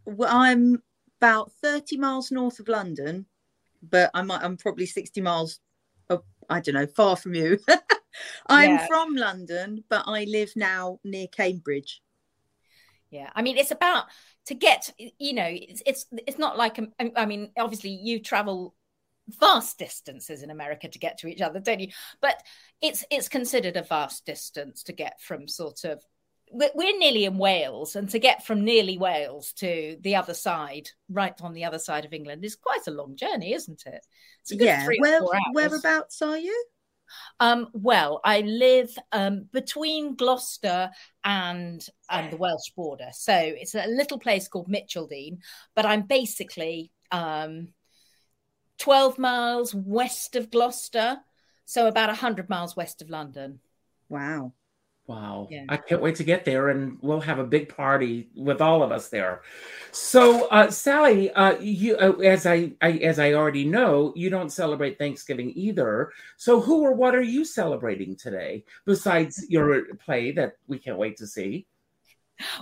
Well, 0.05 0.29
I'm 0.31 0.81
about 1.19 1.51
30 1.63 1.97
miles 1.97 2.31
north 2.31 2.59
of 2.59 2.67
London, 2.67 3.25
but 3.81 4.11
I'm, 4.13 4.29
I'm 4.31 4.57
probably 4.57 4.85
60 4.85 5.21
miles, 5.21 5.59
oh, 6.09 6.23
I 6.49 6.59
don't 6.59 6.75
know, 6.75 6.87
far 6.87 7.15
from 7.15 7.33
you. 7.33 7.59
I'm 8.47 8.71
yeah. 8.71 8.87
from 8.87 9.15
London, 9.15 9.83
but 9.89 10.03
I 10.07 10.25
live 10.25 10.53
now 10.55 10.99
near 11.03 11.27
Cambridge. 11.27 12.01
Yeah. 13.09 13.29
I 13.35 13.41
mean, 13.41 13.57
it's 13.57 13.71
about 13.71 14.05
to 14.47 14.55
get, 14.55 14.91
you 14.97 15.33
know, 15.33 15.47
it's, 15.49 15.81
it's, 15.85 16.05
it's 16.27 16.37
not 16.37 16.57
like, 16.57 16.79
um, 16.79 16.91
I 17.15 17.25
mean, 17.25 17.51
obviously 17.57 17.89
you 17.89 18.19
travel 18.19 18.75
vast 19.39 19.77
distances 19.79 20.43
in 20.43 20.51
America 20.51 20.87
to 20.87 20.99
get 20.99 21.17
to 21.19 21.27
each 21.27 21.41
other, 21.41 21.59
don't 21.59 21.79
you? 21.79 21.89
But 22.21 22.41
it's 22.81 23.03
it's 23.09 23.27
considered 23.27 23.77
a 23.77 23.81
vast 23.81 24.25
distance 24.25 24.83
to 24.83 24.93
get 24.93 25.19
from 25.19 25.47
sort 25.47 25.83
of 25.83 26.03
we're 26.51 26.97
nearly 26.99 27.25
in 27.25 27.37
Wales, 27.39 27.95
and 27.95 28.07
to 28.09 28.19
get 28.19 28.45
from 28.45 28.63
nearly 28.63 28.97
Wales 28.97 29.51
to 29.53 29.97
the 30.01 30.15
other 30.15 30.35
side, 30.35 30.89
right 31.09 31.33
on 31.41 31.53
the 31.53 31.65
other 31.65 31.79
side 31.79 32.05
of 32.05 32.13
England, 32.13 32.45
is 32.45 32.55
quite 32.55 32.85
a 32.87 32.91
long 32.91 33.15
journey, 33.15 33.53
isn't 33.53 33.83
it? 33.87 34.05
yeah. 34.51 34.85
Where, 34.99 35.21
whereabouts 35.53 36.21
are 36.21 36.37
you? 36.37 36.65
Um, 37.39 37.67
well, 37.73 38.21
I 38.23 38.41
live 38.41 38.95
um, 39.11 39.47
between 39.51 40.15
Gloucester 40.15 40.89
and 41.23 41.85
and 42.09 42.31
the 42.31 42.37
Welsh 42.37 42.69
border, 42.75 43.09
so 43.13 43.33
it's 43.35 43.75
a 43.75 43.87
little 43.87 44.19
place 44.19 44.47
called 44.47 44.69
Mitcheldean. 44.69 45.39
But 45.75 45.85
I'm 45.85 46.03
basically 46.03 46.91
um, 47.11 47.69
12 48.79 49.17
miles 49.17 49.73
west 49.73 50.35
of 50.35 50.51
Gloucester, 50.51 51.17
so 51.65 51.87
about 51.87 52.09
100 52.09 52.49
miles 52.49 52.75
west 52.75 53.01
of 53.01 53.09
London. 53.09 53.59
Wow. 54.09 54.53
Wow. 55.07 55.47
Yeah. 55.51 55.65
I 55.69 55.77
can't 55.77 56.01
wait 56.01 56.15
to 56.15 56.23
get 56.23 56.45
there 56.45 56.69
and 56.69 56.97
we'll 57.01 57.21
have 57.21 57.37
a 57.37 57.43
big 57.43 57.69
party 57.69 58.29
with 58.35 58.59
all 58.59 58.81
of 58.81 58.91
us 58.91 59.09
there. 59.09 59.43
So, 59.91 60.47
uh, 60.47 60.71
Sally, 60.71 61.31
uh, 61.31 61.59
you 61.59 61.95
uh, 61.97 62.13
as 62.23 62.47
I, 62.47 62.71
I 62.81 62.93
as 62.93 63.19
I 63.19 63.33
already 63.33 63.65
know, 63.65 64.13
you 64.15 64.31
don't 64.31 64.51
celebrate 64.51 64.97
Thanksgiving 64.97 65.51
either. 65.55 66.11
So, 66.37 66.59
who 66.59 66.81
or 66.81 66.93
what 66.93 67.13
are 67.13 67.21
you 67.21 67.45
celebrating 67.45 68.15
today 68.15 68.63
besides 68.85 69.45
your 69.47 69.95
play 69.95 70.31
that 70.31 70.53
we 70.67 70.79
can't 70.79 70.97
wait 70.97 71.17
to 71.17 71.27
see? 71.27 71.67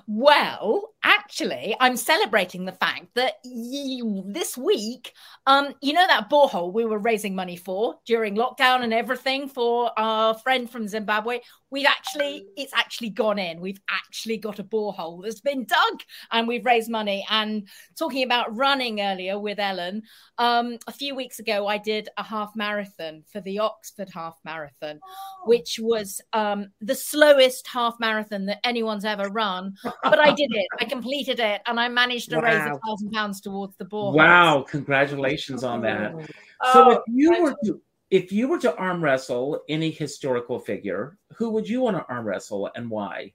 Well, 0.06 0.93
actually, 1.04 1.76
I'm 1.80 1.98
celebrating 1.98 2.66
the 2.66 2.72
fact 2.72 3.08
that 3.16 3.34
you, 3.44 4.24
this 4.28 4.58
week, 4.58 5.14
um, 5.46 5.74
you 5.82 5.94
know 5.94 6.08
that 6.08 6.30
borehole 6.30 6.74
we 6.74 6.86
were 6.86 6.98
raising 6.98 7.36
money 7.36 7.58
for 7.58 7.96
during 8.06 8.36
lockdown 8.36 8.84
and 8.84 8.94
everything 8.94 9.48
for 9.50 9.92
our 9.98 10.34
friend 10.34 10.70
from 10.70 10.88
Zimbabwe. 10.88 11.40
We've 11.70 11.88
actually, 11.88 12.46
it's 12.56 12.74
actually 12.74 13.10
gone 13.10 13.40
in. 13.40 13.60
We've 13.60 13.82
actually 13.90 14.38
got 14.38 14.60
a 14.60 14.64
borehole 14.64 15.24
that's 15.24 15.42
been 15.42 15.66
dug, 15.66 16.02
and 16.32 16.48
we've 16.48 16.66
raised 16.66 16.90
money. 16.90 17.26
And 17.30 17.68
talking 17.98 18.24
about 18.24 18.56
running 18.56 19.02
earlier 19.02 19.40
with 19.40 19.60
Ellen, 19.60 20.04
um, 20.38 20.78
a 20.88 20.92
few 20.92 21.16
weeks 21.16 21.40
ago, 21.40 21.68
I 21.68 21.80
did 21.80 22.10
a 22.18 22.24
half 22.24 22.56
marathon 22.56 23.24
for 23.32 23.42
the 23.42 23.60
Oxford 23.60 24.10
Half 24.14 24.38
Marathon, 24.46 25.00
oh. 25.04 25.44
which 25.46 25.80
was 25.82 26.22
um, 26.32 26.68
the 26.80 26.96
slowest 26.96 27.68
half 27.68 27.96
marathon 28.00 28.46
that 28.46 28.60
anyone's 28.64 29.06
ever 29.06 29.30
run. 29.30 29.74
But 30.04 30.20
I 30.20 30.32
did 30.32 30.52
it. 30.54 30.68
I 30.80 30.86
completed 30.94 31.40
it, 31.40 31.62
and 31.66 31.80
I 31.80 31.90
managed 31.90 32.30
to 32.30 32.38
wow. 32.38 32.44
raise 32.44 32.66
a 32.76 32.80
thousand 32.86 33.12
pounds 33.12 33.42
towards 33.42 33.76
the 33.78 33.86
board. 33.86 34.16
Wow! 34.16 34.66
Congratulations 34.68 35.64
on 35.64 35.82
that. 35.82 36.14
Oh, 36.62 36.74
so 36.74 36.92
if 36.92 37.00
you 37.08 37.42
were 37.42 37.56
to 37.66 37.82
if 38.10 38.32
you 38.32 38.48
were 38.48 38.60
to 38.60 38.76
arm 38.76 39.04
wrestle 39.04 39.62
any 39.68 39.90
historical 39.90 40.60
figure, 40.60 41.18
who 41.36 41.50
would 41.50 41.68
you 41.68 41.82
want 41.82 41.98
to 41.98 42.06
arm 42.08 42.26
wrestle 42.26 42.70
and 42.76 42.90
why? 42.90 43.34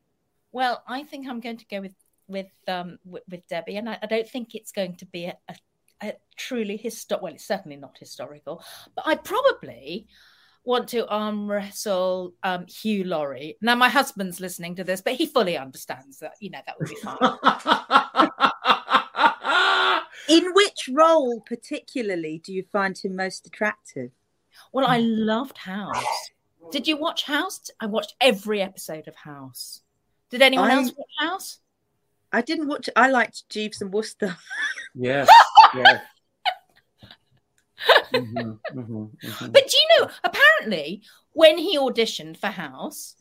Well, 0.53 0.83
I 0.87 1.03
think 1.03 1.29
I'm 1.29 1.41
going 1.41 1.57
to 1.57 1.67
go 1.67 1.81
with 1.81 1.95
with 2.29 2.47
um 2.69 2.99
with, 3.05 3.25
with 3.29 3.47
Debbie, 3.49 3.77
and 3.77 3.89
I, 3.89 3.99
I, 4.03 4.07
don't 4.07 4.29
think 4.29 4.55
it's 4.55 4.71
going 4.71 4.97
to 4.97 5.07
be 5.07 5.25
a, 5.27 5.37
a, 5.49 5.55
a 6.03 6.13
truly 6.37 6.77
historical. 6.77 7.25
Well, 7.25 7.35
it's 7.35 7.45
certainly 7.45 7.77
not 7.77 7.99
historical, 7.99 8.63
but 8.95 9.07
I 9.07 9.17
probably 9.17 10.07
want 10.65 10.89
to 10.89 11.07
arm 11.09 11.51
wrestle 11.51 12.35
um, 12.43 12.67
Hugh 12.67 13.05
Laurie. 13.05 13.57
Now, 13.61 13.75
my 13.75 13.89
husband's 13.89 14.41
listening 14.41 14.75
to 14.77 14.85
this, 14.85 15.01
but 15.01 15.15
he 15.15 15.27
fully 15.27 15.57
understands 15.57 16.19
that, 16.19 16.35
you 16.41 16.51
know, 16.51 16.61
that 16.67 16.79
would 16.79 16.89
be 16.89 16.97
fine. 16.97 17.19
In 20.29 20.53
which 20.53 20.91
role, 20.93 21.41
particularly, 21.47 22.43
do 22.45 22.53
you 22.53 22.65
find 22.71 22.99
him 22.99 23.17
most 23.17 23.47
attractive? 23.47 24.11
Well, 24.73 24.87
I 24.87 24.99
loved 24.99 25.57
House. 25.57 26.05
Did 26.71 26.87
you 26.87 26.99
watch 26.99 27.25
House? 27.25 27.71
I 27.81 27.87
watched 27.87 28.15
every 28.21 28.61
episode 28.61 29.09
of 29.09 29.15
House. 29.17 29.81
Did 30.31 30.43
anyone 30.43 30.71
I, 30.71 30.75
else 30.75 30.93
watch 30.97 31.09
House? 31.19 31.61
I 32.31 32.43
didn't 32.43 32.69
watch. 32.69 32.91
I 32.95 33.09
liked 33.09 33.49
Jeeves 33.49 33.81
and 33.81 33.93
Wooster. 33.93 34.37
Yes. 34.95 35.29
yes. 35.77 36.01
Mm-hmm, 38.13 38.39
mm-hmm, 38.79 39.05
mm-hmm. 39.05 39.51
But 39.51 39.69
do 39.69 39.77
you 39.77 39.89
know? 40.01 40.11
Apparently, 40.25 41.03
when 41.33 41.59
he 41.59 41.79
auditioned 41.79 42.37
for 42.37 42.49
House, 42.49 43.17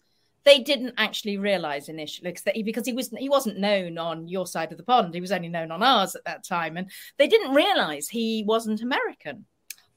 they 0.47 0.59
didn't 0.59 0.93
actually 0.97 1.37
realize 1.37 1.89
initially 1.89 2.31
because 2.31 2.53
he, 2.53 2.63
because 2.63 2.85
he 2.85 2.93
was 2.93 3.09
he 3.17 3.27
wasn't 3.27 3.59
known 3.59 3.97
on 3.97 4.27
your 4.27 4.47
side 4.47 4.71
of 4.71 4.77
the 4.77 4.83
pond. 4.83 5.13
He 5.13 5.21
was 5.21 5.31
only 5.31 5.49
known 5.49 5.71
on 5.71 5.83
ours 5.83 6.15
at 6.15 6.23
that 6.25 6.45
time, 6.45 6.77
and 6.77 6.89
they 7.17 7.27
didn't 7.27 7.53
realize 7.53 8.07
he 8.07 8.43
wasn't 8.47 8.81
American, 8.81 9.45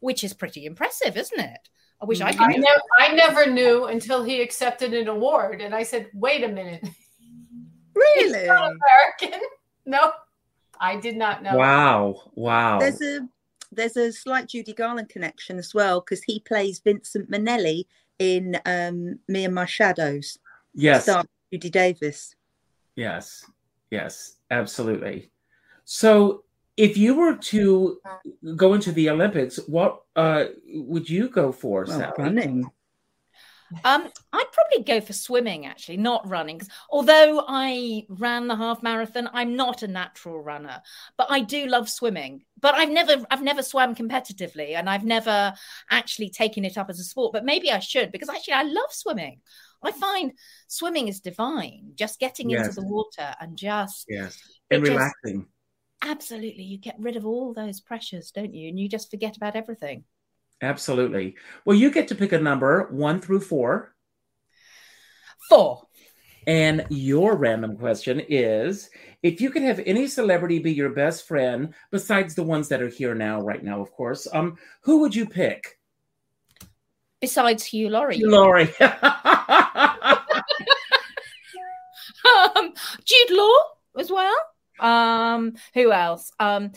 which 0.01 0.25
is 0.25 0.35
pretty 0.35 0.67
impressive, 0.67 1.17
isn't 1.17 1.39
it? 1.39 1.69
I 2.03 2.05
wish 2.05 2.21
I 2.21 2.33
could. 2.33 2.41
I, 2.41 2.57
never, 2.57 2.83
I 2.99 3.13
never 3.13 3.47
knew 3.47 3.85
until 3.85 4.25
he 4.25 4.43
accepted 4.43 4.93
an 4.93 5.07
award, 5.07 5.61
and 5.61 5.75
I 5.75 5.85
said, 5.85 6.09
"Wait 6.15 6.43
a 6.43 6.49
minute, 6.49 6.87
really? 7.95 8.47
American? 8.47 9.41
No, 9.87 10.13
I 10.79 10.97
did 10.97 11.17
not 11.17 11.43
know." 11.43 11.57
Wow, 11.57 12.31
wow. 12.35 12.79
There's 12.79 13.01
a 13.01 13.27
there's 13.73 13.97
a 13.97 14.13
slight 14.13 14.49
Judy 14.49 14.73
Garland 14.73 15.09
connection 15.09 15.59
as 15.59 15.75
well 15.75 16.01
because 16.01 16.23
he 16.23 16.41
plays 16.41 16.81
Vincent 16.81 17.31
Minnelli 17.31 17.85
in 18.19 18.59
um, 18.67 19.19
Me 19.29 19.45
and 19.45 19.55
My 19.55 19.67
Shadows. 19.67 20.39
Yes, 20.75 21.09
Judy 21.53 21.71
Davis. 21.71 22.35
Yes, 22.97 23.45
yes, 23.91 24.37
absolutely. 24.51 25.31
So, 25.85 26.45
if 26.77 26.97
you 26.97 27.15
were 27.15 27.37
to 27.37 28.01
go 28.57 28.75
into 28.75 28.93
the 28.93 29.11
Olympics, 29.11 29.59
what 29.67 30.03
uh, 30.17 30.47
would 30.75 31.09
you 31.09 31.29
go 31.29 31.53
for? 31.53 31.85
Well, 31.87 32.13
running. 32.19 32.71
Um, 33.85 34.09
I'd 34.33 34.53
probably 34.53 34.85
go 34.85 35.01
for 35.01 35.13
swimming, 35.13 35.67
actually, 35.67 35.97
not 35.97 36.29
running. 36.29 36.61
Although 36.91 37.45
I 37.47 38.05
ran 38.09 38.49
the 38.49 38.57
half 38.57 38.83
marathon, 38.83 39.31
I'm 39.33 39.55
not 39.57 39.83
a 39.83 39.89
natural 39.89 40.41
runner, 40.43 40.83
but 41.17 41.29
I 41.31 41.41
do 41.41 41.67
love 41.67 41.89
swimming. 41.89 42.45
But 42.61 42.75
I've 42.75 42.91
never, 42.91 43.25
I've 43.31 43.43
never 43.43 43.63
swam 43.63 43.95
competitively, 43.95 44.75
and 44.75 44.89
I've 44.91 45.05
never 45.05 45.55
actually 45.91 46.31
taken 46.31 46.65
it 46.65 46.77
up 46.77 46.91
as 46.91 46.99
a 47.01 47.05
sport. 47.05 47.33
But 47.33 47.45
maybe 47.45 47.71
I 47.71 47.79
should 47.79 48.11
because 48.13 48.29
actually, 48.29 48.55
I 48.55 48.63
love 48.65 48.91
swimming. 48.93 49.41
I 49.83 49.93
find 49.93 50.33
swimming 50.69 51.09
is 51.09 51.21
divine. 51.21 51.93
Just 51.95 52.19
getting 52.21 52.51
Yes. 52.51 52.67
into 52.67 52.81
the 52.81 52.87
water 52.87 53.35
and 53.41 53.57
just 53.57 54.07
Yes. 54.09 54.37
And 54.71 54.83
It 54.83 54.87
just- 54.91 54.99
relaxing. 54.99 55.47
absolutely, 56.03 56.65
you 56.65 56.77
get 56.79 56.97
rid 56.99 57.17
of 57.17 57.25
all 57.25 57.55
those 57.55 57.81
pressures, 57.81 58.31
don't 58.31 58.53
you? 58.55 58.69
And 58.69 58.79
you 58.79 58.89
just 58.89 59.11
forget 59.11 59.37
about 59.37 59.57
everything. 59.57 60.05
Absolutely. 60.63 61.37
Well, 61.65 61.77
you 61.77 61.91
get 61.91 62.09
to 62.09 62.15
pick 62.15 62.33
a 62.33 62.39
number 62.39 62.89
one 62.91 63.21
through 63.21 63.41
four. 63.41 63.95
Four. 65.49 65.83
And 66.47 66.87
your 66.91 67.37
random 67.37 67.77
question 67.77 68.21
is 68.29 68.91
if 69.23 69.41
you 69.41 69.51
could 69.51 69.63
have 69.63 69.81
any 69.85 70.07
celebrity 70.07 70.59
be 70.59 70.73
your 70.73 70.91
best 70.91 71.29
friend, 71.29 71.75
besides 71.91 72.35
the 72.35 72.43
ones 72.43 72.69
that 72.69 72.83
are 72.83 72.89
here 72.89 73.15
now, 73.15 73.41
right 73.41 73.63
now, 73.63 73.81
of 73.81 73.91
course, 73.93 74.27
um, 74.33 74.57
who 74.83 75.01
would 75.01 75.15
you 75.15 75.27
pick? 75.27 75.79
Besides 77.21 77.65
Hugh 77.65 77.91
Laurie. 77.91 78.21
Laurie, 78.23 78.75
um, 78.81 78.95
Jude 83.05 83.31
Law 83.31 83.55
as 83.99 84.11
well. 84.11 84.35
Um, 84.79 85.55
who 85.75 85.93
else? 85.93 86.33
Um, 86.41 86.73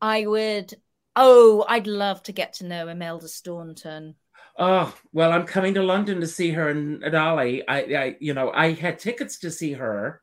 I 0.00 0.26
would. 0.26 0.72
Oh, 1.16 1.64
I'd 1.68 1.86
love 1.86 2.22
to 2.24 2.32
get 2.32 2.54
to 2.54 2.66
know 2.66 2.88
Imelda 2.88 3.28
Staunton. 3.28 4.14
oh, 4.58 4.94
well, 5.12 5.32
I'm 5.32 5.46
coming 5.46 5.74
to 5.74 5.82
London 5.82 6.20
to 6.20 6.26
see 6.26 6.50
her 6.52 6.70
in 6.70 7.00
Adali. 7.00 7.62
I, 7.68 7.78
I, 7.94 8.16
you 8.20 8.34
know, 8.34 8.50
I 8.52 8.72
had 8.72 8.98
tickets 8.98 9.38
to 9.40 9.50
see 9.50 9.72
her 9.72 10.22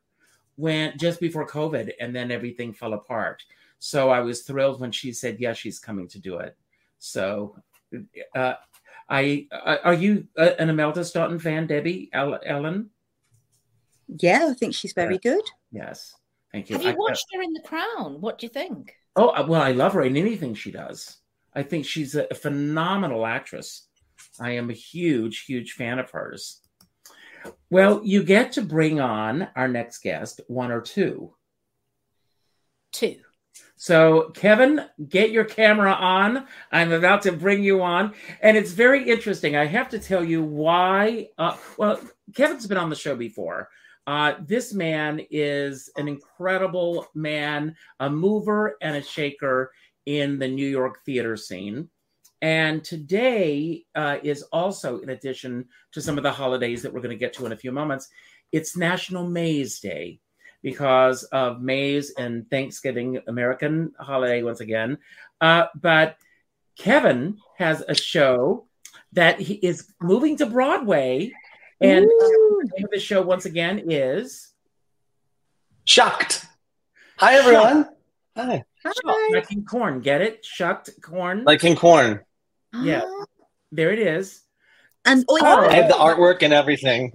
when 0.56 0.96
just 0.98 1.20
before 1.20 1.46
COVID, 1.46 1.92
and 2.00 2.14
then 2.14 2.30
everything 2.30 2.72
fell 2.72 2.94
apart. 2.94 3.42
So 3.78 4.10
I 4.10 4.20
was 4.20 4.42
thrilled 4.42 4.80
when 4.80 4.92
she 4.92 5.12
said, 5.12 5.38
"Yes, 5.40 5.56
she's 5.56 5.78
coming 5.78 6.06
to 6.08 6.18
do 6.18 6.38
it." 6.38 6.56
So, 6.98 7.56
uh, 8.34 8.54
I 9.08 9.46
uh, 9.52 9.76
are 9.84 9.94
you 9.94 10.26
uh, 10.36 10.50
an 10.58 10.68
Imelda 10.68 11.04
Staunton 11.04 11.38
fan, 11.38 11.66
Debbie 11.66 12.10
El- 12.12 12.40
Ellen? 12.44 12.90
Yeah, 14.08 14.48
I 14.50 14.54
think 14.54 14.74
she's 14.74 14.92
very 14.92 15.18
good. 15.18 15.42
Yes, 15.72 16.14
thank 16.52 16.68
you. 16.68 16.76
Have 16.76 16.84
you 16.84 16.90
I- 16.90 16.94
watched 16.94 17.26
her 17.32 17.40
in 17.42 17.52
The 17.54 17.62
Crown? 17.62 18.20
What 18.20 18.38
do 18.38 18.46
you 18.46 18.50
think? 18.50 18.94
Oh 19.16 19.28
uh, 19.28 19.46
well, 19.46 19.62
I 19.62 19.72
love 19.72 19.94
her 19.94 20.02
in 20.02 20.16
anything 20.16 20.54
she 20.54 20.70
does. 20.70 21.16
I 21.54 21.62
think 21.62 21.84
she's 21.84 22.14
a 22.14 22.32
phenomenal 22.34 23.26
actress. 23.26 23.88
I 24.38 24.52
am 24.52 24.70
a 24.70 24.74
huge, 24.74 25.44
huge 25.44 25.72
fan 25.72 25.98
of 25.98 26.10
hers. 26.10 26.60
Well, 27.70 28.02
you 28.04 28.22
get 28.22 28.52
to 28.52 28.62
bring 28.62 29.00
on 29.00 29.48
our 29.56 29.68
next 29.68 30.02
guest, 30.02 30.40
one 30.46 30.70
or 30.70 30.80
two. 30.80 31.34
Two. 32.92 33.16
So, 33.76 34.30
Kevin, 34.34 34.84
get 35.08 35.30
your 35.30 35.44
camera 35.44 35.92
on. 35.92 36.46
I'm 36.70 36.92
about 36.92 37.22
to 37.22 37.32
bring 37.32 37.64
you 37.64 37.82
on. 37.82 38.12
And 38.42 38.56
it's 38.56 38.72
very 38.72 39.08
interesting. 39.08 39.56
I 39.56 39.64
have 39.64 39.88
to 39.90 39.98
tell 39.98 40.22
you 40.22 40.42
why. 40.42 41.28
Uh, 41.38 41.56
well, 41.78 41.98
Kevin's 42.34 42.66
been 42.66 42.76
on 42.76 42.90
the 42.90 42.96
show 42.96 43.16
before. 43.16 43.70
Uh, 44.06 44.34
this 44.46 44.72
man 44.72 45.20
is 45.30 45.90
an 45.96 46.08
incredible 46.08 47.06
man, 47.14 47.76
a 48.00 48.10
mover 48.10 48.76
and 48.80 48.96
a 48.96 49.02
shaker 49.02 49.72
in 50.06 50.38
the 50.38 50.48
New 50.48 50.66
York 50.66 51.00
theater 51.04 51.36
scene. 51.36 51.88
And 52.42 52.82
today 52.82 53.84
uh, 53.94 54.16
is 54.22 54.42
also, 54.44 54.98
in 55.00 55.10
addition 55.10 55.66
to 55.92 56.00
some 56.00 56.16
of 56.16 56.24
the 56.24 56.32
holidays 56.32 56.82
that 56.82 56.92
we're 56.92 57.02
going 57.02 57.10
to 57.10 57.16
get 57.16 57.34
to 57.34 57.46
in 57.46 57.52
a 57.52 57.56
few 57.56 57.70
moments, 57.70 58.08
it's 58.50 58.76
National 58.76 59.28
Maize 59.28 59.78
Day 59.78 60.20
because 60.62 61.24
of 61.24 61.60
maize 61.60 62.12
and 62.18 62.48
Thanksgiving 62.50 63.20
American 63.28 63.92
holiday 63.98 64.42
once 64.42 64.60
again. 64.60 64.98
Uh, 65.40 65.66
but 65.80 66.16
Kevin 66.76 67.38
has 67.58 67.82
a 67.86 67.94
show 67.94 68.66
that 69.12 69.40
he 69.40 69.54
is 69.54 69.92
moving 70.00 70.36
to 70.36 70.46
Broadway, 70.46 71.32
and 71.80 72.04
Ooh. 72.04 72.60
the 72.62 72.70
name 72.76 72.84
of 72.84 72.90
the 72.90 73.00
show 73.00 73.22
once 73.22 73.44
again 73.46 73.84
is 73.90 74.52
Shucked. 75.86 76.46
Hi, 77.18 77.34
everyone. 77.34 77.88
Hi. 78.36 78.64
Hi. 78.84 79.30
Shucking 79.32 79.64
Corn. 79.64 80.00
Get 80.00 80.20
it? 80.20 80.44
Shucked 80.44 80.90
corn. 81.02 81.44
Like 81.44 81.64
in 81.64 81.76
corn. 81.76 82.20
Yeah. 82.72 83.02
there 83.72 83.92
it 83.92 83.98
is. 83.98 84.42
And 85.04 85.24
oh, 85.28 85.38
Oh. 85.42 85.68
I 85.68 85.74
have 85.74 85.88
the 85.88 85.94
artwork 85.94 86.42
and 86.42 86.52
everything. 86.52 87.12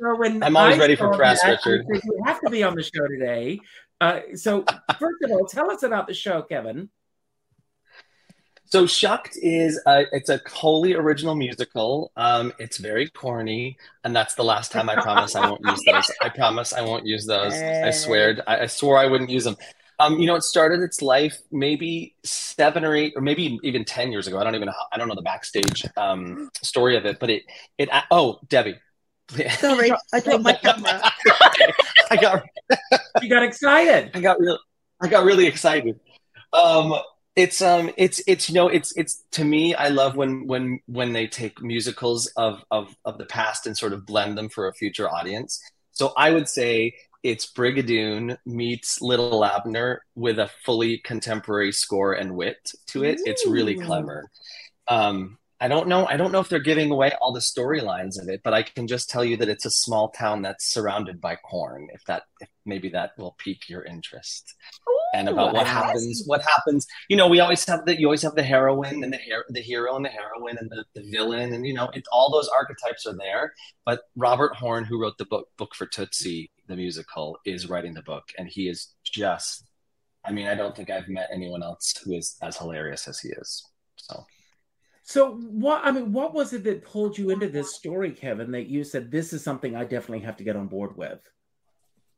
So 0.00 0.16
when 0.16 0.42
I'm 0.42 0.56
always 0.56 0.76
I 0.76 0.80
ready 0.80 0.96
for 0.96 1.12
press, 1.14 1.42
that, 1.42 1.60
Richard. 1.64 1.86
I 1.92 2.00
You 2.04 2.22
have 2.26 2.40
to 2.40 2.50
be 2.50 2.62
on 2.62 2.74
the 2.74 2.82
show 2.82 3.06
today. 3.08 3.60
Uh, 4.00 4.20
so 4.34 4.64
first 4.98 5.22
of 5.24 5.30
all, 5.30 5.46
tell 5.46 5.70
us 5.70 5.82
about 5.82 6.06
the 6.06 6.14
show, 6.14 6.42
Kevin. 6.42 6.90
So 8.74 8.86
Shucked 8.86 9.38
is 9.40 9.80
a, 9.86 10.06
it's 10.10 10.30
a 10.30 10.40
wholly 10.52 10.94
original 10.94 11.36
musical. 11.36 12.10
Um, 12.16 12.52
it's 12.58 12.78
very 12.78 13.08
corny, 13.08 13.76
and 14.02 14.16
that's 14.16 14.34
the 14.34 14.42
last 14.42 14.72
time 14.72 14.90
I 14.90 14.96
promise 15.00 15.36
I 15.36 15.48
won't 15.48 15.60
use 15.64 15.80
those. 15.86 16.10
I 16.20 16.28
promise 16.28 16.72
I 16.72 16.80
won't 16.80 17.06
use 17.06 17.24
those. 17.24 17.52
I 17.52 17.92
swear. 17.92 18.42
I, 18.48 18.62
I 18.62 18.66
swore 18.66 18.98
I 18.98 19.06
wouldn't 19.06 19.30
use 19.30 19.44
them. 19.44 19.56
Um, 20.00 20.18
you 20.18 20.26
know, 20.26 20.34
it 20.34 20.42
started 20.42 20.80
its 20.80 21.00
life 21.02 21.38
maybe 21.52 22.16
seven 22.24 22.84
or 22.84 22.96
eight, 22.96 23.12
or 23.14 23.22
maybe 23.22 23.60
even 23.62 23.84
ten 23.84 24.10
years 24.10 24.26
ago. 24.26 24.38
I 24.38 24.42
don't 24.42 24.56
even 24.56 24.66
know. 24.66 24.74
I 24.90 24.98
don't 24.98 25.06
know 25.06 25.14
the 25.14 25.22
backstage 25.22 25.86
um, 25.96 26.50
story 26.60 26.96
of 26.96 27.06
it, 27.06 27.20
but 27.20 27.30
it 27.30 27.44
it. 27.78 27.88
Oh, 28.10 28.40
Debbie. 28.48 28.80
sorry, 29.50 29.92
I 30.12 30.18
dropped 30.18 30.42
my 30.42 30.52
camera. 30.54 31.00
I 32.10 32.16
got 32.20 32.42
You 33.22 33.28
got 33.28 33.44
excited. 33.44 34.10
I 34.14 34.20
got 34.20 34.40
real 34.40 34.58
I 35.00 35.06
got 35.06 35.24
really 35.24 35.46
excited. 35.46 36.00
Um 36.52 36.92
it's 37.36 37.60
um 37.60 37.90
it's 37.96 38.22
it's 38.26 38.48
you 38.48 38.54
know 38.54 38.68
it's 38.68 38.96
it's 38.96 39.24
to 39.32 39.44
me 39.44 39.74
I 39.74 39.88
love 39.88 40.16
when 40.16 40.46
when 40.46 40.80
when 40.86 41.12
they 41.12 41.26
take 41.26 41.60
musicals 41.62 42.26
of 42.36 42.62
of 42.70 42.94
of 43.04 43.18
the 43.18 43.26
past 43.26 43.66
and 43.66 43.76
sort 43.76 43.92
of 43.92 44.06
blend 44.06 44.38
them 44.38 44.48
for 44.48 44.68
a 44.68 44.74
future 44.74 45.10
audience. 45.10 45.60
So 45.92 46.12
I 46.16 46.30
would 46.30 46.48
say 46.48 46.94
it's 47.22 47.50
Brigadoon 47.50 48.36
meets 48.44 49.00
Little 49.00 49.44
Abner 49.44 50.02
with 50.14 50.38
a 50.38 50.50
fully 50.64 50.98
contemporary 50.98 51.72
score 51.72 52.12
and 52.12 52.36
wit 52.36 52.72
to 52.88 53.02
it. 53.04 53.20
It's 53.24 53.46
really 53.46 53.74
clever. 53.74 54.30
Um 54.86 55.38
I 55.64 55.68
don't 55.68 55.88
know. 55.88 56.06
I 56.06 56.18
don't 56.18 56.30
know 56.30 56.40
if 56.40 56.50
they're 56.50 56.58
giving 56.58 56.90
away 56.90 57.12
all 57.22 57.32
the 57.32 57.40
storylines 57.40 58.20
of 58.20 58.28
it, 58.28 58.42
but 58.44 58.52
I 58.52 58.62
can 58.62 58.86
just 58.86 59.08
tell 59.08 59.24
you 59.24 59.38
that 59.38 59.48
it's 59.48 59.64
a 59.64 59.70
small 59.70 60.10
town 60.10 60.42
that's 60.42 60.66
surrounded 60.66 61.22
by 61.22 61.36
corn. 61.36 61.88
If 61.94 62.04
that, 62.04 62.24
if 62.40 62.50
maybe 62.66 62.90
that 62.90 63.12
will 63.16 63.34
pique 63.38 63.70
your 63.70 63.82
interest 63.82 64.54
and 65.14 65.26
about 65.26 65.54
what 65.54 65.66
happens 65.66 66.22
what 66.26 66.42
happens 66.42 66.86
you 67.08 67.16
know 67.16 67.28
we 67.28 67.40
always 67.40 67.64
have 67.64 67.84
the 67.86 67.98
you 67.98 68.06
always 68.06 68.22
have 68.22 68.34
the 68.34 68.42
heroine 68.42 69.04
and 69.04 69.12
the 69.12 69.18
hero 69.18 69.42
the 69.50 69.60
hero 69.60 69.94
and 69.96 70.04
the 70.04 70.08
heroine 70.08 70.58
and 70.58 70.70
the, 70.70 70.84
the 70.94 71.08
villain 71.10 71.52
and 71.52 71.66
you 71.66 71.72
know 71.72 71.88
it, 71.94 72.02
all 72.10 72.32
those 72.32 72.48
archetypes 72.48 73.06
are 73.06 73.16
there 73.16 73.52
but 73.84 74.00
robert 74.16 74.56
horn 74.56 74.84
who 74.84 75.00
wrote 75.00 75.16
the 75.18 75.26
book 75.26 75.48
book 75.56 75.74
for 75.74 75.86
tootsie 75.86 76.50
the 76.66 76.76
musical 76.76 77.38
is 77.46 77.68
writing 77.68 77.94
the 77.94 78.02
book 78.02 78.24
and 78.38 78.48
he 78.48 78.68
is 78.68 78.94
just 79.04 79.64
i 80.24 80.32
mean 80.32 80.48
i 80.48 80.54
don't 80.54 80.74
think 80.74 80.90
i've 80.90 81.08
met 81.08 81.28
anyone 81.32 81.62
else 81.62 81.94
who 82.04 82.12
is 82.12 82.36
as 82.42 82.56
hilarious 82.56 83.06
as 83.06 83.20
he 83.20 83.28
is 83.28 83.62
so 83.96 84.24
So 85.06 85.32
what 85.34 85.82
I 85.84 85.90
mean, 85.90 86.12
what 86.12 86.32
was 86.32 86.54
it 86.54 86.64
that 86.64 86.82
pulled 86.82 87.18
you 87.18 87.28
into 87.28 87.48
this 87.48 87.74
story, 87.74 88.10
Kevin, 88.10 88.50
that 88.52 88.68
you 88.68 88.84
said 88.84 89.10
this 89.10 89.34
is 89.34 89.44
something 89.44 89.76
I 89.76 89.84
definitely 89.84 90.24
have 90.24 90.38
to 90.38 90.44
get 90.44 90.56
on 90.56 90.66
board 90.66 90.96
with? 90.96 91.20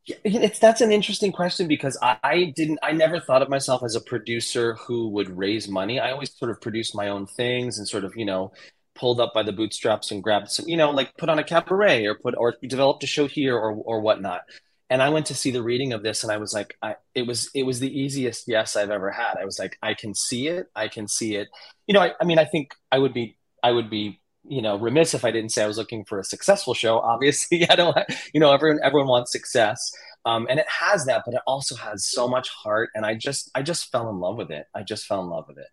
Yeah, 0.05 0.15
it's 0.23 0.57
that's 0.57 0.79
an 0.79 0.93
interesting 0.93 1.33
question 1.33 1.67
because 1.67 1.97
I, 2.01 2.17
I 2.23 2.53
didn't 2.55 2.79
I 2.81 2.93
never 2.93 3.19
thought 3.19 3.41
of 3.41 3.49
myself 3.49 3.83
as 3.83 3.95
a 3.95 4.01
producer 4.01 4.75
who 4.75 5.09
would 5.09 5.29
raise 5.37 5.67
money. 5.67 5.99
I 5.99 6.11
always 6.11 6.33
sort 6.33 6.49
of 6.49 6.61
produced 6.61 6.95
my 6.95 7.09
own 7.09 7.27
things 7.27 7.77
and 7.77 7.85
sort 7.85 8.05
of, 8.05 8.15
you 8.15 8.23
know, 8.23 8.53
pulled 8.95 9.19
up 9.19 9.33
by 9.33 9.43
the 9.43 9.51
bootstraps 9.51 10.11
and 10.11 10.23
grabbed 10.23 10.49
some, 10.49 10.69
you 10.69 10.77
know, 10.77 10.91
like 10.91 11.17
put 11.17 11.27
on 11.27 11.39
a 11.39 11.43
cabaret 11.43 12.05
or 12.05 12.15
put 12.15 12.35
or 12.37 12.55
developed 12.65 13.03
a 13.03 13.07
show 13.07 13.27
here 13.27 13.57
or 13.57 13.73
or 13.73 13.99
whatnot. 13.99 14.43
And 14.89 15.01
I 15.01 15.09
went 15.09 15.25
to 15.27 15.35
see 15.35 15.51
the 15.51 15.61
reading 15.63 15.91
of 15.93 16.01
this 16.01 16.23
and 16.23 16.31
I 16.31 16.37
was 16.37 16.53
like, 16.53 16.77
I 16.81 16.95
it 17.13 17.27
was 17.27 17.49
it 17.53 17.63
was 17.63 17.79
the 17.79 17.99
easiest 17.99 18.47
yes 18.47 18.75
I've 18.75 18.89
ever 18.91 19.11
had. 19.11 19.35
I 19.39 19.45
was 19.45 19.59
like, 19.59 19.77
I 19.81 19.93
can 19.93 20.13
see 20.15 20.47
it, 20.47 20.67
I 20.75 20.87
can 20.87 21.07
see 21.07 21.35
it. 21.35 21.49
You 21.87 21.93
know, 21.93 22.01
I, 22.01 22.13
I 22.21 22.25
mean 22.25 22.39
I 22.39 22.45
think 22.45 22.73
I 22.91 22.99
would 22.99 23.13
be 23.13 23.37
I 23.63 23.71
would 23.71 23.89
be 23.89 24.21
you 24.47 24.61
know 24.61 24.77
remiss 24.77 25.13
if 25.13 25.25
I 25.25 25.31
didn't 25.31 25.51
say 25.51 25.63
I 25.63 25.67
was 25.67 25.77
looking 25.77 26.05
for 26.05 26.19
a 26.19 26.23
successful 26.23 26.73
show. 26.73 26.99
Obviously, 27.13 27.69
I 27.69 27.75
don't 27.75 27.97
you 28.33 28.39
know 28.39 28.53
everyone 28.53 28.79
everyone 28.83 29.09
wants 29.09 29.31
success 29.31 29.91
um, 30.25 30.47
and 30.49 30.59
it 30.59 30.67
has 30.69 31.05
that 31.05 31.23
but 31.25 31.33
it 31.35 31.41
also 31.45 31.75
has 31.75 32.05
so 32.05 32.27
much 32.27 32.49
heart 32.49 32.89
and 32.95 33.05
i 33.05 33.13
just 33.15 33.49
i 33.55 33.61
just 33.61 33.91
fell 33.91 34.09
in 34.09 34.19
love 34.19 34.35
with 34.37 34.51
it 34.51 34.65
i 34.75 34.83
just 34.83 35.05
fell 35.05 35.21
in 35.21 35.29
love 35.29 35.45
with 35.47 35.57
it 35.57 35.67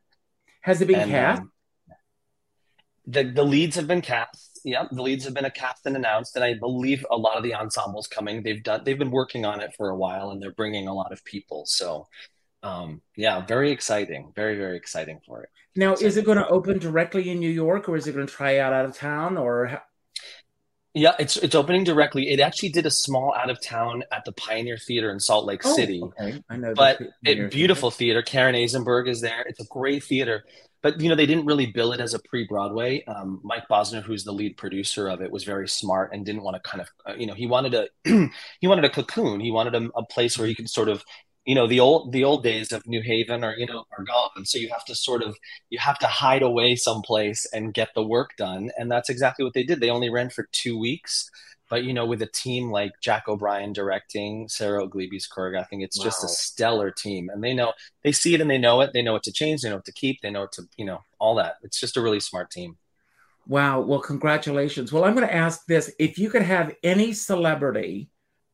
Has 0.63 0.81
it 0.81 0.87
been 0.87 1.01
And, 1.01 1.11
cast? 1.11 1.41
um, 1.43 1.53
the 3.07 3.25
the 3.25 3.43
leads 3.45 3.77
have 3.77 3.87
been 3.87 4.01
cast 4.01 4.54
yeah 4.65 4.87
the 4.91 5.03
leads 5.03 5.25
have 5.25 5.35
been 5.35 5.49
cast 5.55 5.87
and 5.87 5.95
announced 5.97 6.35
and 6.37 6.45
i 6.45 6.55
believe 6.55 7.05
a 7.11 7.17
lot 7.17 7.37
of 7.37 7.43
the 7.43 7.55
ensembles 7.55 8.07
coming. 8.07 8.43
They've 8.43 8.63
done 8.63 8.83
they've 8.85 8.99
been 8.99 9.11
working 9.11 9.45
on 9.45 9.61
it 9.61 9.75
for 9.77 9.91
a 9.91 9.97
while 9.97 10.31
and 10.31 10.41
they're 10.43 10.53
bringing 10.53 10.89
a 10.89 10.95
lot 10.95 11.13
of 11.13 11.25
people. 11.25 11.65
So 11.67 12.09
um, 12.63 13.03
yeah 13.15 13.45
very 13.45 13.71
exciting 13.71 14.33
very 14.35 14.57
very 14.57 14.77
exciting 14.77 15.21
for 15.27 15.43
it. 15.43 15.51
Now, 15.77 15.95
is 15.95 16.17
it 16.17 16.25
going 16.25 16.39
to 16.39 16.49
open 16.49 16.79
directly 16.79 17.31
in 17.31 17.41
New 17.41 17.51
York, 17.51 17.89
or 17.89 17.97
is 17.97 18.07
it 18.07 18.13
going 18.15 18.27
to 18.27 18.33
try 18.33 18.59
out 18.59 18.73
out 18.73 18.85
of 18.85 18.97
town, 18.97 19.37
or 19.37 19.83
yeah 20.95 21.15
it's 21.19 21.37
it's 21.37 21.55
opening 21.55 21.85
directly. 21.85 22.31
It 22.31 22.41
actually 22.41 22.69
did 22.71 22.87
a 22.87 22.91
small 22.91 23.35
out 23.35 23.51
of 23.51 23.61
town 23.61 24.05
at 24.13 24.25
the 24.25 24.33
pioneer 24.33 24.79
theater 24.79 25.11
in 25.11 25.19
salt 25.19 25.45
lake 25.47 25.63
Oh, 25.65 25.75
city. 25.75 26.01
okay, 26.03 26.41
I 26.49 26.57
know, 26.57 26.75
but 26.75 27.01
it, 27.25 27.51
beautiful 27.51 27.91
theater. 27.91 28.23
Karen 28.23 28.55
Azenberg 28.55 29.09
is 29.09 29.21
there. 29.21 29.43
It's 29.49 29.61
a 29.61 29.67
great 29.67 30.05
theater. 30.05 30.45
But 30.85 31.01
you 31.01 31.09
know 31.09 31.17
they 31.17 31.27
didn't 31.27 31.47
really 31.47 31.65
bill 31.65 31.93
it 31.93 32.01
as 32.01 32.13
a 32.13 32.19
pre-broadway. 32.21 33.03
Um, 33.07 33.41
mike 33.43 33.65
bosner 33.69 34.03
who's 34.03 34.23
the 34.23 34.33
lead 34.33 34.57
producer 34.59 35.09
of 35.09 35.23
it 35.23 35.33
was 35.33 35.43
very 35.43 35.67
smart 35.67 36.13
and 36.13 36.25
didn't 36.25 36.43
want 36.43 36.63
to 36.63 36.71
kind 36.71 36.83
of 36.83 36.89
uh, 37.09 37.15
you 37.17 37.27
know 37.27 37.35
he 37.35 37.47
wanted 37.47 37.75
a 37.75 37.89
he 38.61 38.69
wanted 38.69 38.85
a 38.85 38.91
cocoon. 38.91 39.41
He 39.41 39.51
wanted 39.51 39.75
a, 39.75 39.89
a, 39.97 40.05
place 40.05 40.39
where 40.39 40.47
he 40.47 40.55
could 40.55 40.69
sort 40.69 40.91
of 40.91 41.03
you 41.47 41.55
know 41.55 41.67
the 41.67 41.81
old 41.81 42.13
the 42.13 42.23
old 42.23 42.45
days 42.45 42.71
of 42.71 42.87
new 42.87 43.01
haven 43.01 43.43
are 43.43 43.57
you 43.57 43.67
know 43.67 43.85
are 43.99 44.05
gone 44.05 44.45
so 44.45 44.59
you 44.59 44.69
have 44.69 44.85
to 44.85 44.95
sort 44.95 45.23
of 45.23 45.35
you 45.71 45.79
have 45.79 45.99
to 46.01 46.07
hide 46.07 46.43
away 46.43 46.77
someplace 46.77 47.47
and 47.55 47.75
get 47.75 47.89
the 47.95 48.03
work 48.03 48.37
done. 48.37 48.71
And 48.77 48.93
that's 48.93 49.09
exactly 49.09 49.45
what 49.45 49.55
they 49.55 49.65
did. 49.65 49.81
They 49.81 49.91
only 49.91 50.11
ran 50.11 50.29
for 50.29 50.49
two 50.53 50.79
weeks 50.79 51.31
but 51.71 51.85
you 51.85 51.95
know, 51.95 52.07
with 52.07 52.23
a 52.23 52.27
team 52.27 52.71
like 52.71 52.93
Jack 53.01 53.29
O'Brien 53.29 53.73
directing, 53.73 54.49
Sarah 54.49 54.85
O'Gleby's 54.85 55.29
choreographing, 55.29 55.83
it's 55.83 55.99
wow. 55.99 56.05
just 56.05 56.25
a 56.25 56.29
stellar 56.29 56.91
team. 56.91 57.31
And 57.31 57.43
they 57.43 57.55
know 57.55 57.73
they 58.03 58.13
see 58.13 58.35
it 58.35 58.41
and 58.41 58.51
they 58.51 58.59
know 58.59 58.81
it. 58.81 58.93
They 58.93 59.03
know 59.03 59.13
what 59.13 59.23
to 59.25 59.33
change. 59.33 59.63
They 59.63 59.71
know 59.71 59.77
what 59.77 59.87
to 59.87 59.93
keep. 59.93 60.21
They 60.21 60.31
know 60.31 60.43
what 60.43 60.53
to 60.53 60.69
you 60.77 60.85
know 60.85 61.03
all 61.19 61.37
that. 61.37 61.57
It's 61.63 61.81
just 61.81 61.97
a 61.97 62.03
really 62.03 62.21
smart 62.21 62.51
team. 62.51 62.77
Wow. 63.47 63.81
Well, 63.81 64.01
congratulations. 64.01 64.93
Well, 64.93 65.05
I'm 65.05 65.15
going 65.15 65.27
to 65.27 65.35
ask 65.35 65.67
this: 65.67 65.93
if 65.99 66.19
you 66.19 66.31
could 66.31 66.43
have 66.43 66.75
any 66.83 67.13
celebrity 67.13 68.09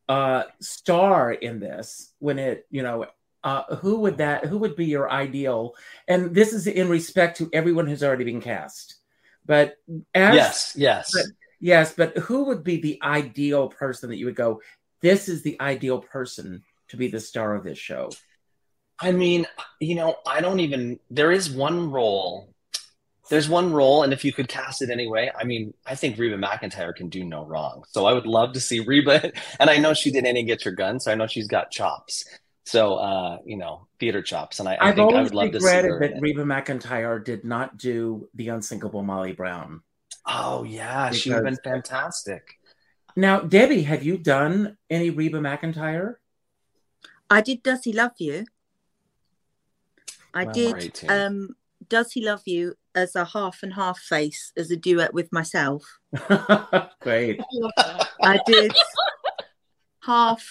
uh, 0.09 0.43
star 0.59 1.31
in 1.31 1.59
this, 1.59 2.13
when 2.19 2.39
it 2.39 2.65
you 2.69 2.83
know 2.83 3.05
uh, 3.43 3.75
who 3.77 3.99
would 3.99 4.17
that 4.17 4.45
who 4.45 4.57
would 4.57 4.75
be 4.75 4.85
your 4.85 5.11
ideal 5.11 5.75
and 6.07 6.33
this 6.35 6.53
is 6.53 6.67
in 6.67 6.89
respect 6.89 7.37
to 7.37 7.49
everyone 7.53 7.87
who's 7.87 8.03
already 8.03 8.23
been 8.23 8.41
cast 8.41 8.95
but 9.45 9.77
as, 10.13 10.35
yes 10.35 10.73
yes 10.77 11.11
Yes, 11.61 11.93
but 11.93 12.17
who 12.17 12.45
would 12.45 12.63
be 12.63 12.81
the 12.81 12.99
ideal 13.03 13.69
person 13.69 14.09
that 14.09 14.17
you 14.17 14.25
would 14.25 14.35
go, 14.35 14.61
this 15.01 15.29
is 15.29 15.43
the 15.43 15.61
ideal 15.61 15.99
person 15.99 16.63
to 16.89 16.97
be 16.97 17.07
the 17.07 17.19
star 17.19 17.55
of 17.55 17.63
this 17.63 17.77
show? 17.77 18.09
I 18.99 19.11
mean, 19.11 19.45
you 19.79 19.95
know, 19.95 20.15
I 20.27 20.41
don't 20.41 20.59
even, 20.59 20.99
there 21.11 21.31
is 21.31 21.51
one 21.51 21.91
role. 21.91 22.53
There's 23.29 23.47
one 23.47 23.71
role, 23.71 24.03
and 24.03 24.11
if 24.11 24.25
you 24.25 24.33
could 24.33 24.49
cast 24.49 24.81
it 24.81 24.89
anyway, 24.89 25.31
I 25.39 25.45
mean, 25.45 25.73
I 25.85 25.95
think 25.95 26.17
Reba 26.17 26.37
McEntire 26.37 26.93
can 26.93 27.07
do 27.07 27.23
no 27.23 27.45
wrong. 27.45 27.83
So 27.87 28.05
I 28.05 28.11
would 28.11 28.25
love 28.25 28.53
to 28.53 28.59
see 28.59 28.81
Reba, 28.81 29.31
and 29.59 29.69
I 29.69 29.77
know 29.77 29.93
she 29.93 30.11
did 30.11 30.25
Annie 30.25 30.43
Get 30.43 30.65
Your 30.65 30.73
Gun, 30.73 30.99
so 30.99 31.11
I 31.11 31.15
know 31.15 31.27
she's 31.27 31.47
got 31.47 31.71
chops. 31.71 32.25
So 32.65 32.95
uh, 32.95 33.37
you 33.45 33.55
know, 33.55 33.87
theater 33.99 34.21
chops, 34.21 34.59
and 34.59 34.67
I, 34.67 34.77
I 34.81 34.91
think 34.91 35.13
I 35.13 35.21
would 35.21 35.33
love 35.33 35.51
to 35.53 35.61
see 35.61 35.65
her. 35.65 35.99
that 35.99 36.19
Reba 36.19 36.43
McEntire 36.43 37.23
did 37.23 37.45
not 37.45 37.77
do 37.77 38.27
the 38.35 38.49
unsinkable 38.49 39.01
Molly 39.01 39.31
Brown. 39.31 39.81
Oh 40.25 40.63
yeah, 40.63 41.09
because... 41.09 41.21
she 41.21 41.29
would 41.29 41.35
have 41.35 41.45
been 41.45 41.73
fantastic. 41.73 42.57
Now, 43.15 43.41
Debbie, 43.41 43.83
have 43.83 44.03
you 44.03 44.17
done 44.17 44.77
any 44.89 45.09
Reba 45.09 45.39
McEntire? 45.39 46.15
I 47.29 47.41
did 47.41 47.63
Does 47.63 47.83
He 47.83 47.93
Love 47.93 48.13
You? 48.17 48.45
I 50.33 50.45
well, 50.45 50.53
did 50.53 51.01
um 51.09 51.55
Does 51.89 52.11
He 52.13 52.25
Love 52.25 52.43
You 52.45 52.75
as 52.95 53.15
a 53.15 53.25
half 53.25 53.63
and 53.63 53.73
half 53.73 53.99
face 53.99 54.51
as 54.57 54.71
a 54.71 54.75
duet 54.75 55.13
with 55.13 55.31
myself. 55.31 55.99
Great. 56.99 57.41
I 58.21 58.39
did 58.45 58.73
half 60.03 60.45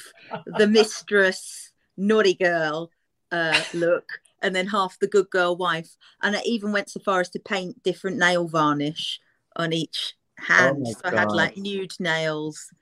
the 0.58 0.66
mistress 0.66 1.72
naughty 1.96 2.34
girl 2.34 2.90
uh, 3.30 3.60
look 3.74 4.08
and 4.42 4.54
then 4.54 4.66
half 4.66 4.98
the 4.98 5.06
good 5.06 5.28
girl 5.30 5.56
wife. 5.56 5.96
And 6.22 6.36
I 6.36 6.40
even 6.44 6.72
went 6.72 6.90
so 6.90 7.00
far 7.00 7.20
as 7.20 7.28
to 7.30 7.38
paint 7.38 7.82
different 7.82 8.16
nail 8.16 8.48
varnish 8.48 9.20
on 9.56 9.72
each 9.72 10.14
hand. 10.38 10.84
Oh 10.86 10.92
so 10.92 11.00
I 11.04 11.20
had 11.20 11.32
like 11.32 11.56
nude 11.56 11.92
nails. 11.98 12.72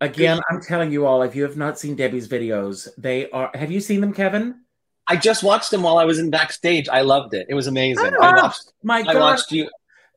Again, 0.00 0.40
I'm 0.50 0.60
telling 0.60 0.92
you 0.92 1.06
all, 1.06 1.22
if 1.22 1.34
you 1.34 1.42
have 1.44 1.56
not 1.56 1.78
seen 1.78 1.96
Debbie's 1.96 2.28
videos, 2.28 2.88
they 2.98 3.30
are. 3.30 3.50
Have 3.54 3.70
you 3.70 3.80
seen 3.80 4.00
them, 4.00 4.12
Kevin? 4.12 4.60
I 5.06 5.16
just 5.16 5.42
watched 5.42 5.70
them 5.70 5.82
while 5.82 5.98
I 5.98 6.04
was 6.04 6.18
in 6.18 6.30
backstage. 6.30 6.88
I 6.88 7.00
loved 7.02 7.32
it. 7.32 7.46
It 7.48 7.54
was 7.54 7.66
amazing. 7.66 8.12
Oh, 8.14 8.20
I 8.20 8.42
watched. 8.42 8.72
My 8.82 9.02
God. 9.02 9.16
I 9.16 9.20
watched 9.20 9.52
you. 9.52 9.70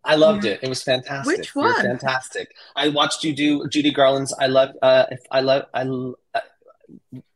I 0.03 0.15
loved 0.15 0.45
it. 0.45 0.59
It 0.63 0.69
was 0.69 0.81
fantastic. 0.81 1.37
Which 1.37 1.55
one? 1.55 1.67
You're 1.67 1.83
fantastic. 1.83 2.55
I 2.75 2.89
watched 2.89 3.23
you 3.23 3.33
do 3.33 3.67
Judy 3.67 3.91
Garland's 3.91 4.33
"I 4.39 4.47
Love." 4.47 4.71
Uh, 4.81 5.05
if 5.11 5.19
I 5.31 5.41
love, 5.41 5.65
I, 5.73 5.83
uh, 5.83 6.39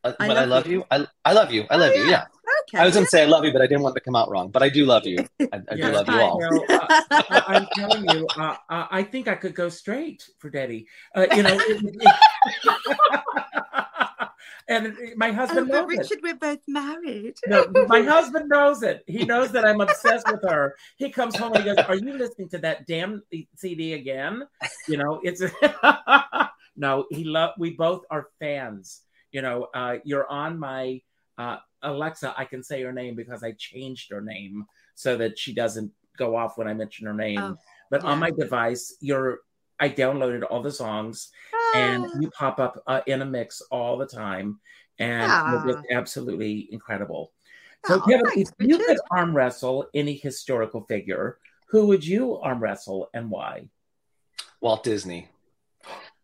uh, 0.04 0.12
I, 0.18 0.26
love, 0.26 0.36
I 0.36 0.44
love 0.44 0.66
you. 0.66 0.78
you. 0.78 0.84
I, 0.90 1.06
I 1.24 1.32
love 1.32 1.52
you. 1.52 1.64
I 1.70 1.76
love 1.76 1.92
oh, 1.94 2.02
you. 2.02 2.10
Yeah. 2.10 2.24
Okay. 2.68 2.78
I 2.78 2.84
was 2.84 2.94
going 2.94 3.06
to 3.06 3.10
say 3.10 3.22
I 3.22 3.26
love 3.26 3.44
you, 3.44 3.52
but 3.52 3.62
I 3.62 3.66
didn't 3.66 3.82
want 3.82 3.94
to 3.94 4.00
come 4.00 4.16
out 4.16 4.30
wrong. 4.30 4.48
But 4.48 4.62
I 4.62 4.68
do 4.68 4.84
love 4.84 5.06
you. 5.06 5.24
I, 5.40 5.62
I 5.70 5.76
do 5.76 5.92
love 5.92 6.08
you 6.08 6.14
all. 6.14 6.40
You 6.40 6.50
know, 6.50 6.64
uh, 6.68 7.02
I, 7.10 7.56
am 7.56 7.66
telling 7.74 8.08
you, 8.10 8.26
uh, 8.38 8.56
uh, 8.68 8.86
I 8.90 9.02
think 9.02 9.28
I 9.28 9.34
could 9.34 9.54
go 9.54 9.68
straight 9.68 10.28
for 10.38 10.50
Daddy. 10.50 10.86
Uh, 11.14 11.26
you 11.34 11.42
know. 11.42 11.58
and 14.68 14.96
my 15.16 15.30
husband 15.30 15.70
oh, 15.70 15.74
knows 15.74 15.88
Richard, 15.88 16.18
it. 16.18 16.22
we're 16.22 16.36
both 16.36 16.60
married. 16.66 17.34
No, 17.46 17.66
my 17.86 18.02
husband 18.14 18.48
knows 18.48 18.82
it. 18.82 19.04
He 19.06 19.24
knows 19.24 19.52
that 19.52 19.64
I'm 19.64 19.80
obsessed 19.80 20.30
with 20.30 20.42
her. 20.42 20.74
He 20.96 21.10
comes 21.10 21.36
home 21.36 21.52
and 21.54 21.64
he 21.64 21.74
goes, 21.74 21.84
"Are 21.86 21.96
you 21.96 22.14
listening 22.14 22.48
to 22.50 22.58
that 22.58 22.86
damn 22.86 23.22
CD 23.56 23.92
again?" 23.92 24.42
You 24.88 24.96
know, 24.96 25.20
it's 25.22 25.42
no. 26.76 27.06
He 27.10 27.24
love. 27.24 27.52
We 27.58 27.70
both 27.70 28.04
are 28.10 28.28
fans. 28.40 29.02
You 29.34 29.42
know, 29.42 29.66
uh, 29.74 29.96
you're 30.04 30.30
on 30.30 30.58
my 30.58 31.02
uh, 31.36 31.56
Alexa, 31.82 32.34
I 32.36 32.44
can 32.44 32.62
say 32.62 32.82
her 32.82 32.92
name 32.92 33.14
because 33.14 33.42
I 33.42 33.52
changed 33.58 34.10
her 34.10 34.20
name 34.20 34.64
so 34.94 35.16
that 35.16 35.38
she 35.38 35.52
doesn't 35.52 35.90
go 36.16 36.36
off 36.36 36.56
when 36.56 36.68
I 36.68 36.74
mention 36.74 37.06
her 37.06 37.14
name. 37.14 37.38
Oh, 37.38 37.56
but 37.90 38.02
yeah. 38.02 38.10
on 38.10 38.18
my 38.18 38.30
device, 38.30 38.96
you're 39.00 39.40
I 39.80 39.88
downloaded 39.88 40.44
all 40.48 40.62
the 40.62 40.70
songs 40.70 41.32
and 41.74 42.06
ah. 42.06 42.18
you 42.20 42.30
pop 42.30 42.60
up 42.60 42.80
uh, 42.86 43.00
in 43.06 43.22
a 43.22 43.26
mix 43.26 43.60
all 43.72 43.98
the 43.98 44.06
time, 44.06 44.60
and 44.98 45.28
yeah. 45.28 45.64
it's 45.66 45.82
absolutely 45.90 46.68
incredible. 46.70 47.32
So, 47.86 47.96
oh, 47.96 48.00
Kevin, 48.08 48.26
if 48.36 48.48
you 48.60 48.78
could 48.78 48.98
arm 49.10 49.36
wrestle 49.36 49.88
any 49.92 50.14
historical 50.14 50.82
figure, 50.82 51.38
who 51.68 51.88
would 51.88 52.06
you 52.06 52.36
arm 52.36 52.62
wrestle 52.62 53.10
and 53.12 53.30
why? 53.30 53.68
Walt 54.60 54.84
Disney. 54.84 55.28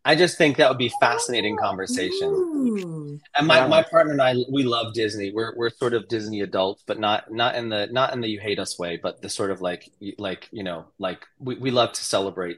I 0.03 0.15
just 0.15 0.37
think 0.37 0.57
that 0.57 0.69
would 0.69 0.79
be 0.79 0.91
fascinating 0.99 1.57
oh, 1.59 1.63
conversation. 1.63 2.27
Ooh. 2.27 3.19
And 3.35 3.47
my, 3.47 3.67
my 3.67 3.83
partner 3.83 4.13
and 4.13 4.21
I, 4.21 4.35
we 4.49 4.63
love 4.63 4.93
Disney. 4.93 5.31
We're 5.31 5.55
we're 5.55 5.69
sort 5.69 5.93
of 5.93 6.07
Disney 6.07 6.41
adults, 6.41 6.83
but 6.85 6.99
not 6.99 7.31
not 7.31 7.55
in 7.55 7.69
the 7.69 7.87
not 7.91 8.13
in 8.13 8.21
the 8.21 8.27
you 8.27 8.39
hate 8.39 8.59
us 8.59 8.79
way, 8.79 8.99
but 9.01 9.21
the 9.21 9.29
sort 9.29 9.51
of 9.51 9.61
like 9.61 9.91
like 10.17 10.49
you 10.51 10.63
know 10.63 10.85
like 10.97 11.25
we, 11.39 11.55
we 11.55 11.71
love 11.71 11.93
to 11.93 12.03
celebrate 12.03 12.57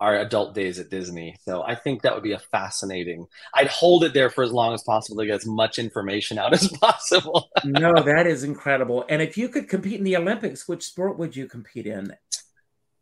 our 0.00 0.16
adult 0.16 0.54
days 0.54 0.78
at 0.78 0.88
Disney. 0.88 1.36
So 1.44 1.62
I 1.62 1.74
think 1.74 2.02
that 2.02 2.14
would 2.14 2.22
be 2.22 2.32
a 2.32 2.38
fascinating. 2.38 3.26
I'd 3.52 3.68
hold 3.68 4.02
it 4.02 4.14
there 4.14 4.30
for 4.30 4.42
as 4.42 4.50
long 4.50 4.72
as 4.72 4.82
possible 4.82 5.20
to 5.20 5.26
get 5.26 5.34
as 5.34 5.46
much 5.46 5.78
information 5.78 6.38
out 6.38 6.52
as 6.54 6.68
possible. 6.68 7.50
no, 7.64 7.92
that 8.02 8.26
is 8.26 8.42
incredible. 8.42 9.04
And 9.08 9.20
if 9.20 9.36
you 9.36 9.48
could 9.48 9.68
compete 9.68 9.98
in 9.98 10.04
the 10.04 10.16
Olympics, 10.16 10.66
which 10.66 10.84
sport 10.84 11.18
would 11.18 11.36
you 11.36 11.46
compete 11.46 11.86
in? 11.86 12.14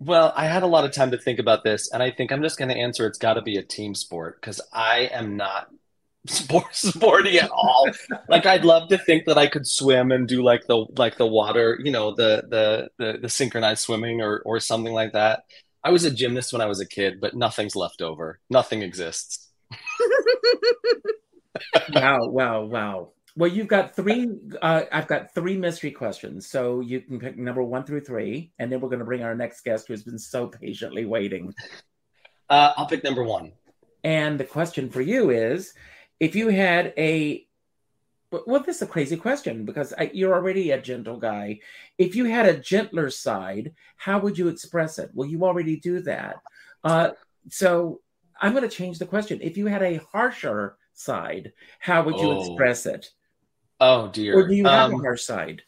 Well, 0.01 0.33
I 0.37 0.47
had 0.47 0.63
a 0.63 0.67
lot 0.67 0.85
of 0.85 0.93
time 0.93 1.11
to 1.11 1.19
think 1.19 1.39
about 1.41 1.65
this, 1.65 1.91
and 1.93 2.03
I 2.03 2.11
think 2.13 2.31
I'm 2.31 2.43
just 2.43 2.57
going 2.59 2.69
to 2.69 2.77
answer 2.77 3.07
it's 3.07 3.19
got 3.19 3.35
to 3.35 3.43
be 3.43 3.57
a 3.57 3.63
team 3.63 3.95
sport 3.95 4.41
because 4.41 4.61
I 4.73 5.11
am 5.13 5.37
not 5.37 5.69
sport 6.27 6.75
sporty 6.75 7.39
at 7.41 7.51
all. 7.51 7.89
like 8.29 8.47
I'd 8.47 8.65
love 8.65 8.89
to 8.91 8.99
think 8.99 9.25
that 9.27 9.39
I 9.39 9.49
could 9.49 9.67
swim 9.67 10.13
and 10.13 10.29
do 10.29 10.43
like 10.43 10.67
the 10.67 10.87
like 10.97 11.17
the 11.17 11.27
water, 11.27 11.79
you 11.83 11.91
know, 11.91 12.15
the 12.15 12.45
the 12.49 12.91
the, 12.99 13.19
the 13.23 13.29
synchronized 13.29 13.83
swimming 13.83 14.21
or 14.23 14.41
or 14.45 14.61
something 14.61 14.93
like 14.93 15.13
that. 15.15 15.45
I 15.83 15.91
was 15.91 16.05
a 16.05 16.11
gymnast 16.11 16.53
when 16.53 16.63
I 16.63 16.67
was 16.67 16.81
a 16.81 16.87
kid, 16.87 17.21
but 17.21 17.35
nothing's 17.35 17.75
left 17.77 18.03
over. 18.03 18.41
Nothing 18.51 18.83
exists. 18.83 19.49
wow! 21.95 22.27
Wow! 22.29 22.65
Wow! 22.65 23.13
Well, 23.39 23.49
you've 23.49 23.69
got 23.69 23.95
three. 23.95 24.29
Uh, 24.61 24.83
I've 24.91 25.07
got 25.07 25.33
three 25.33 25.57
mystery 25.57 25.93
questions, 25.93 26.49
so 26.49 26.81
you 26.81 27.01
can 27.01 27.21
pick 27.21 27.39
number 27.39 27.63
one 27.63 27.85
through 27.85 28.01
three, 28.01 28.51
and 28.59 28.71
then 28.71 28.81
we're 28.81 28.89
going 28.89 28.99
to 28.99 29.05
bring 29.05 29.23
our 29.23 29.37
next 29.37 29.61
guest, 29.61 29.87
who 29.87 29.93
has 29.93 30.03
been 30.03 30.19
so 30.19 30.49
patiently 30.49 31.05
waiting. 31.05 31.55
Uh, 32.51 32.73
I'll 32.77 32.89
pick 32.89 33.05
number 33.05 33.23
one. 33.23 33.53
And 34.03 34.41
the 34.41 34.45
question 34.45 34.91
for 34.91 35.03
you 35.03 35.31
is, 35.31 35.73
if 36.19 36.35
you 36.35 36.49
had 36.49 36.93
a, 36.99 37.47
well, 38.33 38.61
this 38.65 38.77
is 38.77 38.83
a 38.83 38.87
crazy 38.89 39.17
question 39.17 39.65
because 39.65 39.95
I, 39.97 40.11
you're 40.13 40.35
already 40.35 40.73
a 40.73 40.81
gentle 40.81 41.17
guy. 41.17 41.61
If 41.97 42.17
you 42.17 42.25
had 42.25 42.47
a 42.47 42.59
gentler 42.59 43.09
side, 43.09 43.73
how 43.97 44.19
would 44.19 44.37
you 44.37 44.49
express 44.49 44.99
it? 44.99 45.11
Well, 45.15 45.29
you 45.29 45.45
already 45.45 45.77
do 45.77 46.01
that. 46.01 46.43
Uh, 46.83 47.11
so 47.51 48.01
I'm 48.41 48.51
going 48.51 48.69
to 48.69 48.77
change 48.77 48.99
the 48.99 49.07
question. 49.07 49.39
If 49.41 49.57
you 49.57 49.67
had 49.67 49.85
a 49.85 50.01
harsher 50.11 50.77
side, 50.95 51.53
how 51.79 52.03
would 52.03 52.17
you 52.17 52.31
oh. 52.31 52.41
express 52.41 52.85
it? 52.85 53.13
Oh 53.81 54.09
dear. 54.09 54.39
Or 54.39 54.49
do 54.49 54.55
you 54.55 54.65
have 54.65 54.93
um, 54.93 54.95
a 54.95 54.99
harsh 54.99 55.23
side? 55.23 55.63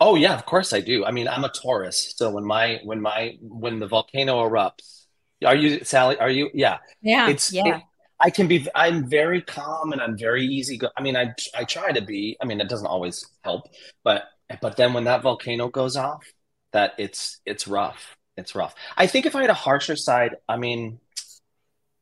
Oh 0.00 0.14
yeah, 0.14 0.34
of 0.34 0.44
course 0.44 0.72
I 0.72 0.80
do. 0.80 1.04
I 1.04 1.10
mean, 1.10 1.28
I'm 1.28 1.44
a 1.44 1.48
Taurus, 1.48 2.14
so 2.16 2.30
when 2.30 2.44
my 2.44 2.80
when 2.84 3.00
my 3.00 3.38
when 3.40 3.78
the 3.78 3.86
volcano 3.86 4.46
erupts, 4.46 5.06
are 5.44 5.56
you 5.56 5.84
Sally? 5.84 6.18
Are 6.18 6.30
you? 6.30 6.50
Yeah. 6.52 6.78
Yeah. 7.00 7.28
It's 7.28 7.52
yeah. 7.52 7.76
It, 7.76 7.82
I 8.20 8.30
can 8.30 8.48
be. 8.48 8.66
I'm 8.74 9.08
very 9.08 9.42
calm 9.42 9.92
and 9.92 10.00
I'm 10.00 10.16
very 10.16 10.44
easy. 10.44 10.78
Go- 10.78 10.90
I 10.96 11.02
mean, 11.02 11.16
I 11.16 11.34
I 11.56 11.64
try 11.64 11.92
to 11.92 12.02
be. 12.02 12.36
I 12.40 12.46
mean, 12.46 12.60
it 12.60 12.68
doesn't 12.68 12.86
always 12.86 13.26
help, 13.42 13.68
but 14.04 14.24
but 14.60 14.76
then 14.76 14.92
when 14.92 15.04
that 15.04 15.22
volcano 15.22 15.68
goes 15.68 15.96
off, 15.96 16.24
that 16.72 16.94
it's 16.98 17.40
it's 17.46 17.66
rough. 17.66 18.16
It's 18.36 18.54
rough. 18.54 18.74
I 18.96 19.06
think 19.06 19.24
if 19.24 19.34
I 19.34 19.40
had 19.40 19.50
a 19.50 19.54
harsher 19.54 19.96
side, 19.96 20.36
I 20.46 20.56
mean, 20.58 21.00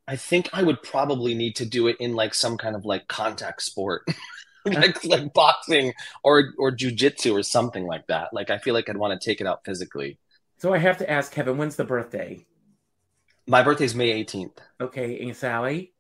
I 0.07 0.17
think 0.17 0.51
I 0.53 0.63
would 0.63 0.83
probably 0.83 1.35
need 1.35 1.57
to 1.57 1.65
do 1.67 1.87
it 1.89 1.97
in 1.99 2.15
like 2.15 2.35
some 2.35 2.57
kind 2.59 2.77
of 2.77 2.85
like 2.85 3.09
contact 3.09 3.63
sport. 3.63 4.07
like 4.73 5.05
like 5.05 5.33
boxing 5.35 5.93
or 6.23 6.53
or 6.59 6.71
jujitsu 6.73 7.33
or 7.33 7.43
something 7.43 7.87
like 7.87 8.07
that. 8.07 8.33
Like 8.33 8.51
I 8.51 8.59
feel 8.59 8.75
like 8.75 8.89
I'd 8.89 8.97
want 8.97 9.19
to 9.21 9.25
take 9.25 9.41
it 9.41 9.47
out 9.47 9.65
physically. 9.65 10.19
So 10.59 10.73
I 10.73 10.79
have 10.79 10.97
to 10.99 11.11
ask 11.11 11.33
Kevin, 11.33 11.59
when's 11.59 11.77
the 11.77 11.85
birthday? 11.85 12.47
My 13.47 13.63
birthday's 13.63 13.95
May 13.95 14.25
18th. 14.25 14.57
Okay, 14.81 15.21
and 15.21 15.37
Sally? 15.37 15.93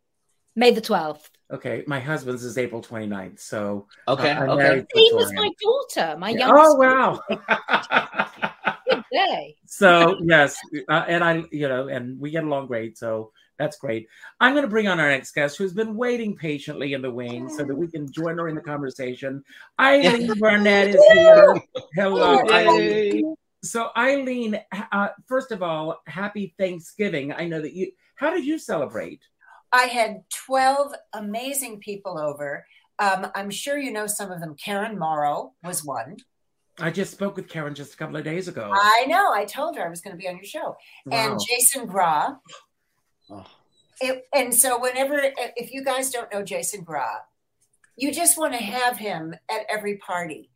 May 0.57 0.70
the 0.70 0.81
12th. 0.81 1.29
Okay, 1.53 1.85
my 1.87 2.00
husband's 2.00 2.42
is 2.44 2.57
April 2.57 2.81
29th. 2.81 3.38
So 3.40 3.87
Okay, 4.09 4.31
uh, 4.33 4.44
okay. 4.44 4.55
married 4.57 4.87
Same 4.94 5.18
as 5.18 5.33
my 5.35 5.50
daughter, 5.62 6.16
my 6.18 6.31
Yeah. 6.31 6.38
youngest. 6.46 6.66
Oh 6.66 6.74
wow. 6.77 7.20
Good 8.88 9.05
day. 9.12 9.57
so 9.66 10.16
yes, 10.22 10.57
uh, 10.88 11.05
and 11.07 11.22
I, 11.24 11.44
you 11.50 11.68
know, 11.68 11.88
and 11.88 12.18
we 12.18 12.31
get 12.31 12.44
along 12.44 12.68
great. 12.68 12.96
So 12.96 13.33
that's 13.59 13.77
great. 13.77 14.09
I'm 14.40 14.53
going 14.53 14.64
to 14.64 14.71
bring 14.71 14.88
on 14.88 15.01
our 15.01 15.09
next 15.09 15.33
guest, 15.33 15.57
who's 15.57 15.73
been 15.73 15.97
waiting 15.97 16.37
patiently 16.37 16.93
in 16.93 17.03
the 17.03 17.11
wings, 17.11 17.57
so 17.57 17.64
that 17.64 17.75
we 17.75 17.88
can 17.88 18.11
join 18.11 18.38
her 18.38 18.49
in 18.49 18.55
the 18.55 18.61
conversation. 18.61 19.45
Eileen 19.81 20.33
Burnett 20.38 20.88
is 20.88 21.05
here. 21.12 21.55
Hello, 21.95 22.40
Eileen. 22.51 23.35
So 23.62 23.90
Eileen, 23.97 24.61
uh, 24.93 25.09
first 25.27 25.51
of 25.51 25.62
all, 25.62 26.03
happy 26.07 26.55
Thanksgiving. 26.59 27.33
I 27.33 27.47
know 27.47 27.62
that 27.62 27.73
you. 27.73 27.93
How 28.17 28.31
did 28.31 28.45
you 28.45 28.59
celebrate? 28.59 29.23
I 29.73 29.85
had 29.87 30.23
12 30.31 30.95
amazing 31.14 31.81
people 31.81 32.19
over. 32.19 32.64
Um, 33.01 33.27
I'm 33.35 33.51
sure 33.51 33.77
you 33.77 33.93
know 33.93 34.07
some 34.07 34.31
of 34.31 34.40
them. 34.40 34.55
Karen 34.55 34.99
Morrow 34.99 35.53
was 35.64 35.85
one. 35.85 36.17
I 36.79 36.90
just 36.90 37.12
spoke 37.12 37.37
with 37.37 37.49
Karen 37.49 37.75
just 37.75 37.95
a 37.95 37.97
couple 37.97 38.17
of 38.17 38.25
days 38.25 38.49
ago. 38.49 38.71
I 38.73 39.07
know. 39.07 39.33
I 39.33 39.45
told 39.45 39.77
her 39.77 39.87
I 39.87 39.88
was 39.88 40.01
going 40.01 40.17
to 40.17 40.21
be 40.21 40.29
on 40.29 40.37
your 40.37 40.45
show. 40.45 40.77
Wow. 41.07 41.33
And 41.33 41.40
Jason 41.49 41.87
Graae. 41.87 42.37
Oh. 43.31 43.45
It, 44.01 44.27
and 44.35 44.55
so, 44.55 44.79
whenever, 44.81 45.21
if 45.57 45.73
you 45.73 45.85
guys 45.85 46.11
don't 46.11 46.33
know 46.33 46.43
Jason 46.43 46.83
Graae, 46.85 47.21
you 47.97 48.13
just 48.13 48.37
want 48.37 48.53
to 48.53 48.59
have 48.59 48.97
him 48.99 49.35
at 49.51 49.61
every 49.69 49.97
party. 49.99 50.51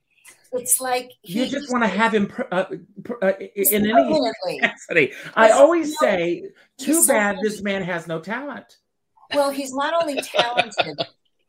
It's 0.53 0.81
like 0.81 1.13
you 1.23 1.47
just 1.47 1.71
want 1.71 1.85
to 1.85 1.89
have 1.89 2.15
him 2.15 2.27
pr- 2.27 2.43
uh, 2.51 2.65
pr- 3.05 3.23
uh, 3.25 3.33
in 3.55 3.87
any 3.91 4.31
capacity. 4.59 5.13
I 5.37 5.51
always 5.51 5.91
No, 6.01 6.09
say, 6.09 6.43
too 6.79 6.87
he's 6.93 7.07
so 7.07 7.13
bad 7.13 7.39
this 7.43 7.63
man 7.63 7.83
has 7.83 8.07
no 8.09 8.19
talent. 8.19 8.79
Well, 9.35 9.51
he's 9.51 9.73
not 9.75 9.93
only 10.03 10.21
talented, 10.23 10.99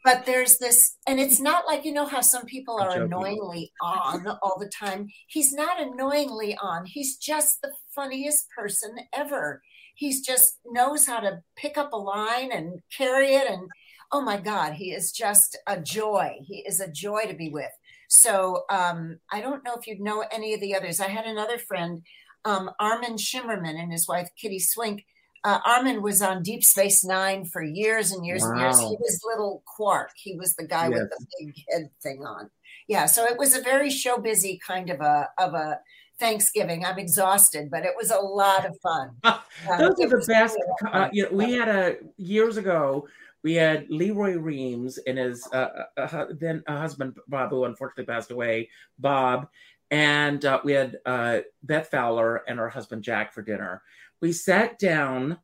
but 0.03 0.25
there's 0.25 0.57
this, 0.57 0.97
and 1.07 1.17
it's 1.19 1.39
not 1.39 1.65
like 1.65 1.85
you 1.85 1.93
know 1.93 2.05
how 2.05 2.19
some 2.21 2.45
people 2.45 2.77
I'm 2.77 2.87
are 2.87 2.91
joking. 2.91 3.03
annoyingly 3.05 3.71
on 3.81 4.27
all 4.43 4.57
the 4.59 4.69
time. 4.69 5.07
He's 5.27 5.53
not 5.53 5.81
annoyingly 5.81 6.57
on. 6.61 6.85
He's 6.85 7.15
just 7.17 7.61
the 7.61 7.71
funniest 7.95 8.47
person 8.55 8.95
ever. 9.13 9.61
He's 9.99 10.25
just 10.25 10.59
knows 10.65 11.05
how 11.05 11.19
to 11.19 11.41
pick 11.55 11.77
up 11.77 11.91
a 11.91 11.97
line 11.97 12.51
and 12.51 12.79
carry 12.95 13.35
it. 13.35 13.49
And 13.49 13.67
oh 14.11 14.21
my 14.21 14.39
God, 14.39 14.73
he 14.73 14.91
is 14.91 15.11
just 15.11 15.57
a 15.67 15.79
joy. 15.79 16.37
He 16.41 16.63
is 16.67 16.79
a 16.79 16.91
joy 16.91 17.25
to 17.27 17.33
be 17.33 17.49
with. 17.49 17.71
So 18.07 18.63
um, 18.71 19.19
I 19.31 19.41
don't 19.41 19.63
know 19.63 19.75
if 19.75 19.85
you'd 19.85 19.99
know 19.99 20.23
any 20.31 20.53
of 20.53 20.61
the 20.61 20.73
others. 20.73 20.99
I 20.99 21.09
had 21.09 21.25
another 21.25 21.57
friend, 21.57 22.01
um, 22.45 22.71
Armin 22.79 23.17
Shimerman, 23.17 23.79
and 23.79 23.91
his 23.91 24.07
wife 24.07 24.29
Kitty 24.41 24.59
Swink 24.59 25.03
uh, 25.43 25.59
Armin 25.65 26.01
was 26.01 26.21
on 26.21 26.43
Deep 26.43 26.63
Space 26.63 27.05
Nine 27.05 27.45
for 27.45 27.63
years 27.63 28.11
and 28.11 28.25
years 28.25 28.43
and 28.43 28.59
years. 28.59 28.75
Wow. 28.77 28.89
He 28.89 28.97
was 28.99 29.21
little 29.23 29.63
Quark. 29.65 30.11
He 30.15 30.35
was 30.35 30.55
the 30.55 30.67
guy 30.67 30.89
with 30.89 31.09
the 31.09 31.25
big 31.39 31.55
head 31.69 31.89
thing 32.03 32.25
on. 32.25 32.49
Yeah, 32.87 33.05
so 33.05 33.23
it 33.23 33.37
was 33.37 33.55
a 33.55 33.61
very 33.61 33.89
show 33.89 34.17
busy 34.17 34.59
kind 34.65 34.89
of 34.89 34.99
a 34.99 35.29
of 35.37 35.53
a 35.53 35.79
Thanksgiving. 36.19 36.85
I'm 36.85 36.99
exhausted, 36.99 37.69
but 37.71 37.85
it 37.85 37.93
was 37.97 38.11
a 38.11 38.19
lot 38.19 38.65
of 38.65 38.77
fun. 38.81 39.11
Uh, 39.23 39.39
Those 39.77 39.99
are 40.01 40.09
the 40.09 40.25
best. 40.27 40.57
really 40.83 40.93
Uh, 40.93 41.09
you 41.11 41.23
know, 41.23 41.29
we 41.31 41.53
had 41.53 41.69
a 41.69 41.97
years 42.17 42.57
ago. 42.57 43.07
We 43.41 43.53
had 43.53 43.89
Lee 43.89 44.11
Roy 44.11 44.37
Reams 44.37 44.97
and 44.97 45.17
his 45.17 45.47
uh, 45.53 45.85
uh, 45.97 46.01
uh, 46.01 46.25
then 46.37 46.61
husband 46.67 47.17
Bob, 47.27 47.51
who 47.51 47.63
unfortunately 47.63 48.13
passed 48.13 48.31
away, 48.31 48.69
Bob, 48.97 49.47
and 49.91 50.43
uh, 50.43 50.59
we 50.63 50.73
had 50.73 50.97
uh, 51.05 51.39
Beth 51.63 51.87
Fowler 51.87 52.43
and 52.47 52.59
her 52.59 52.69
husband 52.69 53.01
Jack 53.01 53.33
for 53.33 53.41
dinner. 53.41 53.81
We 54.21 54.33
sat 54.33 54.77
down 54.77 55.39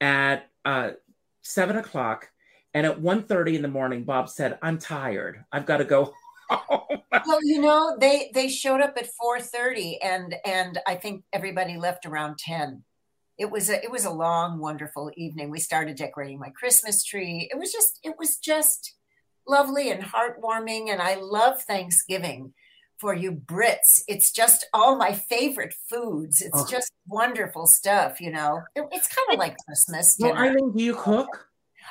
at 0.00 0.50
uh, 0.66 0.90
seven 1.42 1.76
o'clock, 1.76 2.28
and 2.74 2.86
at 2.86 3.00
1.30 3.00 3.54
in 3.54 3.62
the 3.62 3.68
morning, 3.68 4.04
Bob 4.04 4.28
said, 4.28 4.58
"I'm 4.60 4.78
tired. 4.78 5.42
I've 5.50 5.66
got 5.66 5.78
to 5.78 5.84
go 5.84 6.12
Oh, 6.50 6.56
home." 6.68 7.02
well, 7.26 7.38
you 7.44 7.60
know, 7.60 7.96
they 8.00 8.30
they 8.34 8.48
showed 8.48 8.80
up 8.80 8.96
at 8.96 9.08
4:30 9.22 9.98
and 10.02 10.34
and 10.44 10.78
I 10.86 10.94
think 10.96 11.24
everybody 11.32 11.76
left 11.76 12.06
around 12.06 12.38
10. 12.38 12.84
It 13.38 13.50
was 13.50 13.70
a 13.70 13.82
it 13.82 13.90
was 13.90 14.04
a 14.04 14.10
long 14.10 14.58
wonderful 14.58 15.10
evening. 15.16 15.50
We 15.50 15.60
started 15.60 15.96
decorating 15.96 16.38
my 16.38 16.50
Christmas 16.50 17.04
tree. 17.04 17.48
It 17.52 17.58
was 17.58 17.70
just 17.72 17.98
it 18.02 18.14
was 18.18 18.36
just 18.38 18.94
lovely 19.46 19.90
and 19.90 20.02
heartwarming 20.02 20.90
and 20.90 21.00
I 21.00 21.14
love 21.14 21.62
Thanksgiving 21.62 22.52
for 23.00 23.14
you 23.14 23.30
Brits. 23.32 24.02
It's 24.08 24.32
just 24.32 24.66
all 24.74 24.96
my 24.96 25.12
favorite 25.12 25.72
foods. 25.88 26.42
It's 26.42 26.62
Oh. 26.62 26.66
just 26.68 26.92
wonderful 27.06 27.66
stuff, 27.66 28.20
you 28.20 28.30
know. 28.32 28.62
It- 28.74 28.88
it's 28.90 29.06
kind 29.06 29.28
of 29.32 29.38
like 29.38 29.56
Christmas 29.64 30.16
well, 30.18 30.32
dinner. 30.34 30.46
Eileen, 30.50 30.72
do 30.76 30.82
you 30.82 30.96
cook? 30.96 31.47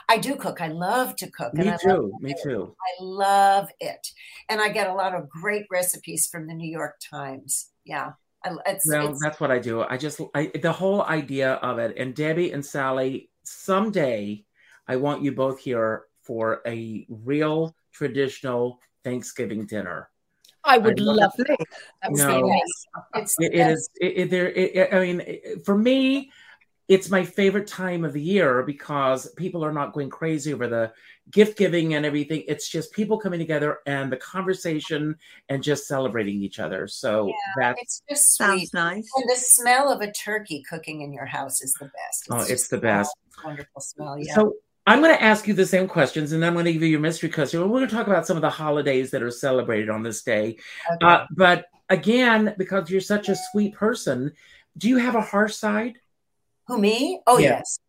I 0.10 0.17
do 0.17 0.36
cook. 0.36 0.62
I 0.62 0.67
love 0.67 1.15
to 1.17 1.29
cook. 1.31 1.53
and 1.53 1.65
Me 1.65 1.69
I 1.69 1.71
love 1.71 1.81
too. 1.81 2.13
Me 2.21 2.36
too. 2.43 2.75
I 2.79 3.03
love 3.03 3.69
it, 3.79 4.07
and 4.49 4.62
I 4.62 4.69
get 4.69 4.88
a 4.88 4.93
lot 4.93 5.13
of 5.15 5.29
great 5.29 5.65
recipes 5.71 6.27
from 6.27 6.47
the 6.47 6.53
New 6.53 6.69
York 6.69 6.95
Times. 6.99 7.69
Yeah, 7.86 8.12
I, 8.43 8.51
it's, 8.65 8.88
Well, 8.89 9.10
it's 9.12 9.21
that's 9.23 9.39
what 9.39 9.51
I 9.51 9.60
do. 9.60 9.81
I 9.81 9.97
just 9.97 10.19
I, 10.36 10.51
the 10.62 10.71
whole 10.71 11.03
idea 11.03 11.53
of 11.55 11.79
it. 11.79 11.95
And 11.97 12.15
Debbie 12.15 12.51
and 12.51 12.65
Sally, 12.65 13.29
someday 13.43 14.43
I 14.88 14.95
want 14.95 15.23
you 15.23 15.31
both 15.31 15.60
here 15.60 16.03
for 16.21 16.62
a 16.65 17.05
real 17.10 17.75
traditional 17.93 18.79
Thanksgiving 19.03 19.65
dinner. 19.65 20.10
I 20.63 20.77
would 20.77 20.99
I 20.99 21.03
love 21.03 21.15
love 21.17 21.31
that. 21.38 21.47
That 22.01 22.12
would 22.12 22.19
No. 22.19 22.27
be 22.27 22.33
amazing. 22.39 22.62
it's 23.15 23.36
It, 23.39 23.53
it 23.53 23.67
is. 23.71 23.89
It, 24.01 24.05
it, 24.17 24.29
there. 24.29 24.49
It, 24.49 24.75
it- 24.75 24.93
I 24.93 24.99
mean, 24.99 25.63
for 25.63 25.77
me, 25.77 26.29
it's 26.88 27.10
my 27.10 27.23
favorite 27.23 27.67
time 27.67 28.06
of 28.06 28.13
the 28.13 28.21
year 28.21 28.63
because 28.63 29.30
people 29.36 29.63
are 29.63 29.73
not 29.73 29.91
going 29.93 30.10
crazy 30.10 30.54
over 30.54 30.67
the 30.67 30.93
gift 31.32 31.58
giving 31.58 31.95
and 31.95 32.06
everything. 32.06 32.43
It's 32.47 32.69
just 32.69 32.93
people 32.93 33.17
coming 33.19 33.39
together 33.39 33.80
and 33.86 34.10
the 34.10 34.15
conversation 34.17 35.15
and 35.50 35.62
just 35.62 35.86
celebrating 35.88 36.41
each 36.41 36.60
other. 36.60 36.88
So 36.88 37.32
that's 37.60 37.82
It's 37.82 38.02
just 38.10 38.36
sweet, 38.38 38.45
Sounds 38.69 38.73
nice. 38.73 39.10
and 39.17 39.30
the 39.30 39.36
smell 39.36 39.91
of 39.91 40.00
a 40.02 40.12
turkey 40.13 40.63
cooking 40.69 41.02
in 41.02 41.12
your 41.12 41.26
house 41.26 41.62
is 41.62 41.73
the 41.73 41.86
best. 41.86 42.28
oh, 42.30 42.45
it's 42.50 42.69
the 42.69 42.78
best. 42.78 43.13
wonderful 43.43 43.82
smell. 43.82 44.17
Yeah. 44.17 44.34
So 44.36 44.56
I'm 44.86 45.02
going 45.02 45.13
to 45.13 45.21
ask 45.21 45.45
you 45.45 45.54
the 45.54 45.65
same 45.65 45.86
questions, 45.89 46.32
and 46.32 46.41
then 46.41 46.47
I'm 46.47 46.54
going 46.54 46.63
to 46.65 46.71
give 46.71 46.82
you 46.82 46.88
your 46.88 47.02
mystery 47.02 47.28
question. 47.28 47.60
We're 47.60 47.67
going 47.67 47.89
to 47.89 47.93
talk 47.93 48.08
about 48.08 48.26
some 48.26 48.38
of 48.38 48.41
the 48.41 48.50
holidays 48.50 49.12
that 49.12 49.21
are 49.21 49.30
celebrated 49.32 49.89
on 49.89 50.02
this 50.04 50.23
day. 50.23 50.56
Okay. 50.93 51.06
Uh, 51.06 51.26
but 51.32 51.65
again, 51.89 52.56
because 52.58 52.89
you're 52.89 53.02
such 53.02 53.28
a 53.28 53.36
sweet 53.52 53.76
person, 53.76 54.32
do 54.78 54.88
you 54.88 54.95
have 54.95 55.15
a 55.15 55.21
harsh 55.21 55.54
side? 55.56 55.97
Who 56.67 56.77
me? 56.77 57.21
Oh 57.27 57.38
Yeah. 57.38 57.58
yes. 57.58 57.80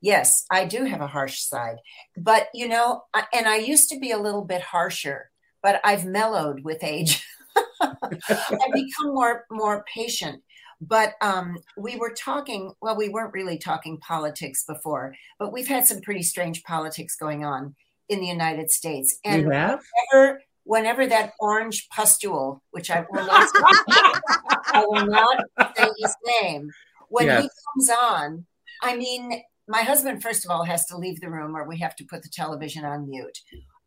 Yes, 0.00 0.44
I 0.50 0.64
do 0.64 0.84
have 0.84 1.00
a 1.00 1.08
harsh 1.08 1.40
side. 1.40 1.78
But 2.16 2.48
you 2.54 2.68
know, 2.68 3.02
I, 3.12 3.24
and 3.32 3.48
I 3.48 3.56
used 3.56 3.88
to 3.90 3.98
be 3.98 4.12
a 4.12 4.18
little 4.18 4.44
bit 4.44 4.62
harsher, 4.62 5.30
but 5.62 5.80
I've 5.84 6.04
mellowed 6.04 6.62
with 6.62 6.84
age. 6.84 7.24
I've 7.80 8.72
become 8.72 9.14
more 9.14 9.44
more 9.50 9.84
patient. 9.92 10.42
But 10.80 11.14
um, 11.20 11.58
we 11.76 11.96
were 11.96 12.14
talking, 12.14 12.72
well, 12.80 12.96
we 12.96 13.08
weren't 13.08 13.34
really 13.34 13.58
talking 13.58 13.98
politics 13.98 14.64
before, 14.64 15.14
but 15.38 15.52
we've 15.52 15.66
had 15.66 15.86
some 15.86 16.00
pretty 16.00 16.22
strange 16.22 16.62
politics 16.62 17.16
going 17.16 17.44
on 17.44 17.74
in 18.08 18.20
the 18.20 18.26
United 18.26 18.70
States. 18.70 19.18
And 19.24 19.42
you 19.42 19.50
have? 19.50 19.82
whenever, 20.12 20.42
whenever 20.62 21.06
that 21.08 21.32
orange 21.40 21.88
pustule, 21.90 22.62
which 22.70 22.90
I 22.90 23.04
will 23.10 23.26
not, 23.26 23.50
I 23.58 24.84
will 24.86 25.06
not 25.06 25.44
say 25.76 25.88
his 25.98 26.16
name, 26.42 26.70
when 27.10 27.42
he 27.42 27.48
comes 27.74 27.90
on, 27.90 28.46
I 28.82 28.96
mean, 28.96 29.42
my 29.66 29.82
husband 29.82 30.22
first 30.22 30.44
of 30.44 30.50
all 30.50 30.64
has 30.64 30.86
to 30.86 30.96
leave 30.96 31.20
the 31.20 31.30
room, 31.30 31.56
or 31.56 31.68
we 31.68 31.78
have 31.78 31.96
to 31.96 32.04
put 32.04 32.22
the 32.22 32.30
television 32.32 32.84
on 32.84 33.08
mute, 33.08 33.38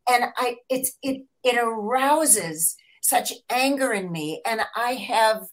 and 0.09 0.25
I 0.37 0.57
it's 0.69 0.93
it 1.01 1.23
it 1.43 1.57
arouses 1.57 2.75
such 3.01 3.33
anger 3.49 3.91
in 3.93 4.11
me, 4.11 4.41
and 4.45 4.61
I 4.75 4.93
have 4.93 5.47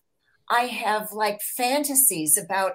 I 0.51 0.63
have 0.63 1.13
like 1.13 1.41
fantasies 1.43 2.37
about 2.37 2.73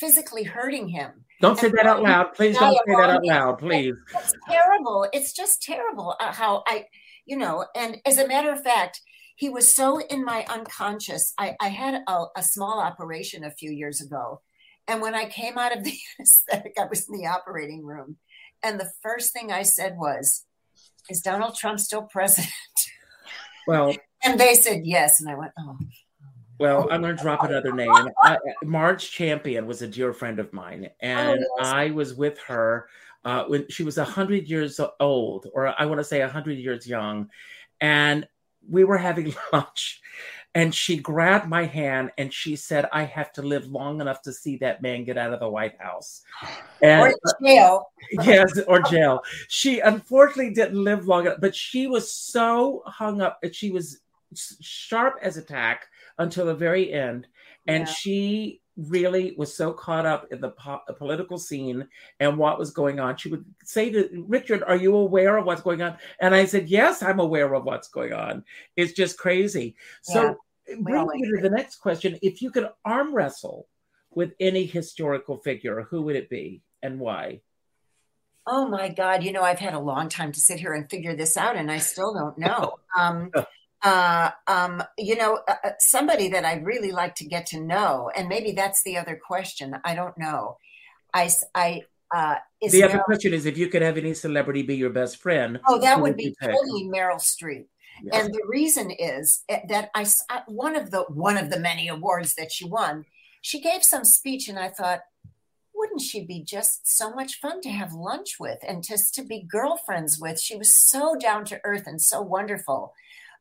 physically 0.00 0.44
hurting 0.44 0.88
him. 0.88 1.24
Don't 1.40 1.58
say 1.58 1.68
that 1.68 1.86
out 1.86 2.02
loud. 2.02 2.34
Please 2.34 2.56
don't 2.58 2.74
say 2.86 2.94
that 2.94 3.10
out 3.10 3.24
loud, 3.24 3.58
please. 3.58 3.94
It's 4.14 4.32
terrible. 4.48 5.06
It's 5.12 5.32
just 5.32 5.62
terrible 5.62 6.16
uh, 6.20 6.32
how 6.32 6.62
I, 6.66 6.86
you 7.26 7.36
know, 7.36 7.66
and 7.76 7.98
as 8.06 8.18
a 8.18 8.26
matter 8.26 8.50
of 8.50 8.62
fact, 8.62 9.00
he 9.36 9.48
was 9.48 9.74
so 9.74 9.98
in 10.00 10.24
my 10.24 10.44
unconscious. 10.48 11.34
I, 11.38 11.56
I 11.60 11.68
had 11.68 12.02
a, 12.06 12.24
a 12.36 12.42
small 12.42 12.80
operation 12.80 13.44
a 13.44 13.50
few 13.50 13.70
years 13.70 14.00
ago. 14.00 14.40
And 14.86 15.00
when 15.00 15.14
I 15.14 15.24
came 15.26 15.58
out 15.58 15.76
of 15.76 15.82
the 15.82 15.96
anesthetic, 16.18 16.74
I 16.78 16.84
was 16.86 17.08
in 17.08 17.18
the 17.18 17.26
operating 17.26 17.84
room. 17.84 18.16
And 18.62 18.78
the 18.78 18.90
first 19.02 19.32
thing 19.32 19.50
I 19.50 19.62
said 19.62 19.96
was, 19.96 20.44
Is 21.10 21.20
Donald 21.20 21.56
Trump 21.56 21.80
still 21.80 22.02
president? 22.02 22.52
Well, 23.66 23.96
And 24.22 24.38
they 24.38 24.56
said 24.56 24.82
yes. 24.84 25.22
And 25.22 25.30
I 25.30 25.34
went, 25.36 25.52
Oh, 25.58 25.78
well, 26.58 26.86
I'm 26.90 27.00
going 27.00 27.16
to 27.16 27.22
drop 27.22 27.42
another 27.44 27.72
name. 27.72 27.90
Uh, 28.22 28.36
Marge 28.62 29.10
Champion 29.10 29.66
was 29.66 29.80
a 29.80 29.88
dear 29.88 30.12
friend 30.12 30.38
of 30.38 30.52
mine, 30.52 30.90
and 31.00 31.40
Oh, 31.40 31.56
yes. 31.60 31.72
I 31.72 31.90
was 31.90 32.12
with 32.12 32.38
her 32.40 32.88
uh, 33.24 33.44
when 33.44 33.66
she 33.70 33.82
was 33.82 33.96
hundred 33.96 34.48
years 34.48 34.78
old, 35.00 35.46
or 35.54 35.74
I 35.80 35.86
want 35.86 35.98
to 35.98 36.04
say 36.04 36.20
hundred 36.20 36.58
years 36.58 36.86
young. 36.86 37.30
and 37.80 38.28
we 38.68 38.84
were 38.84 38.98
having 38.98 39.34
lunch 39.52 40.00
and 40.54 40.72
she 40.72 40.96
grabbed 40.96 41.48
my 41.48 41.64
hand 41.64 42.12
and 42.16 42.32
she 42.32 42.54
said, 42.54 42.88
I 42.92 43.02
have 43.04 43.32
to 43.32 43.42
live 43.42 43.66
long 43.66 44.00
enough 44.00 44.22
to 44.22 44.32
see 44.32 44.56
that 44.58 44.82
man 44.82 45.04
get 45.04 45.18
out 45.18 45.32
of 45.32 45.40
the 45.40 45.48
White 45.48 45.80
House. 45.80 46.22
And, 46.80 47.12
or 47.12 47.14
jail. 47.44 47.90
yes, 48.22 48.60
or 48.68 48.80
jail. 48.82 49.20
She 49.48 49.80
unfortunately 49.80 50.54
didn't 50.54 50.82
live 50.82 51.08
long 51.08 51.26
enough, 51.26 51.38
but 51.40 51.56
she 51.56 51.88
was 51.88 52.12
so 52.12 52.82
hung 52.86 53.20
up 53.20 53.40
and 53.42 53.52
she 53.52 53.72
was 53.72 53.98
sharp 54.60 55.16
as 55.22 55.36
a 55.36 55.42
tack 55.42 55.86
until 56.18 56.46
the 56.46 56.54
very 56.54 56.92
end. 56.92 57.26
And 57.66 57.88
yeah. 57.88 57.92
she 57.92 58.60
really 58.76 59.34
was 59.36 59.56
so 59.56 59.72
caught 59.72 60.06
up 60.06 60.32
in 60.32 60.40
the 60.40 60.50
po- 60.50 60.82
political 60.96 61.38
scene 61.38 61.86
and 62.20 62.36
what 62.36 62.58
was 62.58 62.70
going 62.70 63.00
on. 63.00 63.16
She 63.16 63.28
would 63.28 63.44
say 63.64 63.90
to 63.90 64.24
Richard, 64.26 64.62
Are 64.64 64.76
you 64.76 64.96
aware 64.96 65.36
of 65.36 65.46
what's 65.46 65.62
going 65.62 65.82
on? 65.82 65.96
And 66.20 66.34
I 66.34 66.44
said, 66.44 66.68
Yes, 66.68 67.02
I'm 67.02 67.20
aware 67.20 67.52
of 67.54 67.64
what's 67.64 67.88
going 67.88 68.12
on. 68.12 68.44
It's 68.76 68.92
just 68.92 69.18
crazy. 69.18 69.76
So, 70.02 70.36
yeah. 70.68 70.76
bring 70.80 71.06
me 71.06 71.30
to 71.36 71.42
the 71.42 71.50
next 71.50 71.76
question. 71.76 72.18
If 72.22 72.42
you 72.42 72.50
could 72.50 72.68
arm 72.84 73.14
wrestle 73.14 73.66
with 74.10 74.32
any 74.40 74.64
historical 74.64 75.38
figure, 75.38 75.82
who 75.82 76.02
would 76.02 76.16
it 76.16 76.30
be 76.30 76.62
and 76.82 76.98
why? 76.98 77.40
Oh 78.46 78.68
my 78.68 78.88
God. 78.88 79.22
You 79.22 79.32
know, 79.32 79.42
I've 79.42 79.58
had 79.58 79.74
a 79.74 79.78
long 79.78 80.08
time 80.08 80.32
to 80.32 80.40
sit 80.40 80.60
here 80.60 80.74
and 80.74 80.88
figure 80.90 81.16
this 81.16 81.36
out, 81.36 81.56
and 81.56 81.70
I 81.70 81.78
still 81.78 82.12
don't 82.12 82.38
know. 82.38 82.74
Um, 82.96 83.32
uh, 83.84 84.30
um, 84.46 84.82
you 84.96 85.14
know, 85.14 85.40
uh, 85.46 85.54
uh, 85.62 85.70
somebody 85.78 86.28
that 86.28 86.44
I'd 86.44 86.64
really 86.64 86.90
like 86.90 87.14
to 87.16 87.26
get 87.26 87.46
to 87.46 87.60
know, 87.60 88.10
and 88.16 88.28
maybe 88.28 88.52
that's 88.52 88.82
the 88.82 88.96
other 88.96 89.20
question. 89.24 89.76
I 89.84 89.94
don't 89.94 90.16
know. 90.16 90.56
I, 91.12 91.30
I, 91.54 91.82
uh, 92.12 92.36
the 92.62 92.82
other 92.82 92.98
Meryl, 92.98 93.04
question 93.04 93.34
is 93.34 93.44
if 93.44 93.58
you 93.58 93.68
could 93.68 93.82
have 93.82 93.98
any 93.98 94.14
celebrity 94.14 94.62
be 94.62 94.76
your 94.76 94.90
best 94.90 95.18
friend. 95.18 95.60
Oh, 95.68 95.78
that 95.80 96.00
would 96.00 96.16
be 96.16 96.34
totally 96.42 96.84
Meryl 96.84 97.20
Streep. 97.20 97.66
Yes. 98.02 98.24
And 98.24 98.34
the 98.34 98.42
reason 98.48 98.90
is 98.90 99.44
eh, 99.48 99.60
that 99.68 99.90
I 99.94 100.06
one 100.46 100.76
of 100.76 100.90
the 100.90 101.02
one 101.02 101.36
of 101.36 101.50
the 101.50 101.60
many 101.60 101.88
awards 101.88 102.34
that 102.36 102.50
she 102.50 102.64
won, 102.64 103.04
she 103.42 103.60
gave 103.60 103.82
some 103.82 104.04
speech, 104.04 104.48
and 104.48 104.58
I 104.58 104.68
thought, 104.68 105.00
wouldn't 105.74 106.00
she 106.00 106.24
be 106.24 106.42
just 106.42 106.96
so 106.96 107.12
much 107.12 107.38
fun 107.40 107.60
to 107.60 107.70
have 107.70 107.92
lunch 107.92 108.36
with 108.40 108.58
and 108.66 108.82
just 108.82 109.14
to 109.14 109.22
be 109.22 109.42
girlfriends 109.42 110.18
with? 110.18 110.40
She 110.40 110.56
was 110.56 110.76
so 110.76 111.14
down 111.14 111.44
to 111.46 111.60
earth 111.64 111.86
and 111.86 112.00
so 112.00 112.22
wonderful. 112.22 112.94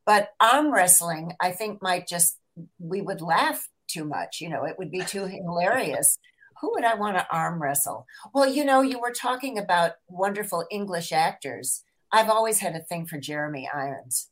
But 0.06 0.30
arm 0.40 0.74
wrestling, 0.74 1.34
I 1.40 1.52
think, 1.52 1.82
might 1.82 2.08
just, 2.08 2.38
we 2.80 3.02
would 3.02 3.22
laugh 3.22 3.68
too 3.88 4.04
much. 4.06 4.42
You 4.42 4.50
know, 4.50 4.66
it 4.66 4.78
would 4.78 4.92
be 4.92 5.02
too 5.02 5.26
hilarious. 5.26 6.18
Who 6.62 6.72
would 6.74 6.84
I 6.86 6.96
want 6.96 7.18
to 7.18 7.28
arm 7.32 7.62
wrestle? 7.62 8.06
Well, 8.34 8.48
you 8.48 8.64
know, 8.66 8.82
you 8.82 9.00
were 9.00 9.12
talking 9.12 9.58
about 9.58 9.94
wonderful 10.08 10.66
English 10.72 11.12
actors. 11.12 11.84
I've 12.12 12.30
always 12.30 12.60
had 12.60 12.76
a 12.76 12.80
thing 12.80 13.06
for 13.06 13.18
Jeremy 13.18 13.70
Irons. 13.74 14.28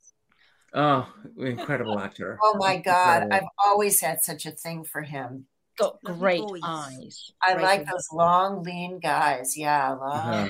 Oh, 0.74 1.12
incredible 1.38 2.00
actor. 2.08 2.38
oh 2.42 2.56
my 2.58 2.78
God. 2.78 3.24
Incredible. 3.24 3.36
I've 3.36 3.66
always 3.66 4.00
had 4.00 4.24
such 4.24 4.46
a 4.46 4.52
thing 4.52 4.84
for 4.86 5.02
him. 5.02 5.46
Got 5.78 6.02
great 6.04 6.44
eyes. 6.64 7.32
I 7.46 7.54
great 7.54 7.64
like 7.64 7.80
eyes. 7.82 7.88
those 7.92 8.08
long, 8.14 8.64
lean 8.64 9.00
guys. 9.00 9.58
Yeah. 9.58 9.94
Uh-huh. 9.94 10.48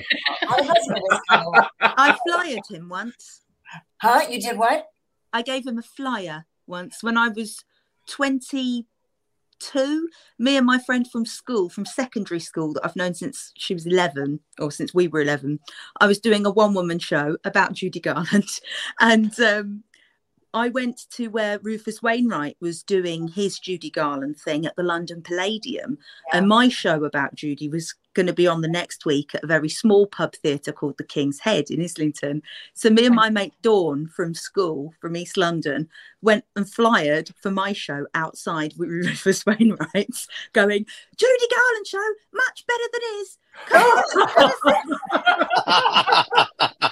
My 0.48 0.62
husband 0.62 1.02
is 1.10 1.20
kind 1.28 1.46
of 1.46 1.52
like- 1.54 1.68
I 1.80 2.18
flyered 2.28 2.66
him 2.68 2.88
once. 2.88 3.40
Huh? 4.00 4.22
You 4.28 4.40
did 4.40 4.58
what? 4.58 4.86
I 5.32 5.42
gave 5.42 5.66
him 5.66 5.78
a 5.78 5.82
flyer 5.82 6.46
once 6.66 7.02
when 7.02 7.16
I 7.16 7.28
was 7.28 7.64
22. 8.08 10.08
Me 10.38 10.56
and 10.56 10.66
my 10.66 10.78
friend 10.78 11.08
from 11.10 11.24
school, 11.24 11.68
from 11.68 11.86
secondary 11.86 12.40
school, 12.40 12.74
that 12.74 12.84
I've 12.84 12.96
known 12.96 13.14
since 13.14 13.52
she 13.56 13.74
was 13.74 13.86
11 13.86 14.40
or 14.58 14.70
since 14.70 14.92
we 14.92 15.08
were 15.08 15.22
11, 15.22 15.60
I 16.00 16.06
was 16.06 16.18
doing 16.18 16.46
a 16.46 16.50
one 16.50 16.74
woman 16.74 16.98
show 16.98 17.36
about 17.44 17.74
Judy 17.74 18.00
Garland. 18.00 18.48
And 19.00 19.38
um, 19.40 19.84
I 20.54 20.68
went 20.68 21.10
to 21.12 21.28
where 21.28 21.58
Rufus 21.60 22.02
Wainwright 22.02 22.56
was 22.60 22.82
doing 22.82 23.28
his 23.28 23.58
Judy 23.58 23.90
Garland 23.90 24.36
thing 24.36 24.66
at 24.66 24.76
the 24.76 24.82
London 24.82 25.22
Palladium. 25.22 25.98
Yeah. 26.30 26.38
And 26.38 26.48
my 26.48 26.68
show 26.68 27.04
about 27.04 27.34
Judy 27.34 27.68
was 27.68 27.94
going 28.14 28.26
to 28.26 28.34
be 28.34 28.46
on 28.46 28.60
the 28.60 28.68
next 28.68 29.06
week 29.06 29.34
at 29.34 29.42
a 29.44 29.46
very 29.46 29.70
small 29.70 30.06
pub 30.06 30.34
theatre 30.34 30.72
called 30.72 30.98
the 30.98 31.04
King's 31.04 31.40
Head 31.40 31.70
in 31.70 31.82
Islington. 31.82 32.42
So 32.74 32.90
me 32.90 33.06
and 33.06 33.14
my 33.14 33.30
mate 33.30 33.54
Dawn 33.62 34.08
from 34.08 34.34
school, 34.34 34.92
from 35.00 35.16
East 35.16 35.38
London, 35.38 35.88
went 36.20 36.44
and 36.54 36.70
flyered 36.70 37.30
for 37.40 37.50
my 37.50 37.72
show 37.72 38.06
outside 38.14 38.74
with 38.76 38.88
Rufus 38.90 39.46
Wainwright's, 39.46 40.28
going, 40.52 40.84
Judy 41.16 41.46
Garland 41.54 41.86
show, 41.86 42.08
much 42.34 42.66
better 42.66 42.88
than 42.92 43.00
his. 43.18 43.38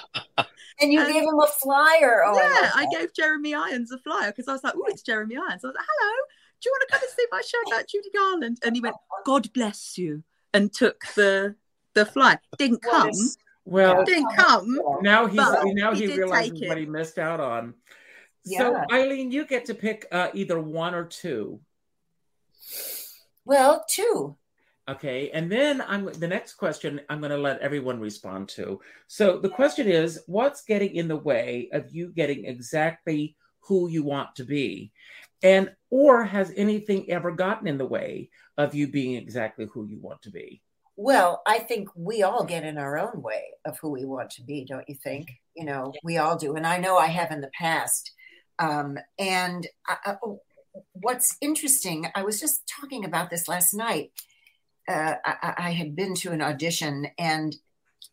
And 0.81 0.91
you 0.91 0.99
and, 0.99 1.13
gave 1.13 1.23
him 1.23 1.39
a 1.39 1.47
flyer. 1.47 2.23
Oh, 2.25 2.35
yeah, 2.35 2.71
I, 2.75 2.85
I, 2.85 2.99
gave 2.99 3.13
Jeremy 3.13 3.53
Irons 3.53 3.91
a 3.91 3.99
flyer 3.99 4.31
because 4.31 4.47
I 4.47 4.53
was 4.53 4.63
like, 4.63 4.73
oh, 4.75 4.83
it's 4.87 5.03
Jeremy 5.03 5.35
Irons. 5.37 5.63
I 5.63 5.67
was 5.67 5.75
like, 5.75 5.85
hello, 5.87 6.13
do 6.61 6.69
you 6.69 6.73
want 6.73 6.83
to 6.87 6.93
come 6.93 7.01
and 7.03 7.11
see 7.11 7.25
my 7.31 7.41
show 7.41 7.73
about 7.73 7.87
Judy 7.87 8.09
Garland? 8.13 8.59
And 8.63 8.75
he 8.75 8.81
went, 8.81 8.95
God 9.25 9.51
bless 9.53 9.97
you, 9.97 10.23
and 10.53 10.73
took 10.73 11.05
the 11.15 11.55
the 11.93 12.05
flyer. 12.05 12.39
Didn't 12.57 12.81
come. 12.81 13.11
Well, 13.65 14.03
didn't 14.03 14.35
come. 14.35 14.79
Now 15.01 15.27
he's 15.27 15.37
now 15.37 15.93
he, 15.93 16.07
he 16.07 16.17
realizes 16.17 16.61
what 16.67 16.77
he 16.77 16.85
missed 16.85 17.19
out 17.19 17.39
on. 17.39 17.75
Yeah. 18.43 18.59
So 18.59 18.83
Eileen, 18.91 19.31
you 19.31 19.45
get 19.45 19.65
to 19.65 19.75
pick 19.75 20.07
uh, 20.11 20.29
either 20.33 20.59
one 20.59 20.95
or 20.95 21.05
two. 21.05 21.59
Well, 23.45 23.85
two. 23.89 24.37
Okay, 24.91 25.29
and 25.31 25.49
then 25.49 25.81
I'm 25.87 26.11
the 26.11 26.27
next 26.27 26.55
question 26.55 26.99
I'm 27.09 27.19
going 27.19 27.31
to 27.31 27.37
let 27.37 27.61
everyone 27.61 28.01
respond 28.01 28.49
to. 28.49 28.81
So 29.07 29.37
the 29.37 29.47
question 29.47 29.87
is, 29.87 30.21
what's 30.27 30.63
getting 30.63 30.95
in 30.95 31.07
the 31.07 31.15
way 31.15 31.69
of 31.71 31.95
you 31.95 32.09
getting 32.09 32.43
exactly 32.43 33.37
who 33.61 33.87
you 33.87 34.03
want 34.03 34.35
to 34.35 34.43
be? 34.43 34.91
And 35.43 35.71
or 35.89 36.25
has 36.25 36.51
anything 36.57 37.09
ever 37.09 37.31
gotten 37.31 37.67
in 37.67 37.77
the 37.77 37.85
way 37.85 38.31
of 38.57 38.75
you 38.75 38.87
being 38.87 39.15
exactly 39.15 39.65
who 39.71 39.85
you 39.85 39.97
want 39.97 40.21
to 40.23 40.29
be? 40.29 40.61
Well, 40.97 41.41
I 41.47 41.59
think 41.59 41.87
we 41.95 42.23
all 42.23 42.43
get 42.43 42.65
in 42.65 42.77
our 42.77 42.97
own 42.97 43.21
way 43.21 43.43
of 43.63 43.79
who 43.79 43.91
we 43.91 44.03
want 44.03 44.29
to 44.31 44.43
be, 44.43 44.65
don't 44.65 44.89
you 44.89 44.95
think? 44.95 45.23
Mm-hmm. 45.23 45.33
You 45.55 45.65
know, 45.67 45.93
we 46.03 46.17
all 46.17 46.35
do. 46.35 46.55
And 46.55 46.67
I 46.67 46.77
know 46.79 46.97
I 46.97 47.07
have 47.07 47.31
in 47.31 47.39
the 47.39 47.51
past. 47.57 48.11
Um, 48.59 48.97
and 49.17 49.65
I, 49.87 49.95
I, 50.05 50.15
what's 50.91 51.37
interesting, 51.39 52.07
I 52.13 52.23
was 52.23 52.41
just 52.41 52.61
talking 52.67 53.05
about 53.05 53.29
this 53.29 53.47
last 53.47 53.73
night 53.73 54.11
uh, 54.87 55.15
I, 55.23 55.53
I 55.57 55.71
had 55.71 55.95
been 55.95 56.15
to 56.15 56.31
an 56.31 56.41
audition, 56.41 57.07
and 57.17 57.55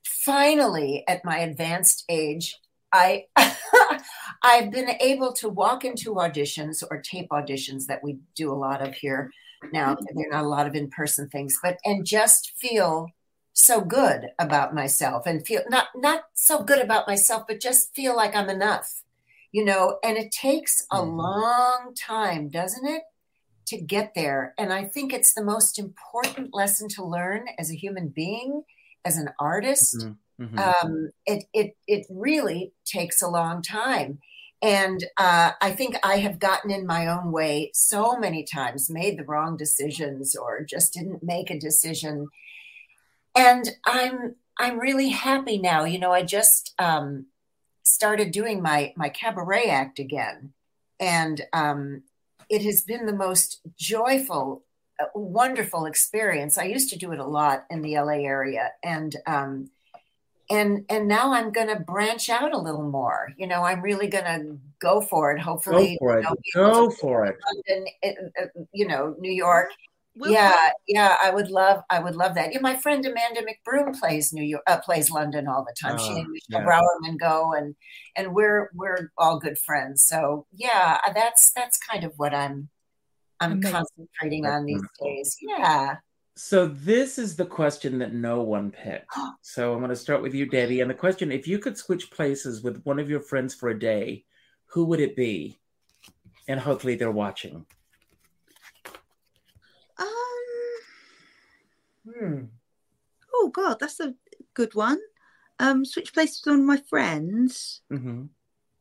finally, 0.04 1.04
at 1.08 1.24
my 1.24 1.38
advanced 1.38 2.04
age, 2.08 2.58
I 2.92 3.26
I've 4.42 4.70
been 4.70 4.90
able 5.00 5.32
to 5.34 5.48
walk 5.48 5.84
into 5.84 6.14
auditions 6.14 6.82
or 6.90 7.00
tape 7.00 7.28
auditions 7.30 7.86
that 7.86 8.02
we 8.02 8.18
do 8.34 8.52
a 8.52 8.54
lot 8.54 8.86
of 8.86 8.94
here 8.94 9.30
now. 9.72 9.96
There 10.14 10.26
are 10.26 10.30
not 10.30 10.44
a 10.44 10.48
lot 10.48 10.66
of 10.66 10.74
in 10.74 10.90
person 10.90 11.28
things, 11.28 11.58
but 11.62 11.78
and 11.84 12.06
just 12.06 12.52
feel 12.56 13.08
so 13.52 13.80
good 13.80 14.28
about 14.38 14.74
myself 14.74 15.26
and 15.26 15.44
feel 15.44 15.62
not 15.68 15.88
not 15.96 16.22
so 16.34 16.62
good 16.62 16.78
about 16.78 17.08
myself, 17.08 17.44
but 17.48 17.60
just 17.60 17.94
feel 17.94 18.16
like 18.16 18.34
I'm 18.34 18.48
enough, 18.48 19.02
you 19.52 19.64
know. 19.64 19.98
And 20.04 20.16
it 20.16 20.30
takes 20.30 20.86
a 20.92 20.98
mm-hmm. 20.98 21.16
long 21.16 21.94
time, 21.96 22.48
doesn't 22.48 22.86
it? 22.86 23.02
To 23.68 23.80
get 23.80 24.12
there. 24.14 24.54
And 24.58 24.72
I 24.72 24.84
think 24.84 25.12
it's 25.12 25.34
the 25.34 25.44
most 25.44 25.78
important 25.78 26.54
lesson 26.54 26.88
to 26.90 27.04
learn 27.04 27.46
as 27.58 27.70
a 27.70 27.76
human 27.76 28.08
being, 28.08 28.64
as 29.04 29.16
an 29.16 29.30
artist. 29.38 29.98
Mm-hmm. 29.98 30.44
Mm-hmm. 30.44 30.58
Um, 30.58 31.10
it, 31.26 31.44
it, 31.52 31.76
it 31.86 32.06
really 32.08 32.72
takes 32.84 33.22
a 33.22 33.28
long 33.28 33.60
time. 33.62 34.20
And 34.60 35.04
uh, 35.16 35.52
I 35.60 35.70
think 35.72 35.96
I 36.02 36.16
have 36.18 36.38
gotten 36.38 36.70
in 36.70 36.86
my 36.86 37.06
own 37.06 37.30
way 37.30 37.70
so 37.74 38.16
many 38.18 38.42
times, 38.44 38.90
made 38.90 39.16
the 39.16 39.24
wrong 39.24 39.56
decisions 39.56 40.34
or 40.34 40.64
just 40.64 40.92
didn't 40.92 41.22
make 41.22 41.50
a 41.50 41.58
decision. 41.58 42.28
And 43.36 43.68
I'm 43.86 44.34
I'm 44.58 44.80
really 44.80 45.10
happy 45.10 45.58
now. 45.58 45.84
You 45.84 46.00
know, 46.00 46.12
I 46.12 46.22
just 46.22 46.74
um, 46.78 47.26
started 47.84 48.32
doing 48.32 48.60
my 48.60 48.92
my 48.96 49.08
cabaret 49.08 49.68
act 49.68 50.00
again, 50.00 50.52
and 50.98 51.40
um, 51.52 52.02
it 52.48 52.62
has 52.62 52.82
been 52.82 53.06
the 53.06 53.14
most 53.14 53.60
joyful, 53.76 54.64
uh, 55.00 55.06
wonderful 55.14 55.86
experience. 55.86 56.58
I 56.58 56.64
used 56.64 56.90
to 56.90 56.98
do 56.98 57.12
it 57.12 57.18
a 57.18 57.26
lot 57.26 57.64
in 57.70 57.82
the 57.82 57.94
LA 57.96 58.24
area, 58.24 58.70
and 58.82 59.14
um, 59.26 59.70
and 60.50 60.84
and 60.88 61.08
now 61.08 61.32
I'm 61.32 61.52
going 61.52 61.68
to 61.68 61.80
branch 61.80 62.30
out 62.30 62.54
a 62.54 62.58
little 62.58 62.88
more. 62.88 63.32
You 63.36 63.46
know, 63.46 63.62
I'm 63.62 63.82
really 63.82 64.08
going 64.08 64.24
to 64.24 64.58
go 64.80 65.00
for 65.00 65.32
it. 65.32 65.40
Hopefully, 65.40 65.98
go 66.00 66.06
for 66.06 66.18
it. 66.18 66.24
You 66.24 66.62
know, 66.62 66.72
go 66.72 66.90
for 66.90 67.26
it. 67.26 67.36
London, 67.68 67.88
uh, 68.04 68.62
you 68.72 68.86
know, 68.86 69.14
New 69.18 69.32
York, 69.32 69.68
We'll 70.18 70.32
yeah, 70.32 70.70
yeah, 70.88 71.16
I 71.22 71.30
would 71.30 71.48
love, 71.48 71.82
I 71.90 72.00
would 72.00 72.16
love 72.16 72.34
that. 72.34 72.52
Yeah, 72.52 72.58
my 72.60 72.74
friend 72.74 73.06
Amanda 73.06 73.42
McBroom 73.42 73.98
plays 73.98 74.32
New 74.32 74.42
York, 74.42 74.64
uh, 74.66 74.78
plays 74.80 75.12
London 75.12 75.46
all 75.46 75.64
the 75.64 75.74
time. 75.80 75.96
she 75.96 76.10
oh, 76.10 76.16
and 76.16 76.28
Michelle 76.28 76.60
yeah. 76.60 76.64
Brourman 76.64 77.16
go, 77.18 77.52
and 77.52 77.76
and 78.16 78.34
we're 78.34 78.70
we're 78.74 79.12
all 79.16 79.38
good 79.38 79.58
friends. 79.58 80.02
So 80.02 80.46
yeah, 80.52 80.98
uh, 81.06 81.12
that's 81.12 81.52
that's 81.54 81.78
kind 81.78 82.02
of 82.02 82.14
what 82.16 82.34
I'm 82.34 82.68
I'm 83.38 83.52
Amazing. 83.52 83.72
concentrating 83.72 84.46
on 84.46 84.64
these 84.64 84.82
days. 85.00 85.36
Yeah. 85.40 85.96
So 86.34 86.66
this 86.66 87.18
is 87.18 87.36
the 87.36 87.46
question 87.46 87.98
that 87.98 88.12
no 88.12 88.42
one 88.42 88.70
picked. 88.72 89.12
So 89.42 89.72
I'm 89.72 89.78
going 89.78 89.90
to 89.90 89.96
start 89.96 90.20
with 90.20 90.34
you, 90.34 90.46
Debbie. 90.46 90.80
And 90.80 90.90
the 90.90 90.94
question: 90.94 91.30
If 91.30 91.46
you 91.46 91.60
could 91.60 91.78
switch 91.78 92.10
places 92.10 92.62
with 92.62 92.82
one 92.82 92.98
of 92.98 93.08
your 93.08 93.20
friends 93.20 93.54
for 93.54 93.68
a 93.68 93.78
day, 93.78 94.24
who 94.66 94.84
would 94.86 95.00
it 95.00 95.14
be? 95.14 95.60
And 96.48 96.58
hopefully 96.58 96.96
they're 96.96 97.10
watching. 97.10 97.66
Hmm. 102.08 102.44
oh 103.34 103.50
God, 103.52 103.78
that's 103.80 104.00
a 104.00 104.14
good 104.54 104.74
one. 104.74 104.98
Um, 105.58 105.84
switch 105.84 106.14
places 106.14 106.42
with 106.44 106.52
one 106.52 106.60
of 106.60 106.66
my 106.66 106.82
friends. 106.88 107.82
hmm 107.90 108.26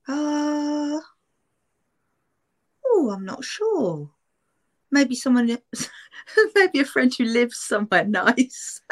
Uh, 0.08 1.00
oh, 2.86 3.12
I'm 3.12 3.26
not 3.26 3.44
sure. 3.44 4.12
Maybe 4.92 5.16
someone, 5.16 5.48
maybe 6.56 6.80
a 6.80 6.86
friend 6.86 7.14
who 7.18 7.26
lives 7.26 7.58
somewhere 7.58 8.06
nice. 8.06 8.82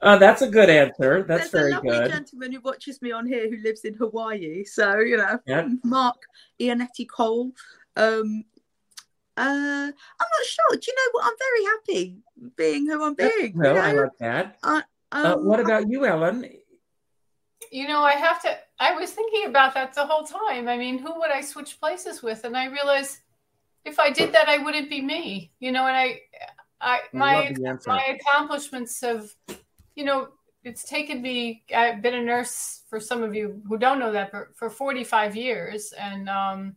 uh, 0.00 0.18
that's 0.18 0.42
a 0.42 0.48
good 0.48 0.70
answer. 0.70 1.24
That's 1.24 1.50
There's 1.50 1.50
very 1.50 1.72
a 1.72 1.74
lovely 1.76 1.90
good. 1.90 2.08
gentleman 2.08 2.52
who 2.52 2.60
watches 2.60 3.02
me 3.02 3.10
on 3.10 3.26
here 3.26 3.50
who 3.50 3.56
lives 3.62 3.84
in 3.84 3.94
Hawaii. 3.94 4.64
So, 4.64 5.00
you 5.00 5.16
know. 5.16 5.40
Mark 5.82 6.22
Ianetti 6.60 7.08
Cole. 7.08 7.52
Um, 7.96 8.44
uh, 9.38 9.92
I'm 10.20 10.30
not 10.36 10.46
sure. 10.46 10.78
Do 10.78 10.86
you 10.86 10.94
know 10.96 11.10
what? 11.12 11.24
I'm 11.26 11.38
very 11.38 11.64
happy 11.64 12.18
being 12.56 12.86
who 12.86 13.04
I'm 13.04 13.14
being. 13.14 13.54
you 13.54 13.60
Well, 13.60 13.78
I 13.78 13.92
know? 13.92 14.02
like 14.02 14.18
that. 14.18 14.58
Um, 14.62 14.82
Uh, 15.12 15.36
what 15.36 15.60
about 15.60 15.88
you, 15.88 16.04
Ellen? 16.04 16.44
You 17.70 17.88
know, 17.88 18.02
I 18.02 18.12
have 18.12 18.42
to. 18.42 18.58
I 18.78 18.92
was 18.92 19.12
thinking 19.12 19.46
about 19.46 19.74
that 19.74 19.94
the 19.94 20.06
whole 20.06 20.24
time. 20.24 20.68
I 20.68 20.76
mean, 20.76 20.98
who 20.98 21.18
would 21.20 21.30
I 21.30 21.40
switch 21.40 21.80
places 21.80 22.22
with? 22.22 22.44
And 22.44 22.56
I 22.56 22.66
realized 22.66 23.18
if 23.84 23.98
I 23.98 24.10
did 24.10 24.32
that, 24.32 24.48
I 24.48 24.58
wouldn't 24.58 24.90
be 24.90 25.00
me. 25.00 25.52
You 25.60 25.72
know, 25.72 25.86
and 25.86 25.96
I, 25.96 26.20
I 26.80 27.00
my 27.12 27.56
love 27.60 27.78
my 27.86 28.18
accomplishments 28.18 29.00
have, 29.00 29.34
you 29.94 30.04
know, 30.04 30.28
it's 30.64 30.84
taken 30.84 31.22
me. 31.22 31.64
I've 31.74 32.02
been 32.02 32.14
a 32.14 32.22
nurse 32.22 32.82
for 32.90 33.00
some 33.00 33.22
of 33.22 33.34
you 33.34 33.62
who 33.68 33.78
don't 33.78 33.98
know 33.98 34.12
that 34.12 34.30
for, 34.30 34.50
for 34.54 34.68
45 34.68 35.36
years, 35.36 35.92
and 35.92 36.28
um, 36.28 36.76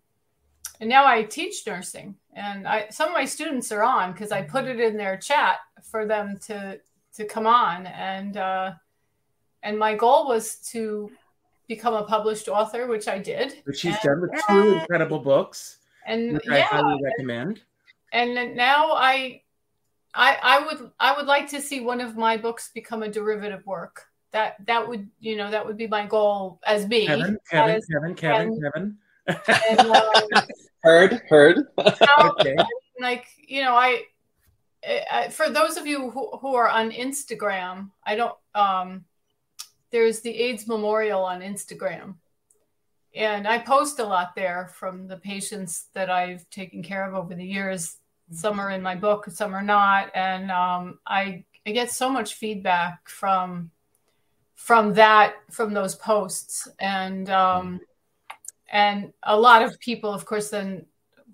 and 0.82 0.90
now 0.90 1.06
I 1.06 1.24
teach 1.24 1.66
nursing. 1.66 2.16
And 2.34 2.68
I 2.68 2.90
some 2.90 3.08
of 3.10 3.14
my 3.14 3.26
students 3.26 3.72
are 3.72 3.84
on 3.84 4.12
because 4.12 4.32
I 4.34 4.42
put 4.42 4.66
it 4.66 4.80
in 4.82 4.98
their 4.98 5.16
chat 5.16 5.60
for 5.84 6.06
them 6.06 6.38
to 6.48 6.80
to 7.16 7.26
come 7.26 7.48
on 7.48 7.88
and. 7.88 8.36
uh 8.36 8.74
and 9.64 9.78
my 9.78 9.94
goal 9.96 10.28
was 10.28 10.56
to 10.72 11.12
become 11.68 11.94
a 11.94 12.02
published 12.04 12.48
author, 12.48 12.88
which 12.88 13.08
I 13.08 13.20
did. 13.20 13.62
Which 13.66 13.78
she's 13.82 13.94
and, 13.94 14.02
done 14.04 14.22
with 14.22 14.32
two 14.50 14.74
incredible 14.80 15.20
books, 15.20 15.78
And 16.08 16.34
which 16.34 16.48
I 16.50 16.62
highly 16.62 17.00
recommend. 17.04 17.62
and 18.12 18.36
then 18.36 18.56
now 18.56 18.94
I, 18.94 19.44
I, 20.16 20.36
I 20.42 20.66
would, 20.66 20.90
I 21.00 21.16
would 21.16 21.28
like 21.28 21.48
to 21.50 21.62
see 21.62 21.80
one 21.80 22.02
of 22.02 22.18
my 22.18 22.38
books 22.38 22.72
become 22.74 23.04
a 23.04 23.08
derivative 23.08 23.64
work. 23.68 24.08
That 24.32 24.56
that 24.66 24.88
would, 24.88 25.08
you 25.20 25.36
know, 25.38 25.52
that 25.52 25.64
would 25.64 25.78
be 25.78 25.86
my 25.86 26.08
goal 26.08 26.60
as 26.66 26.88
me. 26.88 27.06
Kevin, 27.06 27.38
Kevin, 27.52 27.76
is- 27.76 27.86
Kevin, 27.86 28.16
Kevin, 28.16 28.48
and- 28.48 28.64
Kevin. 28.74 28.98
and, 29.70 29.80
um, 29.80 30.44
Heard, 30.84 31.22
heard. 31.30 31.68
how- 31.78 32.32
Okay. 32.40 32.56
like 33.00 33.26
you 33.48 33.64
know 33.64 33.76
I, 33.76 34.04
I 35.12 35.30
for 35.30 35.50
those 35.50 35.78
of 35.78 35.86
you 35.88 36.10
who, 36.12 36.38
who 36.38 36.56
are 36.56 36.70
on 36.70 36.92
instagram 36.92 37.90
i 38.06 38.16
don't 38.16 38.36
um 38.56 39.06
there's 39.92 40.22
the 40.22 40.30
aids 40.36 40.68
memorial 40.68 41.24
on 41.24 41.42
instagram 41.42 42.16
and 43.16 43.48
i 43.48 43.58
post 43.58 44.00
a 44.00 44.04
lot 44.04 44.36
there 44.36 44.70
from 44.74 45.08
the 45.08 45.18
patients 45.18 45.88
that 45.94 46.10
i've 46.10 46.48
taken 46.50 46.82
care 46.84 47.06
of 47.08 47.14
over 47.16 47.34
the 47.36 47.46
years 47.46 47.98
some 48.32 48.60
are 48.60 48.70
in 48.72 48.82
my 48.82 48.96
book 48.96 49.26
some 49.30 49.54
are 49.54 49.62
not 49.64 50.10
and 50.16 50.50
um, 50.52 51.00
I, 51.06 51.44
I 51.68 51.72
get 51.72 51.92
so 51.92 52.10
much 52.10 52.36
feedback 52.36 53.10
from 53.10 53.72
from 54.56 54.94
that 54.94 55.34
from 55.50 55.74
those 55.74 55.96
posts 55.96 56.68
and 56.80 57.30
um, 57.30 57.82
and 58.72 59.14
a 59.24 59.38
lot 59.38 59.62
of 59.62 59.80
people 59.80 60.12
of 60.14 60.26
course 60.26 60.50
then 60.50 60.86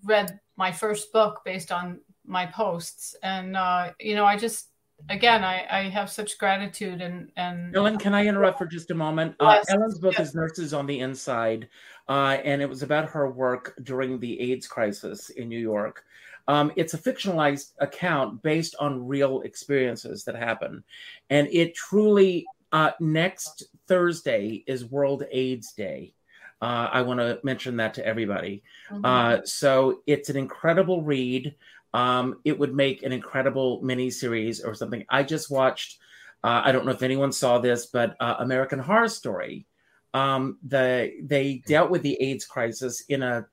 read 0.04 0.40
my 0.58 0.72
first 0.72 1.12
book 1.14 1.42
based 1.46 1.72
on 1.72 2.00
my 2.26 2.46
posts 2.46 3.16
and 3.24 3.56
uh, 3.56 3.92
you 4.00 4.16
know 4.16 4.26
i 4.26 4.36
just 4.36 4.70
again 5.10 5.44
I, 5.44 5.66
I 5.70 5.84
have 5.90 6.10
such 6.10 6.38
gratitude 6.38 7.02
and 7.02 7.32
and 7.38 7.76
Ellen, 7.76 7.98
can 7.98 8.14
I 8.14 8.26
interrupt 8.26 8.58
for 8.58 8.66
just 8.66 8.92
a 8.92 8.96
moment? 8.96 9.36
Uh, 9.40 9.60
Ellen's 9.70 10.00
book 10.00 10.16
Yes. 10.18 10.30
is 10.30 10.36
Nurses 10.36 10.74
on 10.74 10.88
the 10.88 11.00
Inside, 11.00 11.70
uh, 12.10 12.38
and 12.44 12.62
it 12.62 12.68
was 12.68 12.82
about 12.82 13.10
her 13.10 13.30
work 13.30 13.76
during 13.84 14.20
the 14.20 14.40
AIDS 14.40 14.68
crisis 14.68 15.30
in 15.30 15.50
New 15.50 15.60
York. 15.60 16.04
Um, 16.48 16.72
it's 16.76 16.94
a 16.94 16.98
fictionalized 16.98 17.74
account 17.80 18.42
based 18.42 18.76
on 18.80 19.06
real 19.06 19.42
experiences 19.42 20.24
that 20.24 20.36
happen. 20.36 20.84
And 21.30 21.48
it 21.52 21.76
truly, 21.76 22.46
uh, 22.72 22.92
next 23.00 23.68
Thursday 23.88 24.64
is 24.66 24.86
World 24.86 25.24
AIDS 25.32 25.74
Day. 25.74 26.14
Uh, 26.62 26.90
I 26.92 27.02
want 27.02 27.20
to 27.20 27.40
mention 27.44 27.78
that 27.78 27.94
to 27.96 28.06
everybody. 28.06 28.64
Mm-hmm. 28.90 29.06
Uh, 29.06 29.38
so 29.46 30.02
it's 30.08 30.30
an 30.30 30.38
incredible 30.38 31.04
read. 31.04 31.56
Um, 31.94 32.40
it 32.46 32.58
would 32.58 32.74
make 32.74 33.04
an 33.04 33.12
incredible 33.12 33.82
miniseries 33.82 34.66
or 34.66 34.74
something. 34.74 35.06
I 35.10 35.24
just 35.24 35.50
watched. 35.52 36.00
Uh, 36.44 36.62
I 36.66 36.72
don't 36.72 36.86
know 36.86 36.92
if 36.92 37.04
anyone 37.04 37.32
saw 37.32 37.60
this, 37.60 37.88
but 37.88 38.16
uh, 38.20 38.36
American 38.40 38.80
Horror 38.80 39.10
Story. 39.10 39.68
Um, 40.14 40.58
the 40.66 41.14
they 41.22 41.62
dealt 41.68 41.92
with 41.92 42.02
the 42.02 42.20
AIDS 42.22 42.46
crisis 42.46 43.02
in 43.02 43.22
a 43.22 43.48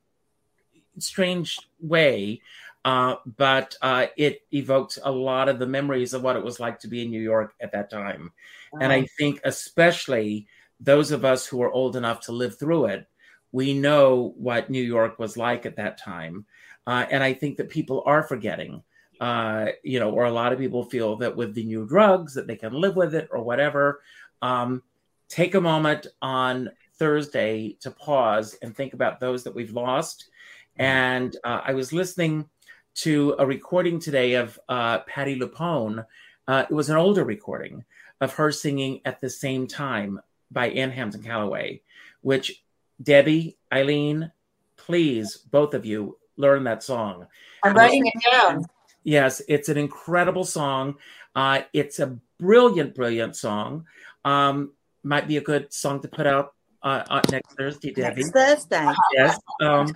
strange 0.99 1.59
way, 1.81 2.41
uh, 2.85 3.17
but 3.37 3.77
uh, 3.83 4.07
it 4.17 4.43
evoked 4.53 4.99
a 5.03 5.11
lot 5.11 5.49
of 5.49 5.59
the 5.59 5.67
memories 5.67 6.15
of 6.15 6.23
what 6.23 6.37
it 6.37 6.45
was 6.45 6.61
like 6.61 6.79
to 6.81 6.89
be 6.89 7.03
in 7.03 7.11
New 7.11 7.21
York 7.21 7.55
at 7.61 7.73
that 7.73 7.91
time. 7.91 8.33
And 8.81 8.93
I 8.93 9.07
think, 9.19 9.41
especially 9.45 10.49
those 10.81 11.11
of 11.11 11.25
us 11.25 11.47
who 11.47 11.63
are 11.63 11.73
old 11.73 11.97
enough 11.97 12.21
to 12.21 12.33
live 12.33 12.59
through 12.59 12.87
it, 12.87 13.07
we 13.53 13.73
know 13.73 14.35
what 14.37 14.71
New 14.71 14.83
York 14.83 15.19
was 15.19 15.37
like 15.37 15.65
at 15.65 15.77
that 15.77 15.99
time. 15.99 16.45
Uh, 16.87 17.07
and 17.11 17.23
I 17.23 17.33
think 17.33 17.57
that 17.57 17.69
people 17.69 18.03
are 18.05 18.23
forgetting, 18.23 18.83
uh, 19.21 19.67
you 19.83 20.01
know, 20.01 20.11
or 20.11 20.25
a 20.25 20.33
lot 20.33 20.53
of 20.53 20.59
people 20.59 20.85
feel 20.85 21.17
that 21.17 21.37
with 21.37 21.55
the 21.55 21.65
new 21.65 21.87
drugs 21.87 22.35
that 22.35 22.47
they 22.47 22.57
can 22.57 22.73
live 22.73 22.97
with 22.97 23.15
it 23.15 23.29
or 23.31 23.43
whatever. 23.43 24.03
Um, 24.43 24.83
take 25.29 25.55
a 25.55 25.61
moment 25.61 26.09
on 26.21 26.71
Thursday 26.99 27.77
to 27.81 27.91
pause 27.91 28.57
and 28.63 28.77
think 28.77 28.93
about 28.93 29.21
those 29.21 29.45
that 29.45 29.55
we've 29.55 29.73
lost. 29.73 30.29
And 30.77 31.37
uh, 31.45 31.61
I 31.65 31.75
was 31.75 31.93
listening 31.93 32.49
to 32.97 33.35
a 33.39 33.47
recording 33.47 33.99
today 33.99 34.35
of 34.35 34.59
uh, 34.69 35.01
Patti 35.01 35.39
LuPone. 35.39 36.05
Uh, 36.47 36.65
it 36.69 36.75
was 36.75 36.91
an 36.91 36.97
older 36.97 37.25
recording 37.25 37.85
of 38.21 38.35
her 38.35 38.53
singing 38.53 39.01
at 39.05 39.21
the 39.21 39.31
same 39.31 39.67
time 39.67 40.21
by 40.51 40.69
Ann 40.71 40.91
Hampton 40.91 41.23
Callaway, 41.23 41.83
which 42.21 42.63
Debbie, 43.03 43.57
Eileen, 43.73 44.31
please, 44.77 45.37
both 45.37 45.75
of 45.75 45.85
you, 45.85 46.19
learn 46.37 46.65
that 46.65 46.83
song. 46.83 47.27
I'm 47.63 47.75
writing 47.75 48.07
it 48.07 48.15
down. 48.31 48.65
Yes, 49.03 49.43
it's 49.49 49.69
an 49.69 49.77
incredible 49.77 50.45
song. 50.45 50.97
Uh, 51.35 51.63
it's 51.73 51.99
a 51.99 52.19
brilliant, 52.39 52.95
brilliant 52.95 53.37
song. 53.37 53.87
Um, 54.25 54.73
might 55.03 55.29
be 55.29 55.37
a 55.37 55.43
good 55.43 55.73
song 55.73 56.01
to 56.01 56.09
put 56.09 56.27
out 56.27 56.55
uh, 56.83 57.21
next 57.31 57.55
Thursday, 57.55 57.93
Debbie. 57.93 58.23
Next 58.23 58.33
Thursday. 58.33 58.93
Yes. 59.13 59.39
Um, 59.61 59.93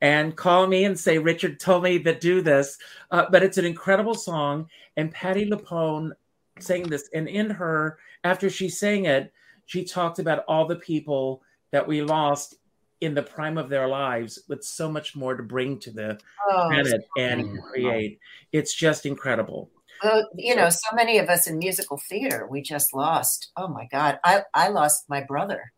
and 0.00 0.36
call 0.36 0.66
me 0.66 0.84
and 0.84 0.98
say 0.98 1.18
Richard 1.18 1.60
told 1.60 1.84
me 1.84 2.02
to 2.02 2.18
do 2.18 2.42
this. 2.42 2.76
Uh, 3.10 3.26
but 3.30 3.42
it's 3.42 3.58
an 3.58 3.64
incredible 3.64 4.14
song, 4.14 4.68
and 4.96 5.12
Patti 5.12 5.48
LuPone 5.48 6.12
sang 6.58 6.84
this. 6.84 7.08
And 7.14 7.28
in 7.28 7.50
her, 7.50 7.98
after 8.24 8.50
she 8.50 8.68
sang 8.68 9.06
it, 9.06 9.32
she 9.66 9.84
talked 9.84 10.18
about 10.18 10.44
all 10.48 10.66
the 10.66 10.76
people 10.76 11.42
that 11.70 11.86
we 11.86 12.02
lost 12.02 12.54
in 13.00 13.14
the 13.14 13.22
prime 13.22 13.58
of 13.58 13.68
their 13.68 13.88
lives 13.88 14.42
with 14.48 14.62
so 14.62 14.90
much 14.90 15.16
more 15.16 15.34
to 15.36 15.42
bring 15.42 15.78
to 15.80 15.90
the 15.90 16.18
Oh, 16.50 16.66
planet 16.68 17.02
and 17.16 17.42
Mm. 17.44 17.62
create. 17.70 18.18
It's 18.52 18.74
just 18.74 19.06
incredible. 19.06 19.70
well, 20.02 20.28
you 20.36 20.54
know, 20.54 20.68
so 20.68 20.94
many 20.94 21.18
of 21.18 21.28
us 21.28 21.46
in 21.46 21.58
musical 21.58 22.00
theater, 22.08 22.46
we 22.50 22.60
just 22.62 22.92
lost. 22.94 23.50
Oh 23.56 23.68
my 23.68 23.86
God, 23.90 24.18
I 24.24 24.42
I 24.54 24.68
lost 24.68 25.04
my 25.08 25.20
brother. 25.22 25.72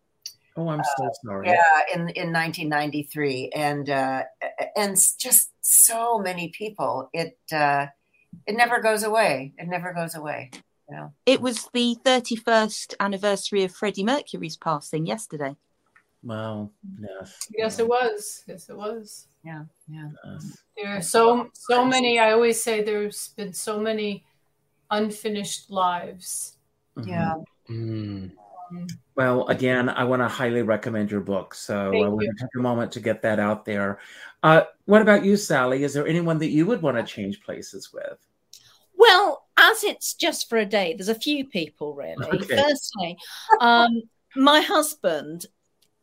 Oh, 0.56 0.68
I'm 0.68 0.82
so 0.84 1.10
sorry. 1.24 1.48
Yeah, 1.48 1.80
in 1.94 2.00
in 2.10 2.32
1993, 2.32 3.50
and 3.54 3.90
uh, 3.90 4.22
and 4.76 4.96
just 5.18 5.50
so 5.60 6.18
many 6.18 6.48
people. 6.56 7.08
It 7.12 7.38
uh, 7.52 7.86
it 8.46 8.56
never 8.56 8.80
goes 8.80 9.02
away. 9.02 9.52
It 9.58 9.68
never 9.68 9.92
goes 9.92 10.14
away. 10.14 10.50
You 10.90 10.96
know. 10.96 11.12
It 11.26 11.40
was 11.40 11.68
the 11.72 11.96
31st 12.04 12.94
anniversary 13.00 13.64
of 13.64 13.74
Freddie 13.74 14.04
Mercury's 14.04 14.56
passing 14.56 15.06
yesterday. 15.06 15.56
Well, 16.22 16.72
yes. 16.98 17.38
yes 17.54 17.78
it 17.78 17.86
was 17.86 18.44
yes 18.48 18.70
it 18.70 18.76
was 18.76 19.28
Yeah, 19.44 19.64
yeah. 19.88 20.08
yes. 20.24 20.56
there 20.74 20.96
are 20.96 21.02
so 21.02 21.50
so 21.52 21.84
many 21.84 22.18
i 22.18 22.32
always 22.32 22.62
say 22.62 22.82
there's 22.82 23.28
been 23.36 23.52
so 23.52 23.78
many 23.78 24.24
unfinished 24.90 25.70
lives 25.70 26.56
Mhm. 26.96 27.06
Yeah. 27.08 27.34
Mm. 27.68 28.30
Well, 29.14 29.46
again, 29.48 29.88
I 29.88 30.04
want 30.04 30.22
to 30.22 30.28
highly 30.28 30.62
recommend 30.62 31.10
your 31.10 31.20
book. 31.20 31.54
So 31.54 31.90
Thank 31.90 32.04
I 32.04 32.08
want 32.08 32.24
you. 32.24 32.32
to 32.32 32.38
take 32.40 32.54
a 32.56 32.62
moment 32.62 32.92
to 32.92 33.00
get 33.00 33.20
that 33.22 33.38
out 33.38 33.64
there. 33.64 33.98
Uh, 34.42 34.62
what 34.86 35.02
about 35.02 35.24
you, 35.24 35.36
Sally? 35.36 35.84
Is 35.84 35.92
there 35.92 36.06
anyone 36.06 36.38
that 36.38 36.48
you 36.48 36.66
would 36.66 36.82
want 36.82 36.96
to 36.96 37.02
change 37.02 37.42
places 37.42 37.92
with? 37.92 38.18
Well, 38.96 39.43
as 39.70 39.84
it's 39.84 40.14
just 40.14 40.48
for 40.48 40.58
a 40.58 40.66
day, 40.66 40.94
there's 40.94 41.08
a 41.08 41.14
few 41.14 41.46
people 41.46 41.94
really. 41.94 42.14
Okay. 42.44 42.62
Firstly, 42.62 43.16
um, 43.60 44.02
my 44.36 44.60
husband 44.60 45.46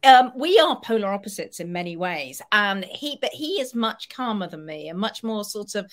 um, 0.03 0.31
we 0.35 0.57
are 0.59 0.79
polar 0.81 1.09
opposites 1.09 1.59
in 1.59 1.71
many 1.71 1.95
ways 1.95 2.41
and 2.51 2.85
he 2.85 3.17
but 3.21 3.31
he 3.31 3.61
is 3.61 3.75
much 3.75 4.09
calmer 4.09 4.47
than 4.47 4.65
me 4.65 4.89
and 4.89 4.97
much 4.97 5.23
more 5.23 5.43
sort 5.43 5.75
of 5.75 5.91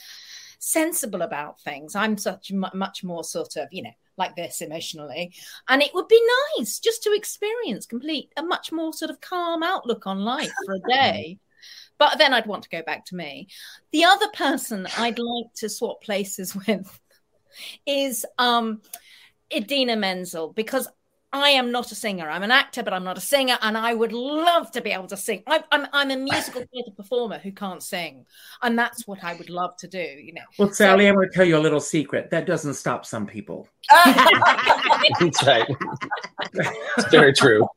sensible 0.58 1.22
about 1.22 1.60
things 1.60 1.94
i'm 1.94 2.16
such 2.16 2.52
much 2.52 3.04
more 3.04 3.22
sort 3.22 3.56
of 3.56 3.68
you 3.70 3.82
know 3.82 3.92
like 4.16 4.34
this 4.34 4.60
emotionally 4.60 5.32
and 5.68 5.82
it 5.82 5.92
would 5.94 6.08
be 6.08 6.20
nice 6.58 6.80
just 6.80 7.02
to 7.02 7.12
experience 7.12 7.86
complete 7.86 8.32
a 8.36 8.42
much 8.42 8.72
more 8.72 8.92
sort 8.92 9.10
of 9.10 9.20
calm 9.20 9.62
outlook 9.62 10.06
on 10.06 10.20
life 10.20 10.50
for 10.64 10.74
a 10.74 10.88
day 10.88 11.38
but 11.98 12.18
then 12.18 12.34
i'd 12.34 12.46
want 12.46 12.62
to 12.62 12.68
go 12.70 12.82
back 12.82 13.04
to 13.04 13.14
me 13.14 13.46
the 13.92 14.04
other 14.04 14.28
person 14.32 14.88
i'd 14.98 15.18
like 15.18 15.52
to 15.54 15.68
swap 15.68 16.02
places 16.02 16.56
with 16.66 16.98
is 17.86 18.24
um 18.38 18.80
idina 19.50 19.96
menzel 19.96 20.52
because 20.52 20.88
I 21.30 21.50
am 21.50 21.70
not 21.72 21.92
a 21.92 21.94
singer. 21.94 22.30
I'm 22.30 22.42
an 22.42 22.50
actor, 22.50 22.82
but 22.82 22.94
I'm 22.94 23.04
not 23.04 23.18
a 23.18 23.20
singer, 23.20 23.58
and 23.60 23.76
I 23.76 23.92
would 23.92 24.12
love 24.12 24.70
to 24.72 24.80
be 24.80 24.92
able 24.92 25.08
to 25.08 25.16
sing. 25.16 25.42
I'm 25.46 25.62
I'm, 25.70 25.86
I'm 25.92 26.10
a 26.10 26.16
musical 26.16 26.64
theatre 26.72 26.92
performer 26.96 27.38
who 27.38 27.52
can't 27.52 27.82
sing, 27.82 28.24
and 28.62 28.78
that's 28.78 29.06
what 29.06 29.22
I 29.22 29.34
would 29.34 29.50
love 29.50 29.76
to 29.78 29.88
do. 29.88 29.98
You 29.98 30.32
know. 30.34 30.42
Well, 30.58 30.72
Sally, 30.72 31.04
so, 31.04 31.08
I'm 31.08 31.14
going 31.16 31.28
to 31.28 31.34
tell 31.34 31.44
you 31.44 31.58
a 31.58 31.60
little 31.60 31.80
secret. 31.80 32.30
That 32.30 32.46
doesn't 32.46 32.74
stop 32.74 33.04
some 33.04 33.26
people. 33.26 33.68
that's 33.94 35.44
right. 35.44 35.68
It's 36.54 37.10
very 37.10 37.34
true. 37.34 37.68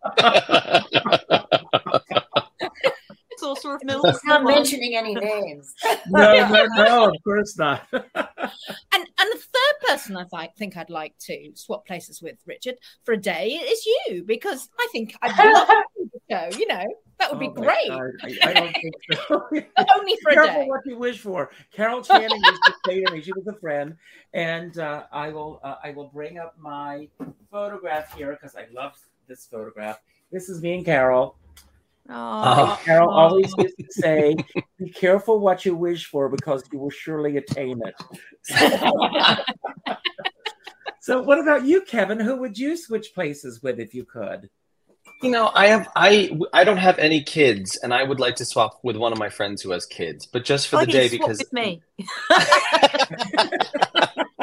Sorcerer 3.41 3.75
of 3.75 3.83
Mills. 3.83 4.19
Not 4.23 4.43
mentioning 4.43 4.95
any 4.95 5.15
names. 5.15 5.73
no, 6.07 6.47
no, 6.47 6.67
no, 6.75 7.09
of 7.09 7.15
course 7.23 7.57
not. 7.57 7.85
and 7.91 8.03
and 8.13 9.05
the 9.33 9.37
third 9.37 9.50
person 9.91 10.17
I 10.33 10.47
think 10.57 10.77
I'd 10.77 10.89
like 10.89 11.17
to 11.19 11.51
swap 11.55 11.85
places 11.85 12.21
with 12.21 12.37
Richard 12.45 12.75
for 13.03 13.13
a 13.13 13.17
day 13.17 13.49
is 13.49 13.85
you 13.85 14.23
because 14.23 14.69
I 14.79 14.87
think 14.91 15.15
I'd 15.21 15.37
love 15.37 15.67
to 15.67 16.19
go. 16.29 16.57
You 16.57 16.67
know, 16.67 16.85
that 17.19 17.29
would 17.29 17.39
be 17.39 17.47
oh 17.47 17.61
great. 17.61 17.91
I, 17.91 18.49
I, 18.49 18.53
don't 18.53 18.73
think 18.73 18.95
so. 19.13 19.47
Only 19.97 20.17
for 20.21 20.31
Careful 20.31 20.61
a 20.61 20.63
day. 20.63 20.67
what 20.67 20.81
you 20.85 20.97
wish 20.97 21.19
for. 21.19 21.51
Carol 21.71 22.01
Channing 22.01 22.41
used 22.43 22.63
to 22.65 22.73
say 22.85 23.03
to 23.03 23.11
me, 23.11 23.21
she 23.21 23.33
was 23.33 23.47
a 23.47 23.59
friend, 23.59 23.95
and 24.33 24.77
uh, 24.77 25.03
I 25.11 25.29
will 25.29 25.59
uh, 25.63 25.75
I 25.83 25.91
will 25.91 26.07
bring 26.07 26.37
up 26.37 26.55
my 26.59 27.07
photograph 27.51 28.15
here 28.15 28.31
because 28.31 28.55
I 28.55 28.67
love 28.73 28.97
this 29.27 29.45
photograph. 29.45 29.99
This 30.31 30.49
is 30.49 30.61
me 30.61 30.75
and 30.75 30.85
Carol. 30.85 31.35
Oh, 32.13 32.79
Carol 32.83 33.09
always 33.09 33.53
used 33.57 33.77
to 33.77 33.85
say, 33.89 34.35
"Be 34.77 34.89
careful 34.89 35.39
what 35.39 35.65
you 35.65 35.75
wish 35.75 36.07
for, 36.07 36.29
because 36.29 36.63
you 36.71 36.79
will 36.79 36.89
surely 36.89 37.37
attain 37.37 37.81
it." 37.85 37.95
so, 40.99 41.21
what 41.21 41.39
about 41.39 41.65
you, 41.65 41.81
Kevin? 41.81 42.19
Who 42.19 42.37
would 42.37 42.57
you 42.57 42.75
switch 42.75 43.13
places 43.13 43.63
with 43.63 43.79
if 43.79 43.93
you 43.93 44.03
could? 44.03 44.49
You 45.21 45.29
know, 45.29 45.51
I 45.53 45.67
have 45.67 45.87
I 45.95 46.37
I 46.51 46.63
don't 46.63 46.77
have 46.77 46.97
any 46.99 47.23
kids, 47.23 47.77
and 47.77 47.93
I 47.93 48.03
would 48.03 48.19
like 48.19 48.35
to 48.37 48.45
swap 48.45 48.79
with 48.83 48.97
one 48.97 49.13
of 49.13 49.19
my 49.19 49.29
friends 49.29 49.61
who 49.61 49.71
has 49.71 49.85
kids, 49.85 50.25
but 50.25 50.43
just 50.43 50.67
for 50.67 50.77
Why 50.77 50.85
the 50.85 50.91
day 50.91 51.07
swap 51.07 51.19
because 51.21 51.37
with 51.37 51.53
me. 51.53 51.81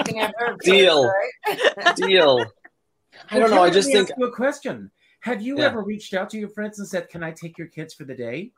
deal, 0.62 1.12
deal. 1.96 2.44
I 3.30 3.38
don't 3.38 3.50
know. 3.50 3.62
I 3.62 3.70
just 3.70 3.90
think 3.90 4.10
ask 4.10 4.20
a 4.20 4.30
question. 4.30 4.90
Have 5.20 5.42
you 5.42 5.58
Yeah. 5.58 5.66
ever 5.66 5.82
reached 5.82 6.14
out 6.14 6.30
to 6.30 6.38
your 6.38 6.48
friends 6.48 6.78
and 6.78 6.88
said, 6.88 7.08
"Can 7.08 7.22
I 7.22 7.32
take 7.32 7.58
your 7.58 7.66
kids 7.66 7.94
for 7.94 8.04
the 8.04 8.14
day?" 8.14 8.52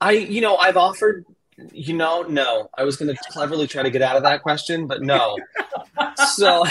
I, 0.00 0.12
you 0.12 0.40
know, 0.40 0.56
I've 0.56 0.76
offered, 0.76 1.24
you 1.72 1.94
know, 1.94 2.22
no. 2.22 2.70
I 2.76 2.84
was 2.84 2.96
going 2.96 3.14
to 3.14 3.22
cleverly 3.30 3.66
try 3.66 3.82
to 3.82 3.90
get 3.90 4.02
out 4.02 4.16
of 4.16 4.22
that 4.24 4.42
question, 4.42 4.86
but 4.86 5.02
no. 5.02 5.38
so 6.34 6.64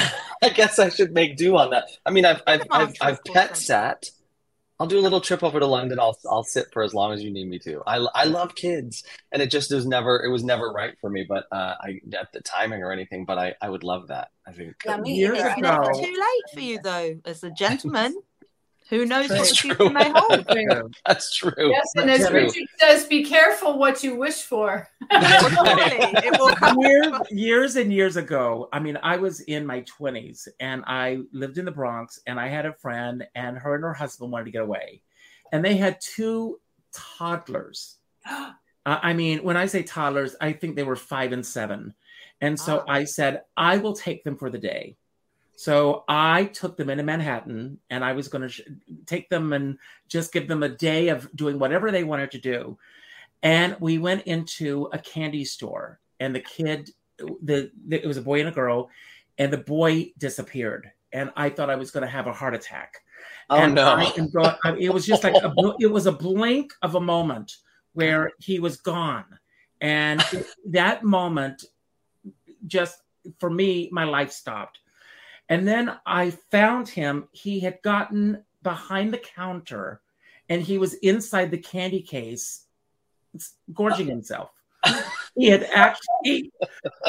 I 0.43 0.49
guess 0.49 0.79
I 0.79 0.89
should 0.89 1.13
make 1.13 1.37
do 1.37 1.57
on 1.57 1.71
that. 1.71 1.85
I 2.05 2.11
mean, 2.11 2.25
I've, 2.25 2.41
I've, 2.45 2.67
Come 2.67 2.81
on, 2.81 2.81
I've, 2.81 2.95
I've 3.01 3.23
pet 3.23 3.57
sat. 3.57 4.05
I'll 4.77 4.87
do 4.87 4.99
a 4.99 5.01
little 5.01 5.21
trip 5.21 5.41
over 5.41 5.59
to 5.59 5.65
London. 5.65 5.99
I'll, 5.99 6.17
I'll 6.29 6.43
sit 6.43 6.65
for 6.73 6.83
as 6.83 6.93
long 6.93 7.13
as 7.13 7.23
you 7.23 7.31
need 7.31 7.47
me 7.47 7.59
to. 7.59 7.81
I, 7.87 8.05
I 8.13 8.25
love 8.25 8.55
kids, 8.55 9.03
and 9.31 9.41
it 9.41 9.49
just 9.49 9.71
was 9.71 9.85
never, 9.85 10.21
it 10.21 10.29
was 10.29 10.43
never 10.43 10.69
right 10.69 10.93
for 10.99 11.09
me. 11.09 11.25
But 11.27 11.45
uh, 11.49 11.75
I, 11.79 12.01
at 12.19 12.33
the 12.33 12.41
timing 12.41 12.83
or 12.83 12.91
anything, 12.91 13.23
but 13.23 13.37
I, 13.37 13.55
I 13.61 13.69
would 13.69 13.85
love 13.85 14.09
that. 14.09 14.31
I 14.45 14.51
think. 14.51 14.75
Yeah, 14.85 14.97
me 14.97 15.13
Years. 15.15 15.37
It's 15.39 15.61
never 15.61 15.93
too 15.93 16.01
late 16.01 16.53
for 16.53 16.59
you, 16.59 16.79
though, 16.83 17.21
as 17.23 17.43
a 17.43 17.51
gentleman. 17.51 18.21
Who 18.89 19.05
knows 19.05 19.29
what 19.29 19.37
That's 19.39 19.49
the 19.49 19.55
true. 19.69 19.75
future 19.75 19.89
may 19.93 20.11
hold? 20.13 20.93
That's 21.07 21.33
true. 21.35 21.51
Yes, 21.71 21.87
and 21.95 22.09
as 22.11 22.27
true. 22.27 22.41
Richard 22.41 22.67
says, 22.79 23.05
be 23.07 23.23
careful 23.25 23.79
what 23.79 24.03
you 24.03 24.15
wish 24.15 24.43
for. 24.43 24.87
It 25.11 26.39
will 26.39 26.55
come. 26.55 26.79
years, 26.79 27.11
years 27.31 27.75
and 27.77 27.91
years 27.91 28.15
ago, 28.17 28.69
I 28.71 28.79
mean, 28.79 28.97
I 29.01 29.17
was 29.17 29.39
in 29.41 29.65
my 29.65 29.81
20s 29.81 30.47
and 30.59 30.83
I 30.85 31.21
lived 31.31 31.57
in 31.57 31.65
the 31.65 31.71
Bronx 31.71 32.19
and 32.27 32.39
I 32.39 32.47
had 32.47 32.65
a 32.65 32.73
friend 32.73 33.25
and 33.35 33.57
her 33.57 33.75
and 33.75 33.83
her 33.83 33.93
husband 33.93 34.31
wanted 34.31 34.45
to 34.45 34.51
get 34.51 34.61
away. 34.61 35.01
And 35.51 35.63
they 35.65 35.75
had 35.77 35.99
two 36.01 36.59
toddlers. 36.93 37.95
Uh, 38.87 38.99
I 39.01 39.13
mean, 39.13 39.39
when 39.39 39.57
I 39.57 39.65
say 39.65 39.81
toddlers, 39.81 40.35
I 40.39 40.53
think 40.53 40.75
they 40.75 40.83
were 40.83 40.95
five 40.95 41.31
and 41.31 41.43
seven. 41.43 41.95
And 42.41 42.59
so 42.59 42.83
Ah. 42.87 42.91
I 42.93 43.03
said, 43.05 43.41
I 43.57 43.77
will 43.77 43.93
take 43.93 44.23
them 44.23 44.37
for 44.37 44.51
the 44.51 44.59
day. 44.59 44.95
So 45.55 46.03
I 46.07 46.45
took 46.45 46.75
them 46.77 46.89
into 46.89 47.03
Manhattan 47.03 47.79
and 47.89 48.03
I 48.03 48.11
was 48.13 48.27
going 48.27 48.41
to 48.41 48.49
sh- 48.49 48.61
take 49.05 49.29
them 49.29 49.53
and 49.53 49.77
just 50.09 50.33
give 50.33 50.47
them 50.47 50.63
a 50.63 50.69
day 50.69 51.07
of 51.09 51.33
doing 51.35 51.59
whatever 51.59 51.91
they 51.91 52.03
wanted 52.03 52.31
to 52.31 52.39
do. 52.39 52.77
And 53.41 53.77
we 53.79 53.97
went 53.97 54.23
into 54.23 54.89
a 54.91 54.97
candy 54.97 55.45
store 55.45 55.99
and 56.19 56.35
the 56.35 56.41
kid, 56.41 56.91
the, 57.17 57.71
the 57.87 58.03
it 58.03 58.07
was 58.07 58.17
a 58.17 58.21
boy 58.21 58.39
and 58.39 58.49
a 58.49 58.51
girl, 58.51 58.89
and 59.37 59.51
the 59.51 59.57
boy 59.57 60.11
disappeared. 60.17 60.91
And 61.13 61.31
I 61.37 61.49
thought 61.49 61.69
I 61.69 61.75
was 61.75 61.91
going 61.91 62.05
to 62.05 62.11
have 62.11 62.27
a 62.27 62.33
heart 62.33 62.55
attack. 62.55 62.95
Oh 63.49 63.57
and 63.57 63.75
no. 63.75 63.95
I 63.95 64.11
am 64.17 64.29
go- 64.29 64.55
I- 64.63 64.77
it 64.77 64.93
was 64.93 65.05
just 65.05 65.23
like 65.23 65.35
a, 65.35 65.53
it 65.79 65.87
was 65.87 66.05
a 66.05 66.11
blink 66.11 66.73
of 66.81 66.95
a 66.95 66.99
moment 66.99 67.57
where 67.93 68.31
he 68.39 68.59
was 68.59 68.77
gone, 68.77 69.25
and 69.79 70.21
that 70.65 71.03
moment 71.03 71.63
just 72.67 72.99
for 73.39 73.49
me, 73.49 73.89
my 73.91 74.03
life 74.03 74.31
stopped. 74.31 74.79
And 75.49 75.67
then 75.67 75.91
I 76.05 76.31
found 76.51 76.89
him. 76.89 77.27
He 77.31 77.59
had 77.59 77.81
gotten 77.83 78.43
behind 78.63 79.13
the 79.13 79.19
counter, 79.19 80.01
and 80.49 80.61
he 80.61 80.77
was 80.77 80.95
inside 80.95 81.51
the 81.51 81.57
candy 81.57 82.01
case, 82.01 82.65
gorging 83.73 84.07
himself. 84.07 84.49
He 85.35 85.47
had 85.47 85.63
actually 85.63 86.51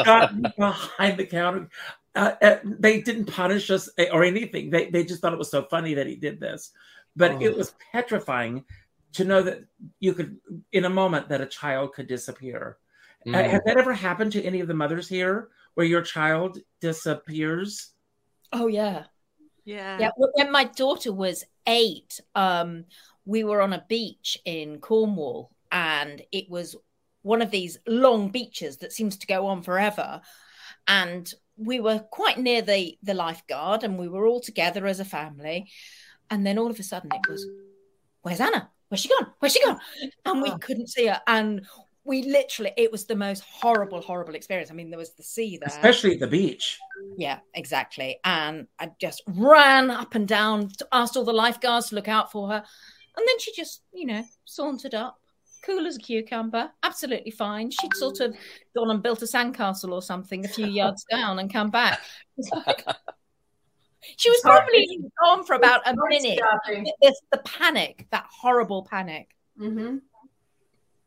gotten 0.04 0.42
behind 0.58 1.18
the 1.18 1.26
counter. 1.26 1.68
Uh, 2.14 2.32
uh, 2.40 2.56
they 2.64 3.02
didn't 3.02 3.26
punish 3.26 3.70
us 3.70 3.88
or 4.12 4.24
anything. 4.24 4.70
They, 4.70 4.90
they 4.90 5.04
just 5.04 5.20
thought 5.20 5.34
it 5.34 5.38
was 5.38 5.50
so 5.50 5.62
funny 5.62 5.94
that 5.94 6.06
he 6.06 6.16
did 6.16 6.40
this. 6.40 6.72
But 7.14 7.32
Oh. 7.32 7.40
it 7.40 7.56
was 7.56 7.74
petrifying 7.92 8.64
to 9.12 9.24
know 9.24 9.42
that 9.42 9.64
you 10.00 10.12
could, 10.14 10.38
in 10.72 10.84
a 10.84 10.90
moment, 10.90 11.28
that 11.28 11.40
a 11.40 11.46
child 11.46 11.94
could 11.94 12.06
disappear. 12.06 12.78
Uh, 13.26 13.30
Mm. 13.30 13.50
has 13.50 13.60
that 13.66 13.76
ever 13.76 13.92
happened 13.92 14.32
to 14.32 14.42
any 14.44 14.60
of 14.60 14.68
the 14.68 14.74
mothers 14.74 15.08
here 15.08 15.48
where 15.74 15.86
your 15.86 16.02
child 16.02 16.58
disappears? 16.80 17.92
Oh 18.52 18.66
yeah. 18.66 19.04
Yeah. 19.64 19.98
Yeah, 19.98 20.10
when 20.16 20.52
my 20.52 20.64
daughter 20.64 21.12
was 21.12 21.44
eight, 21.66 22.20
um, 22.34 22.84
we 23.24 23.42
were 23.42 23.60
on 23.60 23.72
a 23.72 23.84
beach 23.88 24.38
in 24.44 24.78
Cornwall, 24.78 25.50
and 25.72 26.22
it 26.30 26.48
was 26.48 26.76
one 27.22 27.42
of 27.42 27.50
these 27.50 27.76
long 27.86 28.28
beaches 28.28 28.76
that 28.78 28.92
seems 28.92 29.16
to 29.18 29.26
go 29.26 29.46
on 29.46 29.62
forever. 29.62 30.20
And 30.86 31.32
we 31.56 31.80
were 31.80 31.98
quite 31.98 32.38
near 32.38 32.62
the 32.62 32.96
the 33.02 33.14
lifeguard, 33.14 33.82
and 33.82 33.98
we 33.98 34.08
were 34.08 34.26
all 34.26 34.40
together 34.40 34.86
as 34.86 35.00
a 35.00 35.04
family. 35.04 35.68
And 36.30 36.46
then 36.46 36.58
all 36.58 36.70
of 36.70 36.78
a 36.78 36.84
sudden, 36.84 37.10
it 37.12 37.28
was, 37.28 37.44
"Where's 38.22 38.40
Anna? 38.40 38.70
Where's 38.88 39.00
she 39.00 39.08
gone? 39.08 39.32
Where's 39.40 39.52
she 39.52 39.64
gone?" 39.64 39.80
And 40.24 40.42
we 40.42 40.56
couldn't 40.58 40.88
see 40.88 41.06
her, 41.06 41.20
and 41.26 41.66
we 42.06 42.22
literally, 42.22 42.72
it 42.76 42.92
was 42.92 43.04
the 43.06 43.16
most 43.16 43.42
horrible, 43.42 44.00
horrible 44.00 44.34
experience. 44.36 44.70
I 44.70 44.74
mean, 44.74 44.90
there 44.90 44.98
was 44.98 45.14
the 45.14 45.22
sea 45.24 45.58
there. 45.58 45.66
Especially 45.68 46.14
at 46.14 46.20
the 46.20 46.26
beach. 46.26 46.78
Yeah, 47.16 47.40
exactly. 47.54 48.18
And 48.24 48.68
I 48.78 48.90
just 49.00 49.22
ran 49.26 49.90
up 49.90 50.14
and 50.14 50.26
down, 50.28 50.70
asked 50.92 51.16
all 51.16 51.24
the 51.24 51.32
lifeguards 51.32 51.88
to 51.88 51.96
look 51.96 52.08
out 52.08 52.30
for 52.30 52.48
her. 52.48 52.64
And 53.16 53.26
then 53.28 53.38
she 53.40 53.52
just, 53.54 53.82
you 53.92 54.06
know, 54.06 54.24
sauntered 54.44 54.94
up, 54.94 55.18
cool 55.64 55.86
as 55.86 55.96
a 55.96 55.98
cucumber, 55.98 56.70
absolutely 56.84 57.32
fine. 57.32 57.70
She'd 57.70 57.94
sort 57.94 58.20
of 58.20 58.36
gone 58.76 58.90
and 58.90 59.02
built 59.02 59.22
a 59.22 59.26
sandcastle 59.26 59.90
or 59.92 60.00
something 60.02 60.44
a 60.44 60.48
few 60.48 60.66
yards 60.66 61.04
down 61.10 61.40
and 61.40 61.52
come 61.52 61.70
back. 61.70 62.00
Like- 62.66 62.84
she 64.16 64.30
was 64.30 64.40
probably 64.42 65.00
gone 65.24 65.44
for 65.44 65.54
about 65.54 65.80
a 65.88 65.94
minute. 66.08 66.38
Stopping. 66.38 66.86
It's 67.00 67.20
the 67.32 67.38
panic, 67.38 68.06
that 68.12 68.26
horrible 68.30 68.86
panic. 68.88 69.34
hmm 69.58 69.96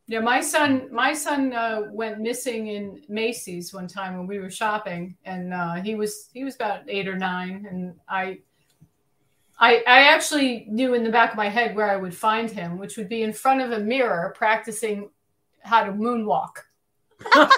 Yeah, 0.10 0.22
my 0.22 0.41
son, 0.41 0.89
my 0.91 1.14
son 1.14 1.53
uh, 1.53 1.84
went 1.91 2.20
missing 2.20 2.66
in 2.66 2.99
Macy's 3.10 3.72
one 3.72 3.88
time 3.88 4.18
when 4.18 4.26
we 4.26 4.39
were 4.39 4.49
shopping, 4.49 5.16
and 5.24 5.53
uh, 5.53 5.76
he 5.76 5.93
was 5.93 6.30
he 6.34 6.43
was 6.43 6.55
about 6.55 6.82
eight 6.88 7.07
or 7.07 7.16
nine, 7.16 7.68
and 7.70 7.93
I, 8.10 8.39
I, 9.60 9.84
I 9.86 10.12
actually 10.12 10.66
knew 10.68 10.95
in 10.95 11.03
the 11.03 11.12
back 11.12 11.30
of 11.30 11.38
my 11.38 11.47
head 11.47 11.76
where 11.76 11.91
I 11.91 11.95
would 11.95 12.16
find 12.16 12.49
him, 12.49 12.80
which 12.80 12.97
would 12.97 13.07
be 13.07 13.22
in 13.22 13.32
front 13.32 13.62
of 13.62 13.72
a 13.72 13.80
mirror 13.80 14.34
practicing 14.36 15.12
how 15.60 15.84
to 15.84 15.91
moonwalk. 15.91 16.55
That's 17.36 17.53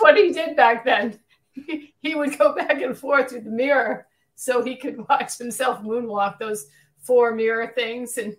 what 0.00 0.16
he 0.16 0.32
did 0.32 0.56
back 0.56 0.84
then. 0.84 1.20
He, 1.52 1.94
he 2.00 2.16
would 2.16 2.36
go 2.36 2.52
back 2.56 2.82
and 2.82 2.98
forth 2.98 3.30
with 3.32 3.44
the 3.44 3.50
mirror 3.50 4.08
so 4.34 4.60
he 4.60 4.74
could 4.74 5.06
watch 5.08 5.38
himself 5.38 5.82
moonwalk 5.82 6.40
those 6.40 6.66
four 6.98 7.32
mirror 7.32 7.72
things 7.76 8.18
and 8.18 8.34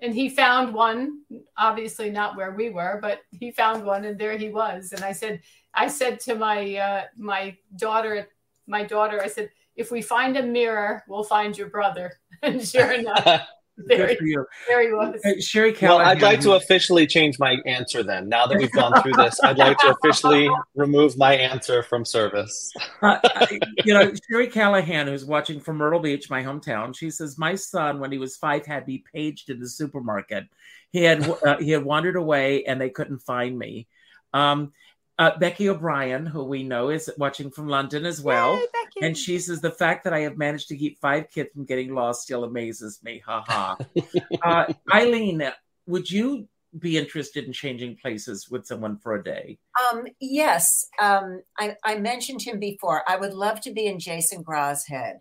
and 0.00 0.14
he 0.14 0.28
found 0.28 0.74
one 0.74 1.22
obviously 1.56 2.10
not 2.10 2.36
where 2.36 2.52
we 2.52 2.70
were 2.70 2.98
but 3.00 3.20
he 3.30 3.50
found 3.50 3.84
one 3.84 4.04
and 4.04 4.18
there 4.18 4.36
he 4.36 4.48
was. 4.48 4.92
And 4.92 5.04
i 5.04 5.12
said 5.12 5.40
i 5.74 5.88
said 5.88 6.20
to 6.20 6.34
my 6.34 6.76
uh, 6.76 7.04
my 7.16 7.56
daughter 7.76 8.28
my 8.66 8.84
daughter 8.84 9.20
i 9.22 9.28
said 9.28 9.50
if 9.76 9.90
we 9.90 10.02
find 10.02 10.36
a 10.36 10.42
mirror 10.42 11.02
we'll 11.08 11.24
find 11.24 11.56
your 11.56 11.68
brother. 11.68 12.12
And 12.42 12.66
sure 12.66 12.92
enough 13.00 13.48
there, 13.78 14.06
Good 14.08 14.18
for 14.18 14.24
you. 14.24 14.46
there 14.68 14.82
he 14.86 14.92
was 14.92 15.20
Hey, 15.22 15.40
Sherry 15.40 15.76
Well, 15.82 15.98
I'd 15.98 16.22
like 16.22 16.40
to 16.40 16.52
officially 16.52 17.06
change 17.06 17.38
my 17.38 17.56
answer 17.66 18.02
then. 18.02 18.28
Now 18.28 18.46
that 18.46 18.58
we've 18.58 18.72
gone 18.72 19.00
through 19.02 19.12
this, 19.14 19.38
I'd 19.42 19.58
like 19.58 19.78
to 19.78 19.94
officially 20.02 20.48
remove 20.74 21.16
my 21.18 21.34
answer 21.36 21.82
from 21.82 22.04
service. 22.04 22.72
Uh, 23.02 23.18
I- 23.22 23.60
you 23.84 23.92
know, 23.94 24.12
Sherry 24.30 24.48
Callahan, 24.48 25.06
who's 25.06 25.24
watching 25.24 25.60
from 25.60 25.76
Myrtle 25.76 26.00
Beach, 26.00 26.30
my 26.30 26.42
hometown, 26.42 26.96
she 26.96 27.10
says 27.10 27.38
my 27.38 27.54
son, 27.54 28.00
when 28.00 28.10
he 28.10 28.18
was 28.18 28.36
five, 28.36 28.64
had 28.64 28.86
me 28.86 29.04
paged 29.14 29.50
in 29.50 29.60
the 29.60 29.68
supermarket. 29.68 30.44
He 30.90 31.02
had 31.02 31.28
uh, 31.44 31.58
he 31.58 31.70
had 31.72 31.84
wandered 31.84 32.16
away, 32.16 32.64
and 32.64 32.80
they 32.80 32.88
couldn't 32.90 33.18
find 33.18 33.58
me. 33.58 33.86
Um, 34.32 34.72
uh, 35.18 35.38
Becky 35.38 35.68
O'Brien, 35.68 36.26
who 36.26 36.44
we 36.44 36.62
know 36.62 36.90
is 36.90 37.10
watching 37.16 37.50
from 37.50 37.68
London 37.68 38.04
as 38.04 38.20
well, 38.20 38.54
Yay, 38.54 38.66
Becky. 38.72 39.06
and 39.06 39.16
she 39.16 39.38
says 39.38 39.60
the 39.60 39.70
fact 39.70 40.04
that 40.04 40.12
I 40.12 40.20
have 40.20 40.36
managed 40.36 40.68
to 40.68 40.76
keep 40.76 40.98
five 40.98 41.30
kids 41.30 41.50
from 41.54 41.64
getting 41.64 41.94
lost 41.94 42.22
still 42.22 42.44
amazes 42.44 43.00
me. 43.02 43.22
Ha 43.24 43.44
ha. 43.46 43.76
uh, 44.42 44.72
Eileen, 44.92 45.50
would 45.86 46.10
you 46.10 46.48
be 46.78 46.98
interested 46.98 47.44
in 47.44 47.52
changing 47.52 47.96
places 47.96 48.50
with 48.50 48.66
someone 48.66 48.98
for 48.98 49.14
a 49.14 49.24
day? 49.24 49.58
Um, 49.90 50.06
yes, 50.20 50.86
um, 51.00 51.42
I, 51.58 51.76
I 51.82 51.96
mentioned 51.96 52.42
him 52.42 52.60
before. 52.60 53.02
I 53.08 53.16
would 53.16 53.32
love 53.32 53.60
to 53.62 53.72
be 53.72 53.86
in 53.86 53.98
Jason 53.98 54.42
Graae's 54.42 54.86
head 54.86 55.20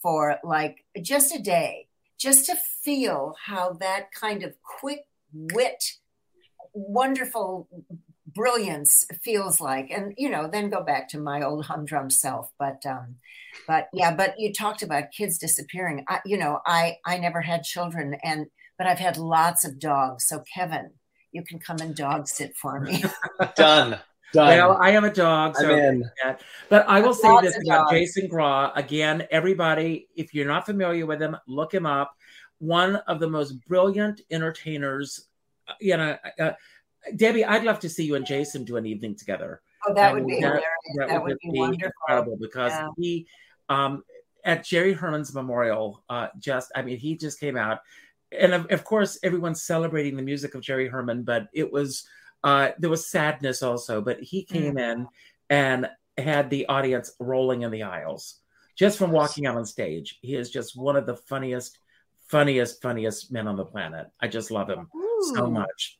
for 0.00 0.38
like 0.44 0.84
just 1.00 1.34
a 1.34 1.42
day, 1.42 1.88
just 2.18 2.46
to 2.46 2.56
feel 2.84 3.34
how 3.44 3.72
that 3.80 4.12
kind 4.12 4.44
of 4.44 4.54
quick 4.62 5.04
wit, 5.32 5.82
wonderful 6.72 7.68
brilliance 8.34 9.04
feels 9.22 9.60
like, 9.60 9.90
and 9.90 10.14
you 10.16 10.30
know, 10.30 10.48
then 10.48 10.70
go 10.70 10.82
back 10.82 11.08
to 11.10 11.18
my 11.18 11.42
old 11.42 11.66
humdrum 11.66 12.10
self. 12.10 12.50
But 12.58 12.84
um, 12.86 13.16
but 13.66 13.88
yeah, 13.92 14.14
but 14.14 14.34
you 14.38 14.52
talked 14.52 14.82
about 14.82 15.12
kids 15.16 15.38
disappearing. 15.38 16.04
I, 16.08 16.20
you 16.24 16.36
know, 16.38 16.60
I 16.66 16.96
I 17.04 17.18
never 17.18 17.40
had 17.40 17.62
children, 17.64 18.16
and 18.22 18.46
but 18.78 18.86
I've 18.86 18.98
had 18.98 19.16
lots 19.16 19.64
of 19.64 19.78
dogs. 19.78 20.26
So 20.26 20.42
Kevin, 20.54 20.90
you 21.32 21.42
can 21.42 21.58
come 21.58 21.76
and 21.80 21.94
dog 21.94 22.28
sit 22.28 22.56
for 22.56 22.80
me. 22.80 23.04
Done. 23.56 23.98
Done. 24.32 24.48
Well, 24.56 24.78
I 24.80 24.90
am 24.92 25.04
a 25.04 25.12
dog, 25.12 25.56
I'm 25.58 25.64
so 25.64 25.74
in. 25.74 26.10
But 26.70 26.88
I 26.88 27.00
will 27.00 27.12
say 27.12 27.28
this 27.42 27.54
about 27.66 27.88
dogs. 27.88 27.90
Jason 27.90 28.28
Graae. 28.28 28.72
Again, 28.74 29.26
everybody, 29.30 30.08
if 30.16 30.32
you're 30.32 30.46
not 30.46 30.64
familiar 30.64 31.04
with 31.04 31.20
him, 31.20 31.36
look 31.46 31.74
him 31.74 31.84
up. 31.84 32.16
One 32.58 32.96
of 32.96 33.20
the 33.20 33.28
most 33.28 33.52
brilliant 33.68 34.22
entertainers. 34.30 35.28
uh, 35.68 35.74
You 35.80 35.96
know, 35.98 36.16
uh, 36.40 36.52
Debbie, 37.16 37.44
I'd 37.44 37.64
love 37.64 37.80
to 37.80 37.88
see 37.88 38.04
you 38.04 38.14
and 38.14 38.24
Jason 38.26 38.64
do 38.64 38.76
an 38.76 38.86
evening 38.86 39.14
together. 39.16 39.60
Oh, 39.86 39.94
that 39.94 40.14
would 40.14 40.26
be 40.26 40.34
that- 40.34 40.40
hilarious. 40.40 40.64
That, 40.96 41.08
That 41.08 41.22
would, 41.22 41.38
would 41.44 41.52
be 41.52 41.76
be 41.76 41.84
incredible 41.84 42.36
because 42.40 42.72
Yeah. 42.72 42.88
he, 42.96 43.26
um, 43.68 44.04
at 44.44 44.64
Jerry 44.64 44.92
Herman's 44.92 45.34
memorial, 45.34 46.02
uh, 46.08 46.28
just, 46.38 46.70
I 46.74 46.82
mean, 46.82 46.98
he 46.98 47.16
just 47.16 47.38
came 47.40 47.56
out. 47.56 47.80
And 48.30 48.54
of, 48.54 48.66
of 48.70 48.84
course, 48.84 49.18
everyone's 49.22 49.62
celebrating 49.62 50.16
the 50.16 50.22
music 50.22 50.54
of 50.54 50.62
Jerry 50.62 50.88
Herman, 50.88 51.22
but 51.22 51.48
it 51.52 51.72
was, 51.72 52.06
uh, 52.44 52.70
there 52.78 52.90
was 52.90 53.06
sadness 53.06 53.62
also. 53.62 54.00
But 54.00 54.20
he 54.20 54.44
came 54.44 54.78
in 54.78 55.06
and 55.50 55.88
had 56.18 56.50
the 56.50 56.66
audience 56.66 57.12
rolling 57.18 57.62
in 57.62 57.70
the 57.70 57.82
aisles 57.84 58.40
just 58.74 58.98
from 58.98 59.10
walking 59.12 59.46
out 59.46 59.56
on 59.56 59.66
stage. 59.66 60.18
He 60.22 60.34
is 60.34 60.50
just 60.50 60.76
one 60.76 60.96
of 60.96 61.06
the 61.06 61.16
funniest, 61.16 61.78
funniest, 62.28 62.80
funniest 62.82 63.30
men 63.32 63.46
on 63.46 63.56
the 63.56 63.64
planet. 63.64 64.08
I 64.20 64.28
just 64.28 64.50
love 64.50 64.68
him 64.70 64.88
so 65.34 65.50
much. 65.50 65.98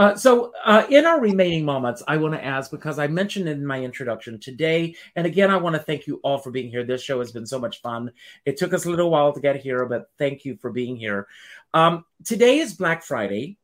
Uh, 0.00 0.16
so, 0.16 0.50
uh, 0.64 0.86
in 0.88 1.04
our 1.04 1.20
remaining 1.20 1.62
moments, 1.62 2.02
I 2.08 2.16
want 2.16 2.32
to 2.32 2.42
ask 2.42 2.70
because 2.70 2.98
I 2.98 3.06
mentioned 3.06 3.50
in 3.50 3.66
my 3.66 3.84
introduction 3.84 4.40
today, 4.40 4.96
and 5.14 5.26
again, 5.26 5.50
I 5.50 5.58
want 5.58 5.76
to 5.76 5.82
thank 5.82 6.06
you 6.06 6.20
all 6.24 6.38
for 6.38 6.50
being 6.50 6.70
here. 6.70 6.84
This 6.84 7.02
show 7.02 7.18
has 7.18 7.32
been 7.32 7.44
so 7.44 7.58
much 7.58 7.82
fun. 7.82 8.10
It 8.46 8.56
took 8.56 8.72
us 8.72 8.86
a 8.86 8.90
little 8.90 9.10
while 9.10 9.34
to 9.34 9.40
get 9.40 9.56
here, 9.56 9.84
but 9.84 10.08
thank 10.16 10.46
you 10.46 10.56
for 10.56 10.70
being 10.70 10.96
here. 10.96 11.28
Um, 11.74 12.06
today 12.24 12.60
is 12.60 12.72
Black 12.72 13.02
Friday, 13.02 13.58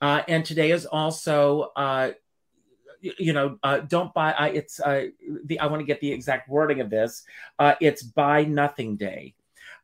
uh, 0.00 0.22
and 0.28 0.44
today 0.44 0.70
is 0.70 0.86
also, 0.86 1.72
uh, 1.74 2.12
you 3.00 3.32
know, 3.32 3.58
uh, 3.64 3.78
don't 3.78 4.14
buy. 4.14 4.30
I, 4.30 4.48
it's 4.50 4.78
uh, 4.78 5.06
the. 5.44 5.58
I 5.58 5.66
want 5.66 5.80
to 5.80 5.86
get 5.86 6.00
the 6.00 6.12
exact 6.12 6.48
wording 6.48 6.80
of 6.80 6.88
this. 6.88 7.24
Uh, 7.58 7.74
it's 7.80 8.04
Buy 8.04 8.44
Nothing 8.44 8.94
Day. 8.94 9.34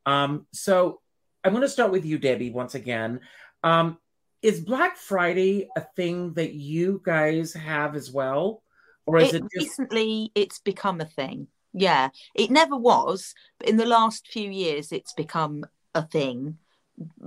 Um, 0.06 0.46
so, 0.52 1.00
I'm 1.42 1.50
going 1.50 1.62
to 1.62 1.68
start 1.68 1.90
with 1.90 2.04
you, 2.04 2.16
Debbie, 2.16 2.50
once 2.50 2.76
again. 2.76 3.22
Um, 3.64 3.98
is 4.42 4.60
Black 4.60 4.96
Friday 4.96 5.68
a 5.76 5.80
thing 5.96 6.32
that 6.34 6.52
you 6.52 7.00
guys 7.04 7.52
have 7.54 7.96
as 7.96 8.10
well, 8.12 8.62
or 9.06 9.18
is 9.18 9.34
it, 9.34 9.36
it, 9.36 9.42
just 9.42 9.54
recently 9.78 10.30
it's 10.34 10.58
become 10.60 11.00
a 11.00 11.06
thing. 11.06 11.48
Yeah 11.72 12.08
it 12.34 12.50
never 12.50 12.76
was 12.76 13.34
but 13.58 13.68
in 13.68 13.76
the 13.76 13.84
last 13.86 14.28
few 14.28 14.50
years 14.50 14.92
it's 14.92 15.12
become 15.12 15.64
a 15.94 16.02
thing. 16.06 16.58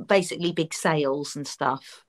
Basically 0.08 0.52
big 0.52 0.74
sales 0.74 1.36
and 1.36 1.48
stuff. 1.48 2.04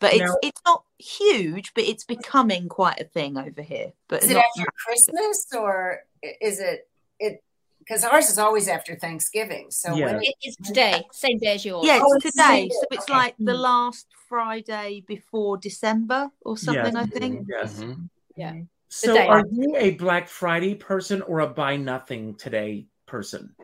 But 0.00 0.12
it's 0.12 0.20
Now- 0.22 0.36
it's 0.42 0.60
not 0.66 0.84
huge 0.98 1.72
but 1.74 1.84
it's 1.84 2.04
becoming 2.04 2.68
quite 2.68 3.00
a 3.00 3.04
thing 3.04 3.38
over 3.38 3.62
here 3.62 3.92
but 4.08 4.22
Is 4.22 4.30
it 4.30 4.36
after 4.36 4.70
Christmas 4.84 5.46
or 5.56 6.00
is 6.22 6.60
it 6.60 6.88
it? 7.18 7.42
Because 7.88 8.04
ours 8.04 8.28
is 8.28 8.38
always 8.38 8.68
after 8.68 8.94
Thanksgiving. 8.96 9.70
So 9.70 9.96
Yeah. 9.96 10.06
when 10.06 10.20
It 10.22 10.34
is 10.44 10.56
today, 10.56 11.04
same 11.12 11.38
day 11.38 11.54
as 11.54 11.64
yours. 11.64 11.86
yeah 11.86 12.00
Oh, 12.02 12.12
it's 12.16 12.26
it's 12.26 12.36
today 12.36 12.42
Sunday. 12.42 12.68
so 12.70 12.86
it's 12.90 13.04
Okay. 13.04 13.12
like 13.18 13.34
the 13.38 13.54
last 13.54 14.06
friday 14.28 15.02
before 15.06 15.56
december 15.56 16.30
or 16.42 16.58
something 16.58 16.94
i 16.96 17.06
think 17.06 17.46
yes? 17.48 17.80
Mhm. 17.80 18.10
Yeah. 18.36 18.54
So, 18.90 19.14
day 19.14 19.26
are 19.26 19.38
after. 19.38 19.50
you 19.52 19.74
a 19.76 19.90
Black 19.92 20.28
Friday 20.28 20.74
person 20.74 21.22
or 21.22 21.40
a 21.40 21.46
Buy 21.46 21.76
Nothing 21.76 22.34
Today 22.36 22.86
person? 23.06 23.54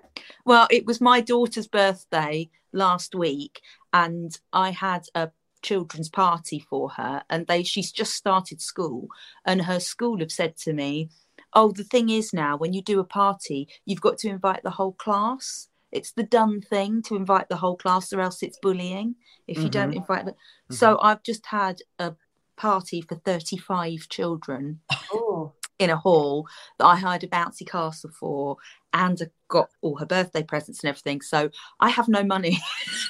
Well, 0.44 0.66
it 0.70 0.84
was 0.86 1.00
my 1.00 1.20
daughter's 1.20 1.66
birthday 1.66 2.50
last 2.72 3.14
week, 3.14 3.60
and 3.92 4.36
I 4.52 4.70
had 4.70 5.06
a 5.14 5.30
children's 5.62 6.10
party 6.10 6.58
for 6.60 6.90
her. 6.90 7.22
And 7.30 7.46
they, 7.46 7.62
she's 7.62 7.90
just 7.90 8.14
started 8.14 8.60
school, 8.60 9.08
and 9.46 9.62
her 9.62 9.80
school 9.80 10.18
have 10.18 10.32
said 10.32 10.56
to 10.58 10.72
me, 10.74 11.08
"Oh, 11.54 11.72
the 11.72 11.84
thing 11.84 12.10
is 12.10 12.32
now, 12.32 12.56
when 12.56 12.72
you 12.72 12.82
do 12.82 13.00
a 13.00 13.04
party, 13.04 13.68
you've 13.84 14.00
got 14.00 14.18
to 14.18 14.28
invite 14.28 14.62
the 14.62 14.70
whole 14.70 14.92
class. 14.92 15.68
It's 15.92 16.12
the 16.12 16.24
done 16.24 16.60
thing 16.60 17.02
to 17.02 17.16
invite 17.16 17.48
the 17.48 17.56
whole 17.56 17.76
class, 17.76 18.12
or 18.12 18.20
else 18.20 18.42
it's 18.42 18.58
bullying 18.60 19.14
if 19.46 19.58
you 19.58 19.68
don't 19.68 19.90
mm-hmm. 19.90 19.98
invite 19.98 20.24
them." 20.26 20.34
Mm-hmm. 20.34 20.74
So 20.74 20.98
I've 21.00 21.22
just 21.22 21.46
had 21.46 21.80
a 21.98 22.14
party 22.56 23.00
for 23.00 23.16
thirty-five 23.16 24.08
children 24.08 24.80
oh, 25.12 25.52
in 25.78 25.90
a 25.90 25.96
hall 25.96 26.46
that 26.78 26.86
I 26.86 26.96
hired 26.96 27.24
a 27.24 27.28
bouncy 27.28 27.66
castle 27.66 28.10
for 28.10 28.56
and 28.94 29.20
got 29.48 29.68
all 29.82 29.96
her 29.96 30.06
birthday 30.06 30.42
presents 30.42 30.82
and 30.82 30.88
everything. 30.88 31.20
So 31.20 31.50
I 31.80 31.90
have 31.90 32.08
no 32.08 32.22
money 32.22 32.58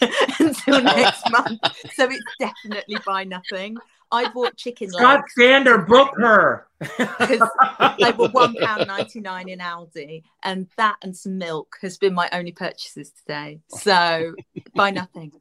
until 0.40 0.82
next 0.82 1.22
month. 1.30 1.60
So 1.92 2.08
it's 2.10 2.24
definitely 2.40 2.96
buy 3.06 3.24
nothing. 3.24 3.76
I 4.10 4.28
bought 4.30 4.56
chicken 4.56 4.90
Scott 4.90 5.16
legs 5.16 5.32
Sander, 5.36 5.78
book 5.78 6.10
her. 6.16 6.66
they 7.28 8.12
were 8.12 8.28
one 8.28 8.54
pound 8.54 8.86
ninety 8.86 9.20
nine 9.20 9.48
in 9.48 9.58
Aldi, 9.58 10.22
and 10.42 10.68
that 10.76 10.96
and 11.02 11.16
some 11.16 11.38
milk 11.38 11.76
has 11.82 11.98
been 11.98 12.14
my 12.14 12.28
only 12.32 12.52
purchases 12.52 13.10
today. 13.10 13.60
So 13.68 14.34
buy 14.74 14.90
nothing. 14.90 15.32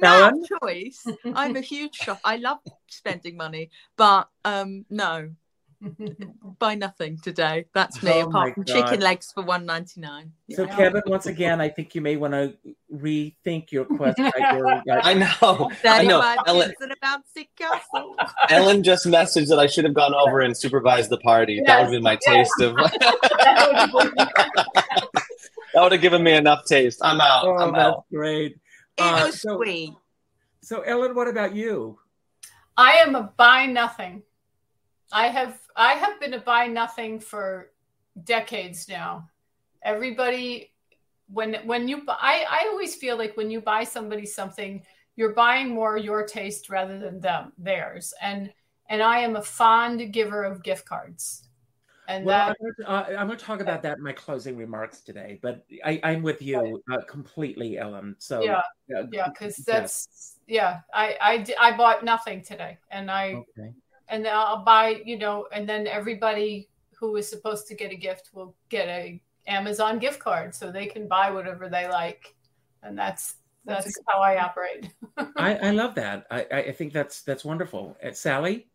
No 0.00 0.32
choice. 0.62 1.06
I'm 1.34 1.56
a 1.56 1.60
huge 1.60 1.94
shop. 1.94 2.20
I 2.24 2.36
love 2.36 2.58
spending 2.88 3.36
money, 3.36 3.70
but 3.96 4.28
um 4.44 4.84
no, 4.90 5.30
buy 6.58 6.74
nothing 6.74 7.18
today. 7.18 7.66
That's 7.74 8.02
me. 8.02 8.12
Oh 8.14 8.28
apart 8.28 8.54
from 8.54 8.64
God. 8.64 8.74
chicken 8.74 9.00
legs 9.00 9.32
for 9.32 9.42
one 9.42 9.66
ninety 9.66 10.00
nine. 10.00 10.32
So, 10.50 10.66
Kevin, 10.66 11.02
once 11.06 11.26
again, 11.26 11.60
I 11.60 11.68
think 11.68 11.94
you 11.94 12.00
may 12.00 12.16
want 12.16 12.34
to 12.34 12.54
rethink 12.94 13.72
your 13.72 13.84
question. 13.84 14.30
I 14.40 15.14
know. 15.14 15.70
I 15.84 16.02
know. 16.04 16.20
Ellen, 16.46 16.68
kids 16.68 16.80
and 16.80 16.92
a 16.92 16.96
castle. 17.56 18.16
Ellen 18.50 18.82
just 18.82 19.06
messaged 19.06 19.48
that 19.48 19.58
I 19.58 19.66
should 19.66 19.84
have 19.84 19.94
gone 19.94 20.14
over 20.14 20.40
and 20.40 20.56
supervised 20.56 21.10
the 21.10 21.18
party. 21.18 21.60
That 21.66 21.78
would 21.78 21.82
have 21.84 21.90
been 21.92 22.02
my 22.02 22.18
Yes, 22.26 22.48
taste 22.58 22.60
of. 22.60 22.76
that 25.74 25.82
would 25.82 25.92
have 25.92 26.00
given 26.00 26.22
me 26.22 26.32
enough 26.32 26.64
taste. 26.64 26.98
I'm 27.02 27.20
out. 27.20 27.44
Oh, 27.46 27.56
I'm 27.56 27.72
that's 27.72 27.84
out. 27.84 28.04
great. 28.12 28.52
It 28.98 29.02
Uh, 29.02 29.26
was 29.26 29.40
so- 29.40 29.56
sweet. 29.56 29.94
So, 30.64 30.80
Ellen, 30.82 31.14
what 31.16 31.26
about 31.28 31.54
you? 31.56 31.98
I 32.76 32.92
am 32.98 33.14
a 33.16 33.22
buy 33.36 33.66
nothing. 33.66 34.22
I 35.12 35.26
have 35.28 35.58
I 35.76 35.94
have 35.94 36.20
been 36.20 36.34
a 36.34 36.40
buy 36.40 36.66
nothing 36.66 37.20
for 37.20 37.70
decades 38.24 38.88
now. 38.88 39.28
Everybody 39.82 40.72
when 41.28 41.54
when 41.64 41.88
you 41.88 42.04
buy 42.04 42.16
I, 42.20 42.44
I 42.48 42.68
always 42.70 42.94
feel 42.94 43.16
like 43.16 43.36
when 43.36 43.50
you 43.50 43.60
buy 43.60 43.84
somebody 43.84 44.26
something, 44.26 44.82
you're 45.16 45.34
buying 45.34 45.70
more 45.70 45.96
your 45.96 46.26
taste 46.26 46.70
rather 46.70 46.98
than 46.98 47.20
them 47.20 47.52
theirs. 47.58 48.14
And 48.20 48.52
and 48.88 49.02
I 49.02 49.20
am 49.20 49.36
a 49.36 49.42
fond 49.42 50.12
giver 50.12 50.44
of 50.44 50.62
gift 50.62 50.86
cards. 50.86 51.48
And 52.08 52.24
Well, 52.24 52.52
that, 52.60 52.86
uh, 52.86 53.04
I'm 53.16 53.28
going 53.28 53.38
to 53.38 53.44
talk 53.44 53.60
about 53.60 53.82
that 53.82 53.98
in 53.98 54.02
my 54.02 54.12
closing 54.12 54.56
remarks 54.56 55.00
today, 55.00 55.38
but 55.40 55.64
I, 55.84 56.00
I'm 56.02 56.22
with 56.22 56.42
you 56.42 56.82
uh, 56.92 56.98
completely, 57.08 57.78
Ellen. 57.78 58.16
So 58.18 58.42
yeah, 58.42 58.60
yeah, 58.88 59.02
yeah, 59.12 59.28
because 59.28 59.56
that's 59.56 60.36
yeah. 60.48 60.80
I 60.92 61.16
I 61.20 61.46
I 61.60 61.76
bought 61.76 62.04
nothing 62.04 62.42
today, 62.42 62.78
and 62.90 63.10
I 63.10 63.34
okay. 63.34 63.72
And 64.12 64.24
then 64.24 64.32
I'll 64.34 64.64
buy 64.64 65.02
you 65.04 65.18
know, 65.18 65.48
and 65.52 65.68
then 65.68 65.88
everybody 65.88 66.68
who 66.94 67.16
is 67.16 67.28
supposed 67.28 67.66
to 67.68 67.74
get 67.74 67.90
a 67.90 67.96
gift 67.96 68.30
will 68.32 68.54
get 68.68 68.86
a 68.86 69.20
Amazon 69.48 69.98
gift 69.98 70.20
card, 70.20 70.54
so 70.54 70.70
they 70.70 70.86
can 70.86 71.08
buy 71.08 71.30
whatever 71.30 71.68
they 71.68 71.88
like, 71.88 72.34
and 72.84 72.96
that's 72.96 73.34
That's 73.64 73.84
that's 73.84 73.98
how 74.08 74.20
I 74.20 74.38
operate. 74.38 74.90
I, 75.36 75.54
I 75.68 75.70
love 75.70 75.94
that. 75.96 76.26
I, 76.30 76.46
I 76.52 76.58
I 76.70 76.72
think 76.72 76.92
that's 76.92 77.22
that's 77.22 77.44
wonderful. 77.44 77.96
Uh, 78.04 78.12
Sally, 78.12 78.68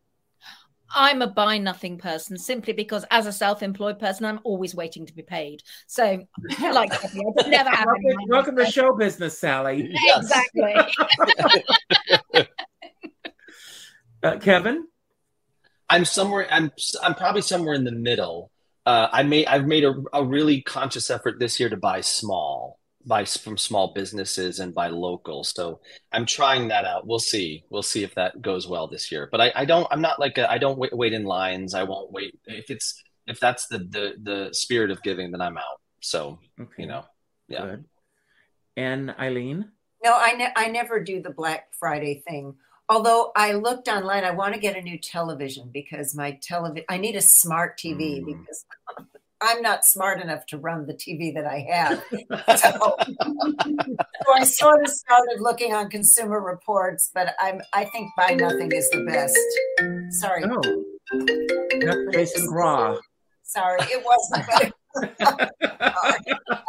I'm 0.95 1.21
a 1.21 1.27
buy 1.27 1.57
nothing 1.57 1.97
person 1.97 2.37
simply 2.37 2.73
because 2.73 3.05
as 3.11 3.27
a 3.27 3.31
self-employed 3.31 3.99
person, 3.99 4.25
I'm 4.25 4.39
always 4.43 4.75
waiting 4.75 5.05
to 5.05 5.13
be 5.13 5.21
paid. 5.21 5.63
So, 5.87 6.25
like, 6.61 6.93
I 6.93 7.07
just 7.07 7.47
never 7.47 7.69
have 7.69 7.85
welcome, 7.85 8.29
welcome 8.29 8.55
to 8.57 8.65
show 8.65 8.95
business, 8.95 9.37
Sally. 9.37 9.89
Yes. 9.91 10.31
Exactly. 10.31 12.47
Uh, 14.23 14.35
Kevin, 14.39 14.87
I'm 15.89 16.05
somewhere. 16.05 16.47
I'm 16.51 16.71
I'm 17.01 17.15
probably 17.15 17.41
somewhere 17.41 17.73
in 17.73 17.83
the 17.83 17.91
middle. 17.91 18.51
Uh, 18.85 19.07
I 19.11 19.23
made 19.23 19.47
I've 19.47 19.65
made 19.67 19.83
a, 19.83 19.95
a 20.13 20.23
really 20.23 20.61
conscious 20.61 21.09
effort 21.09 21.39
this 21.39 21.59
year 21.59 21.69
to 21.69 21.77
buy 21.77 22.01
small, 22.01 22.79
buy 23.05 23.25
from 23.25 23.57
small 23.57 23.93
businesses 23.93 24.59
and 24.59 24.73
buy 24.73 24.87
local. 24.87 25.43
So 25.43 25.79
I'm 26.11 26.25
trying 26.25 26.69
that 26.69 26.85
out. 26.85 27.07
We'll 27.07 27.19
see. 27.19 27.63
We'll 27.69 27.83
see 27.83 28.03
if 28.03 28.15
that 28.15 28.41
goes 28.41 28.67
well 28.67 28.87
this 28.87 29.11
year. 29.11 29.27
But 29.31 29.41
I, 29.41 29.51
I 29.55 29.65
don't. 29.65 29.87
I'm 29.91 30.01
not 30.01 30.19
like 30.19 30.37
a, 30.37 30.49
I 30.49 30.57
don't 30.57 30.77
wait, 30.77 30.95
wait 30.95 31.13
in 31.13 31.23
lines. 31.25 31.73
I 31.73 31.83
won't 31.83 32.11
wait 32.11 32.39
if 32.45 32.69
it's 32.69 33.01
if 33.25 33.39
that's 33.39 33.67
the 33.67 33.79
the 33.79 34.13
the 34.21 34.49
spirit 34.53 34.91
of 34.91 35.01
giving. 35.03 35.31
Then 35.31 35.41
I'm 35.41 35.57
out. 35.57 35.81
So 36.01 36.39
okay, 36.59 36.83
you 36.83 36.87
know, 36.87 37.03
yeah. 37.47 37.65
good. 37.65 37.85
And 38.75 39.15
Eileen, 39.17 39.71
No, 40.03 40.13
I, 40.15 40.33
ne- 40.33 40.53
I 40.55 40.67
never 40.67 41.03
do 41.03 41.19
the 41.21 41.31
Black 41.31 41.73
Friday 41.79 42.21
thing. 42.27 42.53
Although 42.89 43.31
I 43.35 43.51
looked 43.53 43.87
online, 43.89 44.23
I 44.23 44.31
want 44.31 44.53
to 44.53 44.59
get 44.59 44.77
a 44.77 44.81
new 44.81 44.97
television 44.97 45.69
because 45.73 46.15
my 46.15 46.31
television, 46.41 46.85
I 46.89 46.97
need 46.97 47.15
a 47.15 47.21
smart 47.21 47.77
TV 47.77 48.21
Mm. 48.21 48.25
because 48.25 48.65
I'm 49.41 49.61
not 49.61 49.85
smart 49.85 50.19
enough 50.19 50.47
to 50.47 50.57
run 50.57 50.87
the 50.87 50.93
TV 50.95 51.31
that 51.35 51.45
I 51.45 51.59
have. 51.71 52.03
So, 52.57 52.95
so 53.05 54.33
I 54.33 54.43
sort 54.45 54.81
of 54.81 54.89
started 54.89 55.37
looking 55.41 55.73
on 55.73 55.89
Consumer 55.91 56.39
Reports, 56.41 57.11
but 57.13 57.35
I'm 57.39 57.61
I 57.73 57.85
think 57.85 58.09
buy 58.17 58.29
nothing 58.33 58.71
is 58.71 58.89
the 58.89 59.03
best. 59.05 59.37
Sorry, 60.19 60.43
oh, 60.45 60.83
that's 61.85 62.15
Jason 62.33 62.47
Graae. 62.47 62.97
sorry, 63.43 63.79
it 63.81 64.03
wasn't. 64.03 64.73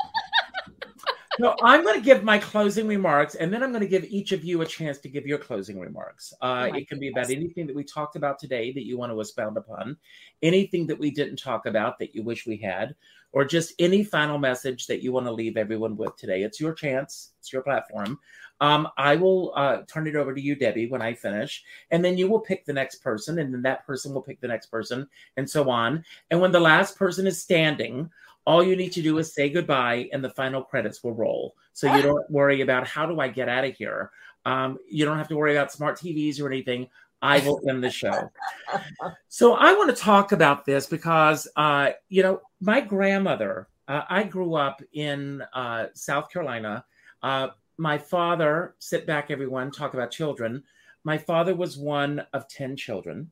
No, 1.39 1.55
I'm 1.63 1.85
going 1.85 1.95
to 1.95 2.05
give 2.05 2.25
my 2.25 2.39
closing 2.39 2.89
remarks, 2.89 3.35
and 3.37 3.53
then 3.53 3.63
I'm 3.63 3.71
going 3.71 3.83
to 3.83 3.89
give 3.89 4.05
each 4.05 4.33
of 4.33 4.45
you 4.45 4.63
a 4.63 4.67
chance 4.67 4.99
to 4.99 5.09
give 5.09 5.27
your 5.27 5.39
closing 5.39 5.79
remarks. 5.79 6.33
Uh, 6.41 6.69
Oh 6.71 6.77
it 6.77 6.89
can 6.89 6.99
be 6.99 7.09
about 7.09 7.31
anything 7.31 7.67
that 7.67 7.77
we 7.77 7.85
talked 7.85 8.17
about 8.17 8.39
today 8.39 8.73
that 8.73 8.85
you 8.85 8.99
want 8.99 9.13
to 9.13 9.21
expound 9.21 9.57
upon, 9.57 9.97
anything 10.43 10.87
that 10.89 10.99
we 10.99 11.11
didn't 11.11 11.37
talk 11.37 11.67
about 11.67 11.99
that 12.01 12.15
you 12.15 12.23
wish 12.23 12.47
we 12.47 12.57
had, 12.57 12.95
or 13.33 13.45
just 13.45 13.75
any 13.79 14.03
final 14.03 14.39
message 14.39 14.87
that 14.87 15.03
you 15.03 15.13
want 15.13 15.27
to 15.27 15.33
leave 15.33 15.57
everyone 15.57 15.97
with 15.97 16.17
today. 16.17 16.43
It's 16.43 16.61
your 16.61 16.73
chance, 16.73 17.33
it's 17.39 17.53
your 17.53 17.63
platform. 17.63 18.19
Um, 18.61 18.89
I 18.97 19.15
will 19.15 19.53
uh, 19.55 19.83
turn 19.87 20.09
it 20.09 20.17
over 20.17 20.35
to 20.35 20.41
you, 20.41 20.57
Debbie, 20.57 20.89
when 20.89 21.03
I 21.03 21.15
finish, 21.15 21.63
and 21.93 22.05
then 22.05 22.19
you 22.19 22.27
will 22.27 22.41
pick 22.41 22.65
the 22.65 22.73
next 22.73 22.97
person, 22.97 23.39
and 23.39 23.55
then 23.55 23.63
that 23.63 23.87
person 23.87 24.13
will 24.13 24.23
pick 24.23 24.41
the 24.41 24.49
next 24.49 24.67
person, 24.67 25.07
and 25.37 25.49
so 25.49 25.71
on. 25.71 26.05
And 26.31 26.41
when 26.41 26.51
the 26.51 26.59
last 26.61 26.97
person 26.97 27.27
is 27.27 27.41
standing, 27.41 28.11
all 28.49 28.65
you 28.65 28.75
need 28.77 28.93
to 28.93 29.03
do 29.03 29.19
is 29.19 29.35
say 29.35 29.51
goodbye 29.51 30.09
and 30.11 30.25
the 30.25 30.31
final 30.31 30.63
credits 30.63 31.05
will 31.05 31.13
roll. 31.13 31.55
So 31.75 31.95
you 31.95 32.01
don't 32.01 32.29
worry 32.31 32.63
about 32.63 32.87
how 32.87 33.05
do 33.05 33.21
i 33.21 33.29
get 33.29 33.47
out 33.47 33.67
of 33.67 33.77
here? 33.77 34.11
Um, 34.47 34.79
you 34.89 35.05
don't 35.05 35.19
have 35.19 35.29
to 35.29 35.37
worry 35.37 35.55
about 35.55 35.71
smart 35.71 35.99
tvs 35.99 36.41
or 36.41 36.47
anything. 36.47 36.89
I 37.21 37.41
will 37.41 37.61
end 37.69 37.85
the 37.85 37.91
show. 37.91 38.33
So 39.29 39.53
i 39.53 39.75
want 39.75 39.95
to 39.95 40.03
talk 40.03 40.33
about 40.33 40.65
this 40.65 40.87
because 40.87 41.47
uh, 41.57 41.91
you 42.09 42.23
know 42.23 42.41
my 42.61 42.81
grandmother 42.81 43.69
uh, 43.87 44.03
i 44.09 44.23
grew 44.23 44.55
up 44.55 44.81
in 44.95 45.43
uh, 45.53 45.87
south 45.93 46.31
carolina. 46.33 46.85
Uh, 47.23 47.49
my 47.77 47.99
father 47.99 48.75
sit 48.79 49.07
back 49.07 49.31
everyone 49.31 49.71
talk 49.71 49.93
about 49.93 50.11
children. 50.11 50.65
My 51.05 51.19
father 51.19 51.55
was 51.55 51.77
one 51.77 52.25
of 52.33 52.49
10 52.49 52.77
children 52.77 53.31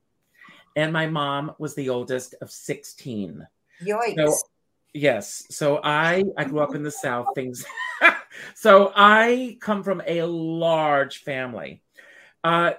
and 0.77 0.93
my 0.93 1.07
mom 1.07 1.55
was 1.59 1.75
the 1.75 1.89
oldest 1.89 2.35
of 2.43 2.51
16 2.51 3.47
Yoicks. 3.83 4.15
so 4.17 4.37
yes. 4.97 5.47
So 5.51 5.81
i 5.85 6.25
i 6.37 6.45
grew 6.45 6.61
up 6.61 6.75
in 6.75 6.83
the 6.83 6.91
south 6.91 7.29
things 7.35 7.65
so 8.55 8.93
i 8.97 9.57
come 9.61 9.83
from 9.83 10.03
a 10.07 10.23
large 10.23 11.19
family. 11.19 11.83
Uh 12.43 12.73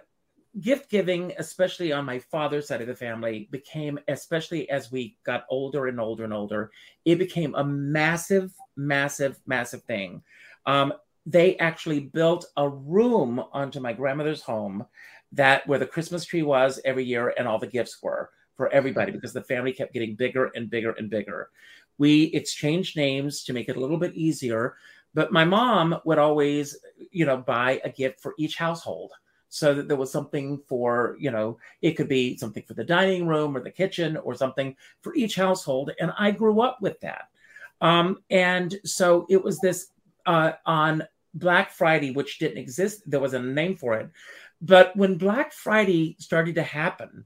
gift 0.60 0.90
giving 0.90 1.34
especially 1.38 1.92
on 1.92 2.04
my 2.04 2.18
father's 2.18 2.68
side 2.68 2.82
of 2.82 2.88
the 2.88 2.96
family 2.96 3.48
became 3.52 4.00
especially 4.08 4.68
as 4.72 4.92
we 4.92 5.16
got 5.24 5.46
older 5.52 5.86
and 5.86 6.00
older 6.00 6.24
and 6.24 6.34
older 6.34 6.72
it 7.06 7.18
became 7.20 7.54
a 7.56 7.64
massive 7.64 8.52
massive 8.76 9.40
massive 9.46 9.84
thing. 9.84 10.22
Um 10.66 10.94
they 11.26 11.58
actually 11.58 12.00
built 12.00 12.46
a 12.56 12.68
room 12.68 13.44
onto 13.52 13.82
my 13.82 13.94
grandmother's 13.94 14.42
home 14.42 14.86
that 15.34 15.68
where 15.68 15.78
the 15.80 15.86
christmas 15.86 16.26
tree 16.26 16.42
was 16.42 16.80
every 16.86 17.04
year 17.04 17.34
and 17.38 17.48
all 17.48 17.60
the 17.60 17.68
gifts 17.68 18.02
were 18.02 18.30
for 18.56 18.70
everybody 18.70 19.12
because 19.12 19.34
the 19.34 19.44
family 19.44 19.72
kept 19.72 19.94
getting 19.94 20.16
bigger 20.16 20.52
and 20.56 20.70
bigger 20.70 20.92
and 20.92 21.10
bigger 21.10 21.50
we 21.98 22.24
exchanged 22.26 22.96
names 22.96 23.44
to 23.44 23.54
make 23.54 23.70
it 23.70 23.78
a 23.78 23.80
little 23.80 23.98
bit 23.98 24.16
easier 24.16 24.76
but 25.14 25.32
my 25.32 25.44
mom 25.44 26.00
would 26.06 26.20
always 26.20 26.78
you 27.12 27.26
know 27.26 27.38
buy 27.38 27.82
a 27.84 27.90
gift 27.90 28.20
for 28.20 28.34
each 28.38 28.56
household 28.56 29.12
so 29.50 29.74
that 29.74 29.88
there 29.88 29.98
was 29.98 30.12
something 30.12 30.62
for 30.68 31.16
you 31.20 31.32
know 31.32 31.58
it 31.82 31.94
could 31.94 32.08
be 32.08 32.38
something 32.38 32.64
for 32.64 32.74
the 32.74 32.84
dining 32.84 33.28
room 33.28 33.56
or 33.56 33.62
the 33.62 33.72
kitchen 33.72 34.18
or 34.18 34.36
something 34.36 34.76
for 35.02 35.16
each 35.16 35.36
household 35.36 35.92
and 36.00 36.12
i 36.18 36.32
grew 36.32 36.62
up 36.62 36.82
with 36.82 37.00
that. 37.02 37.30
Um, 37.80 38.24
and 38.32 38.76
so 38.86 39.28
it 39.30 39.44
was 39.44 39.60
this 39.60 39.88
uh, 40.26 40.54
on 40.66 41.04
black 41.34 41.72
friday 41.72 42.12
which 42.12 42.40
didn't 42.40 42.58
exist 42.58 43.04
there 43.06 43.20
was 43.20 43.34
a 43.34 43.40
name 43.40 43.76
for 43.76 43.94
it 43.96 44.10
but 44.62 44.96
when 44.96 45.18
black 45.18 45.54
friday 45.54 46.16
started 46.20 46.56
to 46.56 46.64
happen 46.64 47.26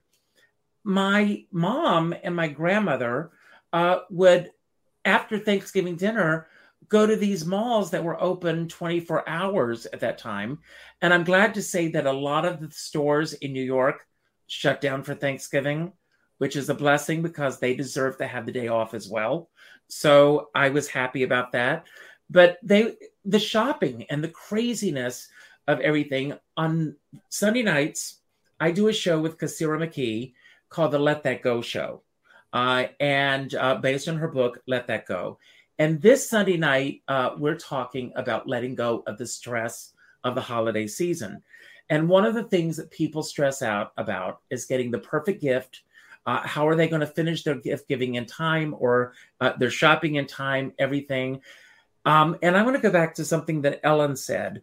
my 0.83 1.45
mom 1.51 2.13
and 2.23 2.35
my 2.35 2.47
grandmother 2.47 3.31
uh, 3.73 3.99
would 4.09 4.51
after 5.05 5.39
Thanksgiving 5.39 5.95
dinner, 5.95 6.47
go 6.89 7.05
to 7.05 7.15
these 7.15 7.45
malls 7.45 7.91
that 7.91 8.03
were 8.03 8.21
open 8.21 8.67
24 8.67 9.27
hours 9.27 9.85
at 9.87 9.99
that 10.01 10.17
time. 10.17 10.59
And 11.01 11.13
I'm 11.13 11.23
glad 11.23 11.53
to 11.55 11.61
say 11.61 11.89
that 11.89 12.05
a 12.05 12.11
lot 12.11 12.45
of 12.45 12.59
the 12.59 12.71
stores 12.71 13.33
in 13.33 13.53
New 13.53 13.63
York 13.63 14.05
shut 14.47 14.81
down 14.81 15.03
for 15.03 15.15
Thanksgiving, 15.15 15.93
which 16.37 16.55
is 16.55 16.69
a 16.69 16.75
blessing 16.75 17.21
because 17.21 17.59
they 17.59 17.75
deserve 17.75 18.17
to 18.17 18.27
have 18.27 18.45
the 18.45 18.51
day 18.51 18.67
off 18.67 18.93
as 18.93 19.07
well. 19.07 19.49
So 19.87 20.49
I 20.53 20.69
was 20.69 20.87
happy 20.87 21.23
about 21.23 21.53
that. 21.53 21.85
But 22.29 22.57
they, 22.63 22.95
the 23.25 23.39
shopping 23.39 24.05
and 24.09 24.23
the 24.23 24.29
craziness 24.29 25.27
of 25.67 25.79
everything 25.81 26.33
on 26.57 26.95
Sunday 27.29 27.63
nights, 27.63 28.19
I 28.59 28.71
do 28.71 28.87
a 28.87 28.93
show 28.93 29.19
with 29.19 29.37
Kasira 29.37 29.79
McKee 29.79 30.33
called 30.69 30.91
the 30.91 30.99
Let 30.99 31.23
That 31.23 31.41
Go 31.41 31.61
Show 31.61 32.03
uh, 32.53 32.85
and 32.99 33.55
uh, 33.55 33.75
based 33.75 34.07
on 34.07 34.17
her 34.17 34.27
book, 34.27 34.59
Let 34.67 34.87
That 34.87 35.05
Go. 35.05 35.37
And 35.79 36.01
this 36.01 36.29
Sunday 36.29 36.57
night, 36.57 37.01
uh, 37.07 37.31
we're 37.37 37.57
talking 37.57 38.11
about 38.15 38.47
letting 38.47 38.75
go 38.75 39.03
of 39.07 39.17
the 39.17 39.25
stress 39.25 39.93
of 40.23 40.35
the 40.35 40.41
holiday 40.41 40.85
season. 40.87 41.41
And 41.89 42.07
one 42.07 42.25
of 42.25 42.35
the 42.35 42.43
things 42.43 42.77
that 42.77 42.91
people 42.91 43.23
stress 43.23 43.61
out 43.61 43.91
about 43.97 44.41
is 44.49 44.65
getting 44.65 44.91
the 44.91 44.99
perfect 44.99 45.41
gift. 45.41 45.81
Uh, 46.25 46.39
how 46.41 46.67
are 46.67 46.75
they 46.75 46.87
going 46.87 47.01
to 47.01 47.07
finish 47.07 47.43
their 47.43 47.55
gift 47.55 47.87
giving 47.87 48.15
in 48.15 48.25
time 48.25 48.75
or 48.77 49.13
uh, 49.39 49.53
their 49.57 49.71
shopping 49.71 50.15
in 50.15 50.27
time, 50.27 50.71
everything? 50.77 51.41
Um, 52.05 52.37
and 52.41 52.55
I 52.55 52.63
want 52.63 52.75
to 52.75 52.81
go 52.81 52.91
back 52.91 53.15
to 53.15 53.25
something 53.25 53.63
that 53.63 53.81
Ellen 53.83 54.15
said. 54.15 54.61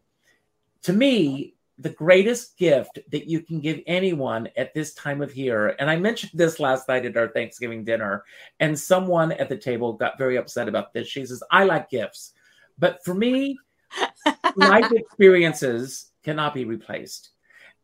To 0.83 0.93
me, 0.93 1.55
the 1.79 1.91
greatest 1.91 2.59
gift 2.59 2.99
that 3.11 3.29
you 3.29 3.41
can 3.41 3.61
give 3.61 3.81
anyone 3.87 4.49
at 4.57 4.75
this 4.75 4.95
time 4.95 5.23
of 5.23 5.37
year. 5.37 5.77
And 5.79 5.89
I 5.89 5.97
mentioned 5.97 6.33
this 6.35 6.59
last 6.59 6.89
night 6.89 7.07
at 7.07 7.17
our 7.17 7.29
Thanksgiving 7.29 7.85
dinner, 7.85 8.25
and 8.59 8.79
someone 8.79 9.33
at 9.33 9.49
the 9.49 9.57
table 9.57 9.93
got 9.93 10.19
very 10.19 10.37
upset 10.37 10.69
about 10.69 10.93
this. 10.93 11.07
She 11.07 11.25
says, 11.25 11.43
I 11.51 11.65
like 11.65 11.91
gifts, 11.91 12.33
but 12.79 13.05
for 13.05 13.15
me, 13.15 13.59
life 14.57 14.91
experiences 14.91 16.11
cannot 16.25 16.53
be 16.53 16.65
replaced. 16.65 17.31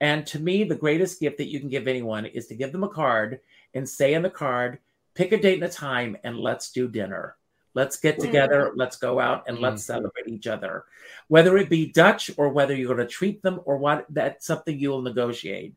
And 0.00 0.26
to 0.26 0.40
me, 0.40 0.64
the 0.64 0.74
greatest 0.74 1.20
gift 1.20 1.38
that 1.38 1.50
you 1.50 1.60
can 1.60 1.68
give 1.68 1.86
anyone 1.86 2.26
is 2.26 2.46
to 2.48 2.56
give 2.56 2.72
them 2.72 2.84
a 2.84 2.88
card 2.88 3.40
and 3.74 3.88
say 3.88 4.14
in 4.14 4.22
the 4.22 4.30
card, 4.30 4.78
pick 5.14 5.32
a 5.32 5.40
date 5.40 5.62
and 5.62 5.64
a 5.64 5.68
time, 5.68 6.16
and 6.24 6.36
let's 6.36 6.72
do 6.72 6.88
dinner. 6.88 7.36
Let's 7.74 7.98
get 7.98 8.20
together. 8.20 8.72
Let's 8.76 8.96
go 8.96 9.18
out 9.18 9.44
and 9.48 9.58
let's 9.58 9.84
celebrate 9.84 10.28
each 10.28 10.46
other. 10.46 10.84
Whether 11.28 11.56
it 11.58 11.68
be 11.68 11.92
Dutch 11.92 12.30
or 12.36 12.48
whether 12.48 12.74
you're 12.74 12.94
going 12.94 13.06
to 13.06 13.12
treat 13.12 13.42
them 13.42 13.60
or 13.64 13.76
what, 13.78 14.06
that's 14.10 14.46
something 14.46 14.78
you'll 14.78 15.02
negotiate. 15.02 15.74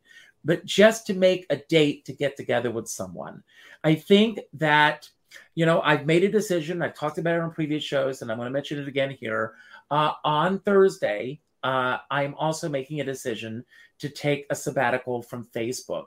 but 0.47 0.65
just 0.65 1.05
to 1.07 1.13
make 1.13 1.45
a 1.49 1.57
date 1.57 2.05
to 2.05 2.13
get 2.13 2.37
together 2.37 2.71
with 2.71 2.87
someone. 2.87 3.43
I 3.83 3.95
think 3.95 4.39
that, 4.53 5.09
you 5.55 5.65
know, 5.65 5.81
I've 5.81 6.05
made 6.05 6.23
a 6.23 6.31
decision. 6.31 6.81
I've 6.81 6.95
talked 6.95 7.17
about 7.17 7.35
it 7.35 7.41
on 7.41 7.51
previous 7.51 7.83
shows, 7.83 8.21
and 8.21 8.31
I'm 8.31 8.37
going 8.37 8.47
to 8.47 8.53
mention 8.53 8.79
it 8.79 8.87
again 8.87 9.11
here. 9.11 9.55
Uh, 9.91 10.13
on 10.23 10.59
Thursday, 10.59 11.41
uh, 11.63 11.97
I'm 12.09 12.33
also 12.35 12.69
making 12.69 13.01
a 13.01 13.03
decision 13.03 13.65
to 13.99 14.07
take 14.07 14.45
a 14.49 14.55
sabbatical 14.55 15.21
from 15.21 15.45
Facebook. 15.53 16.05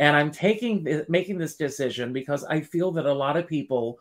And 0.00 0.16
I'm 0.16 0.30
taking 0.30 1.04
making 1.08 1.38
this 1.38 1.56
decision 1.56 2.12
because 2.12 2.44
I 2.44 2.60
feel 2.60 2.92
that 2.92 3.04
a 3.04 3.12
lot 3.12 3.36
of 3.36 3.48
people 3.48 3.98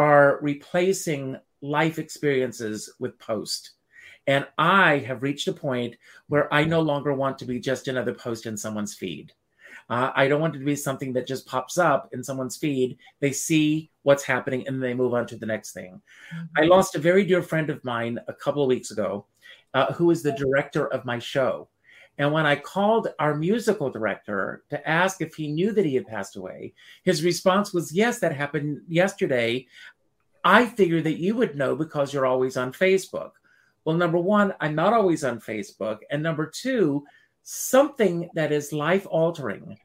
are 0.00 0.38
replacing 0.40 1.36
life 1.60 1.98
experiences 1.98 2.90
with 2.98 3.18
post. 3.18 3.72
And 4.26 4.46
I 4.56 4.96
have 4.98 5.22
reached 5.22 5.46
a 5.46 5.52
point 5.52 5.96
where 6.28 6.52
I 6.54 6.64
no 6.64 6.80
longer 6.80 7.12
want 7.12 7.38
to 7.38 7.44
be 7.44 7.60
just 7.60 7.86
another 7.86 8.14
post 8.14 8.46
in 8.46 8.56
someone's 8.56 8.94
feed. 8.94 9.34
Uh, 9.90 10.10
I 10.14 10.26
don't 10.26 10.40
want 10.40 10.56
it 10.56 10.60
to 10.60 10.64
be 10.64 10.74
something 10.74 11.12
that 11.12 11.26
just 11.26 11.46
pops 11.46 11.76
up 11.76 12.08
in 12.12 12.24
someone's 12.24 12.56
feed. 12.56 12.96
They 13.20 13.32
see 13.32 13.90
what's 14.02 14.24
happening 14.24 14.66
and 14.66 14.82
they 14.82 14.94
move 14.94 15.12
on 15.12 15.26
to 15.26 15.36
the 15.36 15.44
next 15.44 15.72
thing. 15.72 16.00
Mm-hmm. 16.34 16.62
I 16.62 16.66
lost 16.66 16.94
a 16.94 16.98
very 16.98 17.24
dear 17.26 17.42
friend 17.42 17.68
of 17.68 17.84
mine 17.84 18.18
a 18.26 18.32
couple 18.32 18.62
of 18.62 18.68
weeks 18.68 18.92
ago, 18.92 19.26
uh, 19.74 19.92
who 19.92 20.10
is 20.10 20.22
the 20.22 20.32
director 20.32 20.86
of 20.86 21.04
my 21.04 21.18
show. 21.18 21.68
And 22.20 22.32
when 22.32 22.44
I 22.44 22.54
called 22.54 23.08
our 23.18 23.34
musical 23.34 23.88
director 23.88 24.62
to 24.68 24.86
ask 24.86 25.22
if 25.22 25.34
he 25.34 25.50
knew 25.50 25.72
that 25.72 25.86
he 25.86 25.94
had 25.94 26.06
passed 26.06 26.36
away, 26.36 26.74
his 27.02 27.24
response 27.24 27.72
was, 27.72 27.92
Yes, 27.92 28.18
that 28.18 28.36
happened 28.36 28.82
yesterday. 28.86 29.66
I 30.44 30.66
figured 30.66 31.04
that 31.04 31.18
you 31.18 31.34
would 31.36 31.56
know 31.56 31.74
because 31.74 32.12
you're 32.12 32.26
always 32.26 32.58
on 32.58 32.74
Facebook. 32.74 33.30
Well, 33.86 33.96
number 33.96 34.18
one, 34.18 34.52
I'm 34.60 34.74
not 34.74 34.92
always 34.92 35.24
on 35.24 35.40
Facebook. 35.40 36.00
And 36.10 36.22
number 36.22 36.44
two, 36.44 37.06
something 37.42 38.28
that 38.34 38.52
is 38.52 38.70
life 38.70 39.06
altering, 39.08 39.78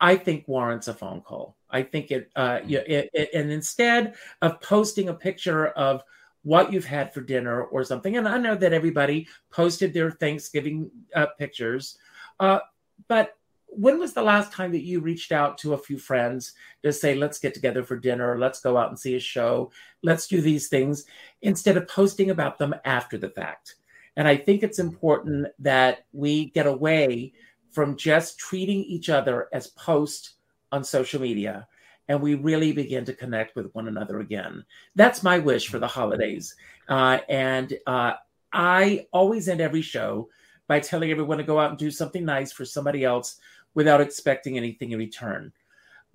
I 0.00 0.14
think 0.14 0.46
warrants 0.46 0.86
a 0.86 0.94
phone 0.94 1.20
call. 1.20 1.56
I 1.68 1.82
think 1.82 2.12
it, 2.12 2.30
uh, 2.36 2.60
it, 2.64 3.10
it, 3.12 3.30
and 3.34 3.50
instead 3.50 4.14
of 4.40 4.60
posting 4.60 5.08
a 5.08 5.14
picture 5.14 5.66
of 5.66 6.04
what 6.42 6.72
you've 6.72 6.86
had 6.86 7.12
for 7.12 7.20
dinner 7.20 7.62
or 7.62 7.84
something, 7.84 8.16
and 8.16 8.26
I 8.26 8.38
know 8.38 8.54
that 8.54 8.72
everybody 8.72 9.28
posted 9.50 9.92
their 9.92 10.10
Thanksgiving 10.10 10.90
uh, 11.14 11.26
pictures, 11.38 11.98
uh, 12.38 12.60
but 13.08 13.36
when 13.72 13.98
was 13.98 14.12
the 14.12 14.22
last 14.22 14.52
time 14.52 14.72
that 14.72 14.82
you 14.82 15.00
reached 15.00 15.30
out 15.30 15.56
to 15.58 15.74
a 15.74 15.78
few 15.78 15.96
friends 15.96 16.54
to 16.82 16.92
say, 16.92 17.14
let's 17.14 17.38
get 17.38 17.54
together 17.54 17.84
for 17.84 17.96
dinner, 17.96 18.38
let's 18.38 18.60
go 18.60 18.76
out 18.76 18.88
and 18.88 18.98
see 18.98 19.14
a 19.14 19.20
show, 19.20 19.70
let's 20.02 20.26
do 20.26 20.40
these 20.40 20.68
things, 20.68 21.04
instead 21.42 21.76
of 21.76 21.86
posting 21.86 22.30
about 22.30 22.58
them 22.58 22.74
after 22.84 23.16
the 23.16 23.30
fact? 23.30 23.76
And 24.16 24.26
I 24.26 24.36
think 24.36 24.62
it's 24.62 24.80
important 24.80 25.46
that 25.60 26.04
we 26.12 26.46
get 26.46 26.66
away 26.66 27.32
from 27.70 27.96
just 27.96 28.38
treating 28.38 28.82
each 28.82 29.08
other 29.08 29.48
as 29.52 29.68
posts 29.68 30.34
on 30.72 30.82
social 30.82 31.20
media 31.20 31.68
and 32.08 32.20
we 32.20 32.34
really 32.34 32.72
begin 32.72 33.04
to 33.04 33.12
connect 33.14 33.54
with 33.54 33.72
one 33.72 33.88
another 33.88 34.20
again. 34.20 34.64
That's 34.96 35.22
my 35.22 35.38
wish 35.38 35.68
for 35.68 35.78
the 35.78 35.86
holidays. 35.86 36.54
Uh, 36.88 37.18
and 37.28 37.72
uh, 37.86 38.14
I 38.52 39.06
always 39.12 39.48
end 39.48 39.60
every 39.60 39.82
show 39.82 40.28
by 40.66 40.80
telling 40.80 41.10
everyone 41.10 41.38
to 41.38 41.44
go 41.44 41.58
out 41.58 41.70
and 41.70 41.78
do 41.78 41.90
something 41.90 42.24
nice 42.24 42.52
for 42.52 42.64
somebody 42.64 43.04
else 43.04 43.40
without 43.74 44.00
expecting 44.00 44.56
anything 44.56 44.92
in 44.92 44.98
return. 44.98 45.52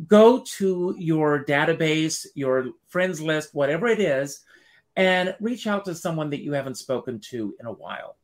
Go 0.08 0.44
to 0.58 0.96
your 0.98 1.46
database, 1.46 2.26
your 2.36 2.72
friends 2.88 3.22
list, 3.22 3.56
whatever 3.56 3.88
it 3.88 4.00
is, 4.00 4.42
and 4.96 5.36
reach 5.40 5.68
out 5.68 5.86
to 5.86 5.96
someone 5.96 6.30
that 6.30 6.44
you 6.44 6.52
haven't 6.54 6.78
spoken 6.78 7.20
to 7.32 7.56
in 7.60 7.66
a 7.66 7.72
while. 7.72 8.18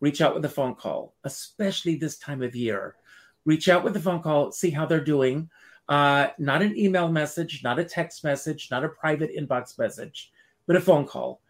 Reach 0.00 0.22
out 0.22 0.34
with 0.34 0.44
a 0.46 0.48
phone 0.48 0.74
call, 0.74 1.14
especially 1.24 1.96
this 1.96 2.16
time 2.16 2.42
of 2.42 2.56
year. 2.56 2.96
Reach 3.44 3.68
out 3.68 3.84
with 3.84 3.96
a 3.96 4.00
phone 4.00 4.22
call, 4.22 4.52
see 4.52 4.70
how 4.70 4.86
they're 4.86 5.04
doing. 5.04 5.50
Uh, 5.90 6.28
not 6.38 6.62
an 6.62 6.78
email 6.78 7.10
message, 7.10 7.62
not 7.64 7.80
a 7.80 7.84
text 7.84 8.22
message, 8.22 8.68
not 8.70 8.84
a 8.84 8.88
private 8.88 9.36
inbox 9.36 9.76
message, 9.76 10.30
but 10.66 10.76
a 10.76 10.80
phone 10.80 11.04
call. 11.04 11.40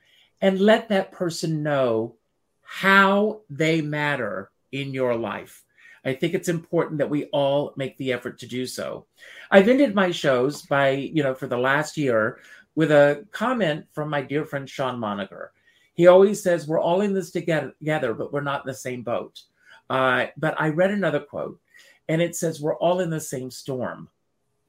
And 0.40 0.58
let 0.58 0.88
that 0.88 1.12
person 1.12 1.62
know 1.62 2.16
how 2.62 3.42
they 3.50 3.82
matter 3.82 4.50
in 4.72 4.94
your 4.94 5.14
life. 5.14 5.62
I 6.04 6.14
think 6.14 6.32
it's 6.32 6.48
important 6.48 6.98
that 6.98 7.10
we 7.10 7.24
all 7.26 7.74
make 7.76 7.98
the 7.98 8.12
effort 8.14 8.38
to 8.38 8.46
do 8.46 8.64
so. 8.64 9.04
I've 9.50 9.68
ended 9.68 9.94
my 9.94 10.10
shows 10.10 10.62
by, 10.62 10.90
you 10.92 11.22
know, 11.22 11.34
for 11.34 11.46
the 11.46 11.58
last 11.58 11.98
year 11.98 12.38
with 12.74 12.90
a 12.90 13.26
comment 13.32 13.84
from 13.92 14.08
my 14.08 14.22
dear 14.22 14.46
friend 14.46 14.68
Sean 14.68 14.98
Moniger. 14.98 15.52
He 15.92 16.06
always 16.06 16.42
says, 16.42 16.66
We're 16.66 16.80
all 16.80 17.02
in 17.02 17.12
this 17.12 17.30
together, 17.30 18.14
but 18.14 18.32
we're 18.32 18.40
not 18.40 18.64
in 18.64 18.68
the 18.68 18.74
same 18.74 19.02
boat. 19.02 19.42
Uh, 19.90 20.26
but 20.38 20.58
I 20.58 20.68
read 20.70 20.92
another 20.92 21.20
quote, 21.20 21.60
and 22.08 22.22
it 22.22 22.34
says, 22.34 22.60
We're 22.60 22.76
all 22.76 23.00
in 23.00 23.10
the 23.10 23.20
same 23.20 23.50
storm, 23.50 24.08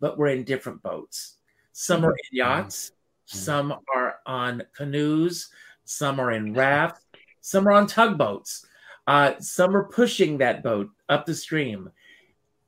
but 0.02 0.18
we're 0.18 0.28
in 0.28 0.44
different 0.44 0.84
boats. 0.84 1.38
Some 1.72 2.04
are 2.04 2.12
in 2.12 2.38
yachts, 2.38 2.92
some 3.26 3.74
are 3.96 4.16
on 4.26 4.64
canoes, 4.76 5.50
some 5.86 6.20
are 6.20 6.32
in 6.32 6.54
rafts, 6.54 7.06
some 7.40 7.66
are 7.68 7.72
on 7.72 7.88
tugboats. 7.88 8.66
Uh, 9.08 9.34
some 9.40 9.76
are 9.76 9.86
pushing 9.86 10.38
that 10.38 10.64
boat 10.64 10.90
up 11.10 11.26
the 11.26 11.34
stream. 11.34 11.90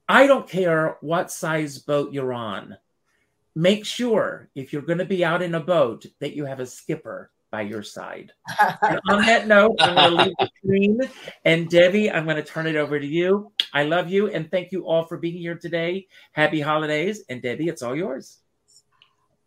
I 0.09 0.27
don't 0.27 0.49
care 0.49 0.97
what 1.01 1.31
size 1.31 1.79
boat 1.79 2.11
you're 2.11 2.34
on. 2.34 2.77
Make 3.55 3.86
sure 3.86 4.49
if 4.55 4.73
you're 4.73 4.81
going 4.81 4.97
to 4.97 5.05
be 5.05 5.23
out 5.23 5.41
in 5.41 5.55
a 5.55 5.59
boat 5.59 6.05
that 6.19 6.36
you 6.36 6.45
have 6.45 6.59
a 6.59 6.65
skipper 6.65 7.31
by 7.51 7.61
your 7.61 7.84
side. 7.84 8.34
on 9.09 9.21
that 9.21 9.47
note, 9.47 9.75
I'm 9.79 9.95
going 9.95 10.17
to 10.17 10.23
leave 10.23 10.34
the 10.39 10.49
screen. 10.57 11.01
And 11.45 11.69
Debbie, 11.69 12.11
I'm 12.11 12.25
going 12.25 12.38
to 12.38 12.43
turn 12.43 12.65
it 12.65 12.75
over 12.75 12.99
to 12.99 13.05
you. 13.05 13.51
I 13.74 13.84
love 13.84 14.09
you 14.09 14.30
and 14.30 14.49
thank 14.49 14.71
you 14.71 14.86
all 14.86 15.03
for 15.03 15.17
being 15.17 15.38
here 15.38 15.55
today. 15.55 16.07
Happy 16.32 16.61
holidays. 16.61 17.24
And 17.28 17.41
Debbie, 17.41 17.67
it's 17.67 17.82
all 17.82 17.95
yours. 17.95 18.39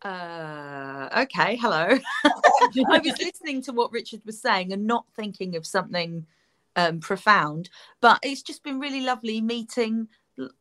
Uh, 0.02 1.08
okay, 1.16 1.56
hello. 1.56 1.98
I 2.24 3.00
was 3.04 3.18
listening 3.18 3.62
to 3.62 3.72
what 3.72 3.92
Richard 3.92 4.22
was 4.26 4.40
saying 4.40 4.72
and 4.72 4.86
not 4.86 5.04
thinking 5.14 5.56
of 5.56 5.64
something 5.64 6.26
um, 6.74 7.00
profound. 7.00 7.70
But 8.00 8.18
it's 8.22 8.42
just 8.42 8.62
been 8.62 8.80
really 8.80 9.00
lovely 9.00 9.40
meeting 9.40 10.08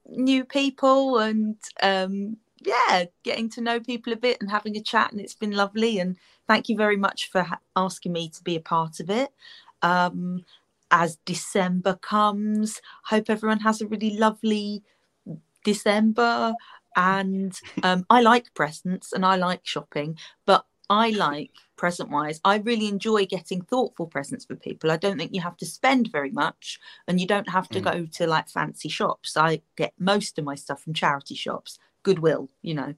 new 0.07 0.45
people 0.45 1.19
and 1.19 1.57
um, 1.83 2.37
yeah, 2.61 3.05
getting 3.23 3.49
to 3.49 3.61
know 3.61 3.79
people 3.79 4.13
a 4.13 4.17
bit 4.17 4.37
and 4.41 4.49
having 4.49 4.77
a 4.77 4.81
chat. 4.81 5.11
And 5.11 5.19
it's 5.19 5.35
been 5.35 5.51
lovely. 5.51 5.99
And 5.99 6.17
thank 6.47 6.69
you 6.69 6.77
very 6.77 6.97
much 6.97 7.29
for 7.29 7.43
ha- 7.43 7.59
asking 7.75 8.13
me 8.13 8.29
to 8.29 8.43
be 8.43 8.55
a 8.55 8.61
part 8.61 8.99
of 8.99 9.09
it. 9.09 9.31
Um, 9.81 10.45
as 10.95 11.17
December 11.25 11.95
comes, 11.95 12.81
hope 13.03 13.29
everyone 13.29 13.59
has 13.59 13.81
a 13.81 13.87
really 13.87 14.17
lovely 14.17 14.81
December. 15.65 16.53
And 16.95 17.59
um, 17.83 18.05
I 18.09 18.21
like 18.21 18.53
presents 18.53 19.11
and 19.11 19.25
I 19.25 19.35
like 19.35 19.59
shopping, 19.65 20.17
but 20.45 20.65
I 20.89 21.09
like 21.09 21.51
present 21.75 22.09
wise. 22.09 22.39
I 22.45 22.59
really 22.59 22.87
enjoy 22.87 23.25
getting 23.25 23.61
thoughtful 23.61 24.07
presents 24.07 24.45
for 24.45 24.55
people. 24.55 24.89
I 24.89 24.95
don't 24.95 25.17
think 25.17 25.33
you 25.33 25.41
have 25.41 25.57
to 25.57 25.65
spend 25.65 26.11
very 26.13 26.31
much 26.31 26.79
and 27.09 27.19
you 27.19 27.27
don't 27.27 27.49
have 27.49 27.67
to 27.69 27.81
mm. 27.81 27.83
go 27.83 28.05
to 28.13 28.27
like 28.27 28.47
fancy 28.47 28.87
shops. 28.87 29.35
I 29.35 29.61
get 29.75 29.91
most 29.99 30.39
of 30.39 30.45
my 30.45 30.55
stuff 30.55 30.81
from 30.81 30.93
charity 30.93 31.35
shops, 31.35 31.77
Goodwill, 32.03 32.49
you 32.61 32.73
know. 32.73 32.93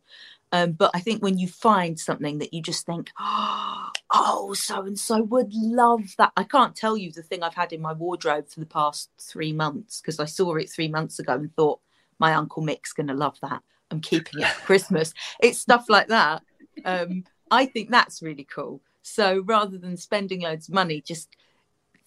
Um, 0.52 0.72
but 0.72 0.92
I 0.94 1.00
think 1.00 1.22
when 1.22 1.38
you 1.38 1.48
find 1.48 2.00
something 2.00 2.38
that 2.40 2.54
you 2.54 2.62
just 2.62 2.86
think, 2.86 3.12
oh, 3.20 4.54
so 4.56 4.82
and 4.84 4.98
so 4.98 5.22
would 5.24 5.54
love 5.54 6.16
that. 6.18 6.32
I 6.38 6.44
can't 6.44 6.76
tell 6.76 6.96
you 6.96 7.12
the 7.12 7.24
thing 7.24 7.44
I've 7.44 7.54
had 7.54 7.74
in 7.74 7.82
my 7.82 7.94
wardrobe 7.94 8.48
for 8.50 8.60
the 8.60 8.66
past 8.66 9.10
three 9.20 9.52
months 9.52 10.02
because 10.02 10.20
I 10.20 10.26
saw 10.26 10.56
it 10.56 10.70
three 10.70 10.88
months 10.88 11.20
ago 11.20 11.34
and 11.34 11.54
thought, 11.56 11.80
my 12.20 12.34
Uncle 12.34 12.64
Mick's 12.64 12.94
going 12.94 13.08
to 13.08 13.14
love 13.14 13.38
that. 13.42 13.62
I'm 13.92 14.02
keeping 14.02 14.42
it 14.42 14.48
for 14.48 14.66
Christmas. 14.66 15.14
It's 15.40 15.60
stuff 15.60 15.86
like 15.90 16.08
that. 16.08 16.44
Um, 16.84 17.26
I 17.52 17.66
think 17.66 17.90
that's 17.90 18.22
really 18.22 18.44
cool. 18.44 18.82
So 19.02 19.44
rather 19.46 19.78
than 19.78 19.98
spending 19.98 20.42
loads 20.42 20.68
of 20.68 20.74
money, 20.74 21.02
just 21.02 21.30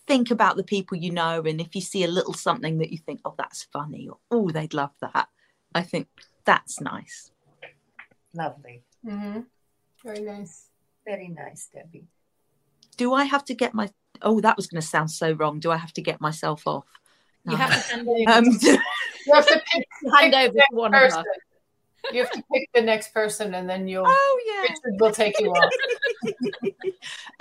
think 0.06 0.30
about 0.30 0.56
the 0.56 0.64
people 0.64 0.96
you 0.96 1.12
know. 1.12 1.42
And 1.42 1.60
if 1.60 1.74
you 1.74 1.80
see 1.80 2.04
a 2.04 2.08
little 2.08 2.34
something 2.34 2.78
that 2.78 2.90
you 2.90 2.98
think, 2.98 3.20
oh, 3.24 3.34
that's 3.38 3.62
funny, 3.72 4.08
or 4.08 4.18
oh, 4.30 4.50
they'd 4.50 4.74
love 4.74 4.92
that, 5.00 5.28
I 5.74 5.82
think 5.82 6.08
that's 6.44 6.80
nice. 6.80 7.30
Lovely. 8.34 8.82
Mm-hmm. 9.06 9.40
Very 10.04 10.20
nice. 10.20 10.66
Very 11.04 11.28
nice, 11.28 11.68
Debbie. 11.74 12.06
Do 12.96 13.14
I 13.14 13.24
have 13.24 13.44
to 13.46 13.54
get 13.54 13.74
my? 13.74 13.88
Oh, 14.22 14.40
that 14.40 14.56
was 14.56 14.66
going 14.66 14.80
to 14.80 14.86
sound 14.86 15.10
so 15.10 15.32
wrong. 15.32 15.60
Do 15.60 15.70
I 15.70 15.76
have 15.76 15.92
to 15.94 16.02
get 16.02 16.20
myself 16.20 16.66
off? 16.66 16.86
No. 17.44 17.52
You 17.52 17.58
have 17.58 17.88
to 17.88 17.94
hand 17.94 18.08
over. 18.08 18.30
Um, 18.30 18.44
you 19.26 19.34
have 19.34 19.46
to 19.46 19.62
pick, 19.72 19.88
hand 20.14 20.34
over 20.34 20.54
to 20.54 20.66
one 20.70 20.92
person. 20.92 21.24
You 22.12 22.20
have 22.20 22.30
to 22.32 22.42
pick 22.52 22.68
the 22.74 22.82
next 22.82 23.12
person, 23.12 23.54
and 23.54 23.68
then 23.68 23.88
you'll. 23.88 24.04
Oh 24.06 24.40
yeah. 24.46 24.62
Richard 24.62 25.00
will 25.00 25.12
take 25.12 25.40
you 25.40 25.50
off. 25.50 25.72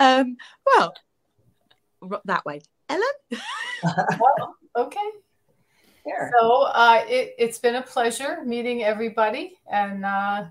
um. 0.00 0.36
Well, 0.66 0.94
that 2.24 2.44
way, 2.44 2.62
Ellen. 2.88 3.02
well, 3.82 4.56
okay. 4.76 5.10
Sure. 6.02 6.30
So 6.38 6.62
uh, 6.62 7.04
it, 7.06 7.34
it's 7.38 7.58
been 7.58 7.74
a 7.74 7.82
pleasure 7.82 8.42
meeting 8.44 8.82
everybody, 8.82 9.58
and 9.70 10.04
uh, 10.04 10.44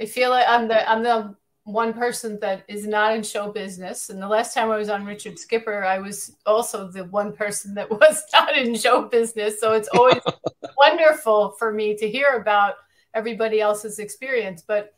I 0.00 0.06
feel 0.06 0.30
like 0.30 0.46
I'm 0.48 0.68
the 0.68 0.88
I'm 0.88 1.02
the 1.02 1.34
one 1.66 1.92
person 1.92 2.38
that 2.40 2.64
is 2.68 2.86
not 2.86 3.16
in 3.16 3.24
show 3.24 3.50
business. 3.50 4.08
And 4.08 4.22
the 4.22 4.28
last 4.28 4.54
time 4.54 4.70
I 4.70 4.76
was 4.76 4.88
on 4.88 5.04
Richard 5.04 5.36
Skipper, 5.36 5.84
I 5.84 5.98
was 5.98 6.36
also 6.46 6.88
the 6.88 7.04
one 7.06 7.32
person 7.32 7.74
that 7.74 7.90
was 8.00 8.22
not 8.32 8.56
in 8.56 8.76
show 8.76 9.02
business. 9.02 9.58
So 9.58 9.72
it's 9.72 9.88
always 9.88 10.20
wonderful 10.78 11.50
for 11.58 11.72
me 11.72 11.96
to 11.96 12.08
hear 12.08 12.36
about 12.36 12.74
everybody 13.14 13.60
else's 13.60 13.98
experience. 13.98 14.62
But 14.66 14.94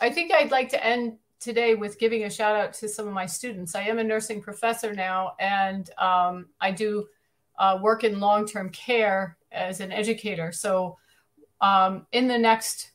I 0.00 0.10
think 0.10 0.32
I'd 0.32 0.52
like 0.52 0.68
to 0.68 0.84
end 0.84 1.18
today 1.40 1.74
with 1.74 1.98
giving 1.98 2.24
a 2.24 2.30
shout 2.30 2.54
out 2.54 2.72
to 2.74 2.88
some 2.88 3.08
of 3.08 3.12
my 3.12 3.26
students. 3.26 3.74
I 3.74 3.82
am 3.82 3.98
a 3.98 4.04
nursing 4.04 4.40
professor 4.40 4.94
now, 4.94 5.32
and 5.40 5.90
um, 5.98 6.46
I 6.60 6.70
do 6.70 7.06
uh, 7.58 7.78
work 7.82 8.04
in 8.04 8.20
long 8.20 8.46
term 8.46 8.70
care 8.70 9.36
as 9.50 9.80
an 9.80 9.90
educator. 9.90 10.52
So 10.52 10.96
um, 11.60 12.06
in 12.12 12.28
the 12.28 12.38
next 12.38 12.92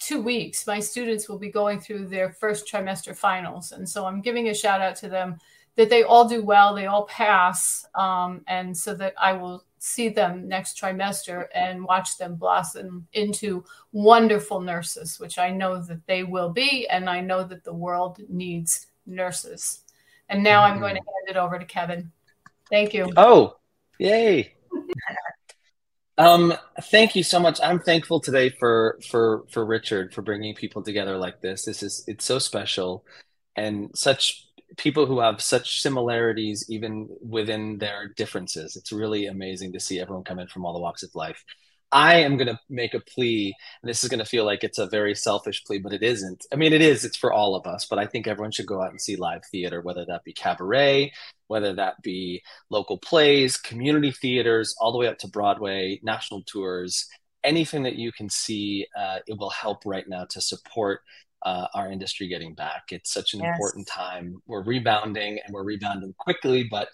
two 0.00 0.20
weeks, 0.20 0.66
my 0.66 0.80
students 0.80 1.28
will 1.28 1.38
be 1.38 1.50
going 1.50 1.78
through 1.78 2.08
their 2.08 2.30
first 2.32 2.66
trimester 2.66 3.14
finals. 3.14 3.72
And 3.72 3.88
so 3.88 4.06
I'm 4.06 4.20
giving 4.20 4.48
a 4.48 4.54
shout 4.54 4.80
out 4.80 4.96
to 4.96 5.08
them 5.08 5.38
that 5.76 5.90
they 5.90 6.02
all 6.02 6.26
do 6.26 6.42
well, 6.42 6.74
they 6.74 6.86
all 6.86 7.04
pass, 7.04 7.86
um, 7.94 8.42
and 8.48 8.76
so 8.76 8.94
that 8.94 9.14
I 9.20 9.34
will 9.34 9.64
see 9.78 10.08
them 10.08 10.48
next 10.48 10.78
trimester 10.78 11.46
and 11.54 11.84
watch 11.84 12.18
them 12.18 12.34
blossom 12.34 13.06
into 13.12 13.64
wonderful 13.92 14.60
nurses, 14.60 15.20
which 15.20 15.38
I 15.38 15.50
know 15.50 15.80
that 15.82 16.04
they 16.06 16.24
will 16.24 16.50
be, 16.50 16.88
and 16.88 17.08
I 17.08 17.20
know 17.20 17.44
that 17.44 17.64
the 17.64 17.72
world 17.72 18.20
needs 18.28 18.88
nurses. 19.06 19.80
And 20.28 20.42
now 20.42 20.62
I'm 20.62 20.80
going 20.80 20.96
to 20.96 21.00
hand 21.00 21.28
it 21.28 21.36
over 21.36 21.58
to 21.58 21.64
Kevin. 21.64 22.10
Thank 22.68 22.94
you. 22.94 23.12
Oh, 23.16 23.56
yay. 23.98 24.54
Um, 26.20 26.52
thank 26.82 27.16
you 27.16 27.22
so 27.22 27.40
much. 27.40 27.60
I'm 27.62 27.80
thankful 27.80 28.20
today 28.20 28.50
for 28.50 28.98
for 29.08 29.44
for 29.50 29.64
Richard 29.64 30.12
for 30.12 30.20
bringing 30.20 30.54
people 30.54 30.82
together 30.82 31.16
like 31.16 31.40
this. 31.40 31.64
This 31.64 31.82
is 31.82 32.04
it's 32.06 32.26
so 32.26 32.38
special, 32.38 33.06
and 33.56 33.90
such 33.96 34.46
people 34.76 35.06
who 35.06 35.20
have 35.20 35.40
such 35.40 35.80
similarities 35.80 36.66
even 36.68 37.08
within 37.26 37.78
their 37.78 38.08
differences. 38.08 38.76
It's 38.76 38.92
really 38.92 39.28
amazing 39.28 39.72
to 39.72 39.80
see 39.80 39.98
everyone 39.98 40.24
come 40.24 40.38
in 40.38 40.46
from 40.48 40.66
all 40.66 40.74
the 40.74 40.78
walks 40.78 41.02
of 41.02 41.14
life. 41.14 41.42
I 41.90 42.16
am 42.16 42.36
going 42.36 42.48
to 42.48 42.60
make 42.68 42.92
a 42.92 43.00
plea, 43.00 43.54
and 43.82 43.88
this 43.88 44.04
is 44.04 44.10
going 44.10 44.20
to 44.20 44.26
feel 44.26 44.44
like 44.44 44.62
it's 44.62 44.78
a 44.78 44.86
very 44.86 45.14
selfish 45.14 45.64
plea, 45.64 45.78
but 45.78 45.94
it 45.94 46.02
isn't. 46.02 46.44
I 46.52 46.56
mean, 46.56 46.74
it 46.74 46.82
is, 46.82 47.04
it's 47.04 47.16
for 47.16 47.32
all 47.32 47.54
of 47.56 47.66
us, 47.66 47.86
but 47.86 47.98
I 47.98 48.06
think 48.06 48.26
everyone 48.28 48.52
should 48.52 48.66
go 48.66 48.82
out 48.82 48.90
and 48.90 49.00
see 49.00 49.16
live 49.16 49.42
theater, 49.50 49.80
whether 49.80 50.04
that 50.04 50.22
be 50.24 50.34
cabaret, 50.34 51.12
whether 51.50 51.72
that 51.72 52.00
be 52.00 52.40
local 52.70 52.96
plays, 52.96 53.56
community 53.56 54.12
theaters, 54.12 54.72
all 54.78 54.92
the 54.92 54.98
way 54.98 55.08
up 55.08 55.18
to 55.18 55.26
Broadway, 55.26 55.98
national 56.00 56.44
tours, 56.44 57.08
anything 57.42 57.82
that 57.82 57.96
you 57.96 58.12
can 58.12 58.30
see, 58.30 58.86
uh, 58.96 59.18
it 59.26 59.36
will 59.36 59.50
help 59.50 59.84
right 59.84 60.08
now 60.08 60.24
to 60.26 60.40
support 60.40 61.00
uh, 61.42 61.66
our 61.74 61.90
industry 61.90 62.28
getting 62.28 62.54
back. 62.54 62.84
It's 62.92 63.12
such 63.12 63.34
an 63.34 63.40
yes. 63.40 63.52
important 63.52 63.88
time. 63.88 64.40
We're 64.46 64.62
rebounding 64.62 65.40
and 65.44 65.52
we're 65.52 65.64
rebounding 65.64 66.14
quickly, 66.18 66.68
but 66.70 66.86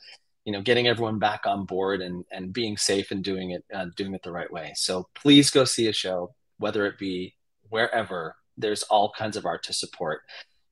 you 0.47 0.53
know 0.53 0.63
getting 0.63 0.87
everyone 0.87 1.19
back 1.19 1.45
on 1.45 1.67
board 1.67 2.01
and 2.01 2.25
and 2.31 2.51
being 2.53 2.79
safe 2.79 3.11
and 3.11 3.23
doing 3.23 3.51
it 3.51 3.65
uh, 3.75 3.87
doing 3.97 4.15
it 4.15 4.23
the 4.23 4.31
right 4.31 4.53
way 4.53 4.73
so 4.77 5.09
please 5.17 5.51
go 5.51 5.65
see 5.65 5.89
a 5.89 5.93
show 5.93 6.33
whether 6.59 6.87
it 6.87 6.97
be 6.99 7.35
wherever 7.69 8.37
there's 8.57 8.85
all 8.85 9.13
kinds 9.19 9.37
of 9.37 9.45
art 9.45 9.65
to 9.65 9.73
support 9.73 10.21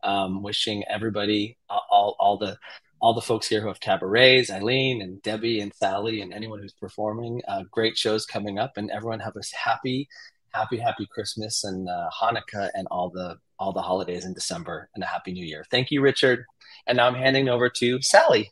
um, 0.05 0.45
wishing 0.45 0.85
everybody 0.89 1.59
uh, 1.69 1.81
all 1.91 2.15
all 2.21 2.39
the 2.39 2.57
all 3.05 3.13
the 3.13 3.21
folks 3.21 3.47
here 3.47 3.61
who 3.61 3.69
have 3.69 3.81
cabarets, 3.81 4.51
Eileen 4.51 5.03
and 5.03 5.21
Debbie 5.21 5.61
and 5.61 5.75
Sally 5.75 6.23
and 6.23 6.33
anyone 6.33 6.59
who's 6.59 6.73
performing, 6.73 7.43
uh, 7.47 7.65
great 7.71 7.99
shows 7.99 8.25
coming 8.25 8.59
up, 8.59 8.79
and 8.79 8.91
everyone 8.91 9.21
have 9.21 9.37
a 9.37 9.43
happy, 9.55 10.09
happy, 10.55 10.79
happy 10.79 11.07
Christmas 11.13 11.65
and 11.65 11.87
uh, 11.87 12.09
Hanukkah 12.19 12.71
and 12.73 12.89
all 12.91 13.11
the 13.11 13.37
all 13.59 13.75
the 13.75 13.83
holidays 13.83 14.25
in 14.25 14.33
December 14.33 14.89
and 14.95 15.05
a 15.05 15.07
happy 15.07 15.33
New 15.35 15.45
Year. 15.45 15.67
Thank 15.71 15.91
you, 15.91 16.01
Richard. 16.01 16.47
And 16.87 16.97
now 16.97 17.07
I'm 17.07 17.15
handing 17.15 17.51
over 17.51 17.69
to 17.69 18.01
Sally. 18.01 18.51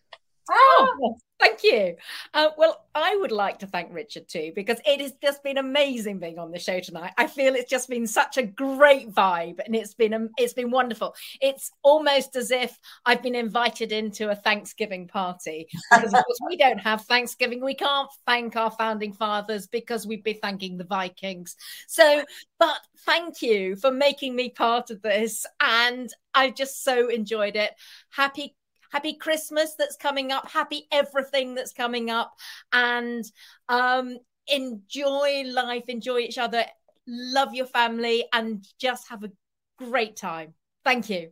Oh, 0.51 1.17
thank 1.43 1.63
you. 1.65 1.97
Uh, 2.33 2.51
well, 2.57 2.85
I 2.95 3.17
would 3.17 3.33
like 3.33 3.59
to 3.61 3.67
thank 3.67 3.93
Richard 3.93 4.29
too, 4.29 4.53
because 4.55 4.79
it 4.87 5.01
has 5.01 5.13
just 5.23 5.43
been 5.43 5.59
amazing 5.59 6.19
being 6.19 6.39
on 6.39 6.53
the 6.53 6.59
show 6.59 6.81
tonight. 6.81 7.13
I 7.19 7.27
feel 7.27 7.55
it's 7.55 7.71
just 7.71 7.89
been 7.89 8.07
such 8.07 8.39
a 8.39 8.43
great 8.43 9.13
vibe, 9.13 9.59
and 9.65 9.75
it's 9.75 9.95
been 9.95 10.15
um, 10.15 10.31
it's 10.39 10.53
been 10.53 10.71
wonderful. 10.71 11.15
It's 11.41 11.71
almost 11.83 12.37
as 12.37 12.51
if 12.51 12.79
I've 13.05 13.23
been 13.23 13.35
invited 13.35 13.93
into 13.93 14.31
a 14.31 14.37
Thanksgiving 14.37 15.09
party 15.09 15.67
because 15.91 16.15
of 16.15 16.25
course 16.25 16.39
we 16.49 16.57
don't 16.57 16.79
have 16.79 17.03
Thanksgiving. 17.03 17.65
We 17.65 17.75
can't 17.75 18.11
thank 18.27 18.57
our 18.57 18.71
founding 18.71 19.13
fathers 19.13 19.67
because 19.67 20.07
we'd 20.07 20.23
be 20.23 20.35
thanking 20.35 20.79
the 20.79 20.85
Vikings. 20.85 21.57
So, 21.89 22.25
but 22.59 22.79
thank 23.01 23.43
you 23.43 23.77
for 23.77 23.91
making 23.91 24.37
me 24.37 24.51
part 24.51 24.91
of 24.91 25.03
this, 25.03 25.47
and 25.61 26.13
I 26.35 26.51
just 26.51 26.85
so 26.85 27.09
enjoyed 27.09 27.57
it. 27.57 27.73
Happy 28.11 28.55
happy 28.93 29.15
Christmas 29.15 29.75
that's 29.79 29.97
coming 29.97 30.31
up, 30.31 30.49
happy 30.51 30.87
everything 30.93 31.55
that's 31.55 31.73
coming 31.73 32.11
up, 32.11 32.35
and 32.73 33.25
um, 33.69 34.19
enjoy 34.47 35.45
life, 35.47 35.85
enjoy 35.89 36.19
each 36.19 36.39
other, 36.39 36.65
love 37.07 37.55
your 37.55 37.67
family, 37.67 38.27
and 38.33 38.67
just 38.79 39.09
have 39.09 39.25
a 39.25 39.33
great 39.79 40.17
time. 40.17 40.55
Thank 40.85 41.09
you. 41.11 41.31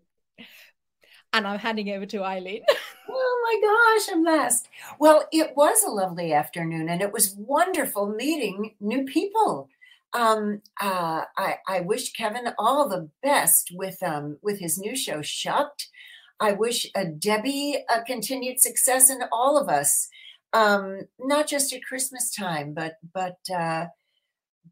And 1.32 1.46
I'm 1.46 1.58
handing 1.58 1.90
over 1.90 2.06
to 2.06 2.24
Eileen. 2.24 2.62
oh 3.08 3.40
my 3.44 4.06
gosh, 4.08 4.12
I'm 4.12 4.24
blessed. 4.24 4.68
Well, 4.98 5.26
it 5.30 5.52
was 5.56 5.84
a 5.84 5.90
lovely 5.90 6.32
afternoon 6.32 6.88
and 6.88 7.00
it 7.00 7.12
was 7.12 7.36
wonderful 7.36 8.08
meeting 8.08 8.74
new 8.80 9.04
people. 9.04 9.68
Um, 10.12 10.60
uh, 10.80 11.22
I, 11.36 11.58
I 11.68 11.80
wish 11.82 12.12
Kevin 12.14 12.48
all 12.58 12.88
the 12.88 13.08
best 13.22 13.70
with 13.72 14.02
um, 14.02 14.38
with 14.42 14.58
his 14.58 14.76
new 14.76 14.96
show, 14.96 15.22
Shucked. 15.22 15.88
I 16.40 16.52
wish 16.52 16.86
uh, 16.94 17.04
Debbie 17.18 17.84
a 17.94 18.02
continued 18.02 18.60
success 18.60 19.10
and 19.10 19.24
all 19.30 19.58
of 19.58 19.68
us, 19.68 20.08
um, 20.52 21.02
not 21.18 21.46
just 21.46 21.72
at 21.72 21.84
Christmas 21.84 22.34
time, 22.34 22.72
but 22.72 22.94
but 23.12 23.38
uh, 23.54 23.86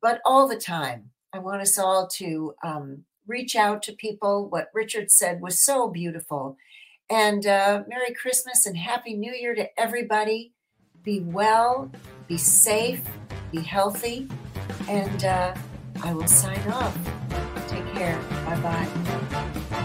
but 0.00 0.20
all 0.24 0.48
the 0.48 0.56
time. 0.56 1.10
I 1.32 1.38
want 1.40 1.60
us 1.60 1.78
all 1.78 2.08
to 2.14 2.54
um, 2.64 3.04
reach 3.26 3.54
out 3.54 3.82
to 3.82 3.92
people. 3.92 4.48
What 4.48 4.70
Richard 4.72 5.10
said 5.10 5.42
was 5.42 5.62
so 5.62 5.88
beautiful. 5.88 6.56
And 7.10 7.46
uh, 7.46 7.84
Merry 7.86 8.14
Christmas 8.14 8.66
and 8.66 8.76
Happy 8.76 9.14
New 9.14 9.32
Year 9.32 9.54
to 9.54 9.68
everybody. 9.78 10.52
Be 11.02 11.20
well, 11.20 11.90
be 12.26 12.36
safe, 12.36 13.02
be 13.50 13.60
healthy, 13.60 14.28
and 14.88 15.24
uh, 15.24 15.54
I 16.02 16.12
will 16.12 16.26
sign 16.26 16.60
off. 16.70 16.96
Take 17.68 17.86
care. 17.94 18.18
Bye 18.44 18.60
bye. 18.60 19.84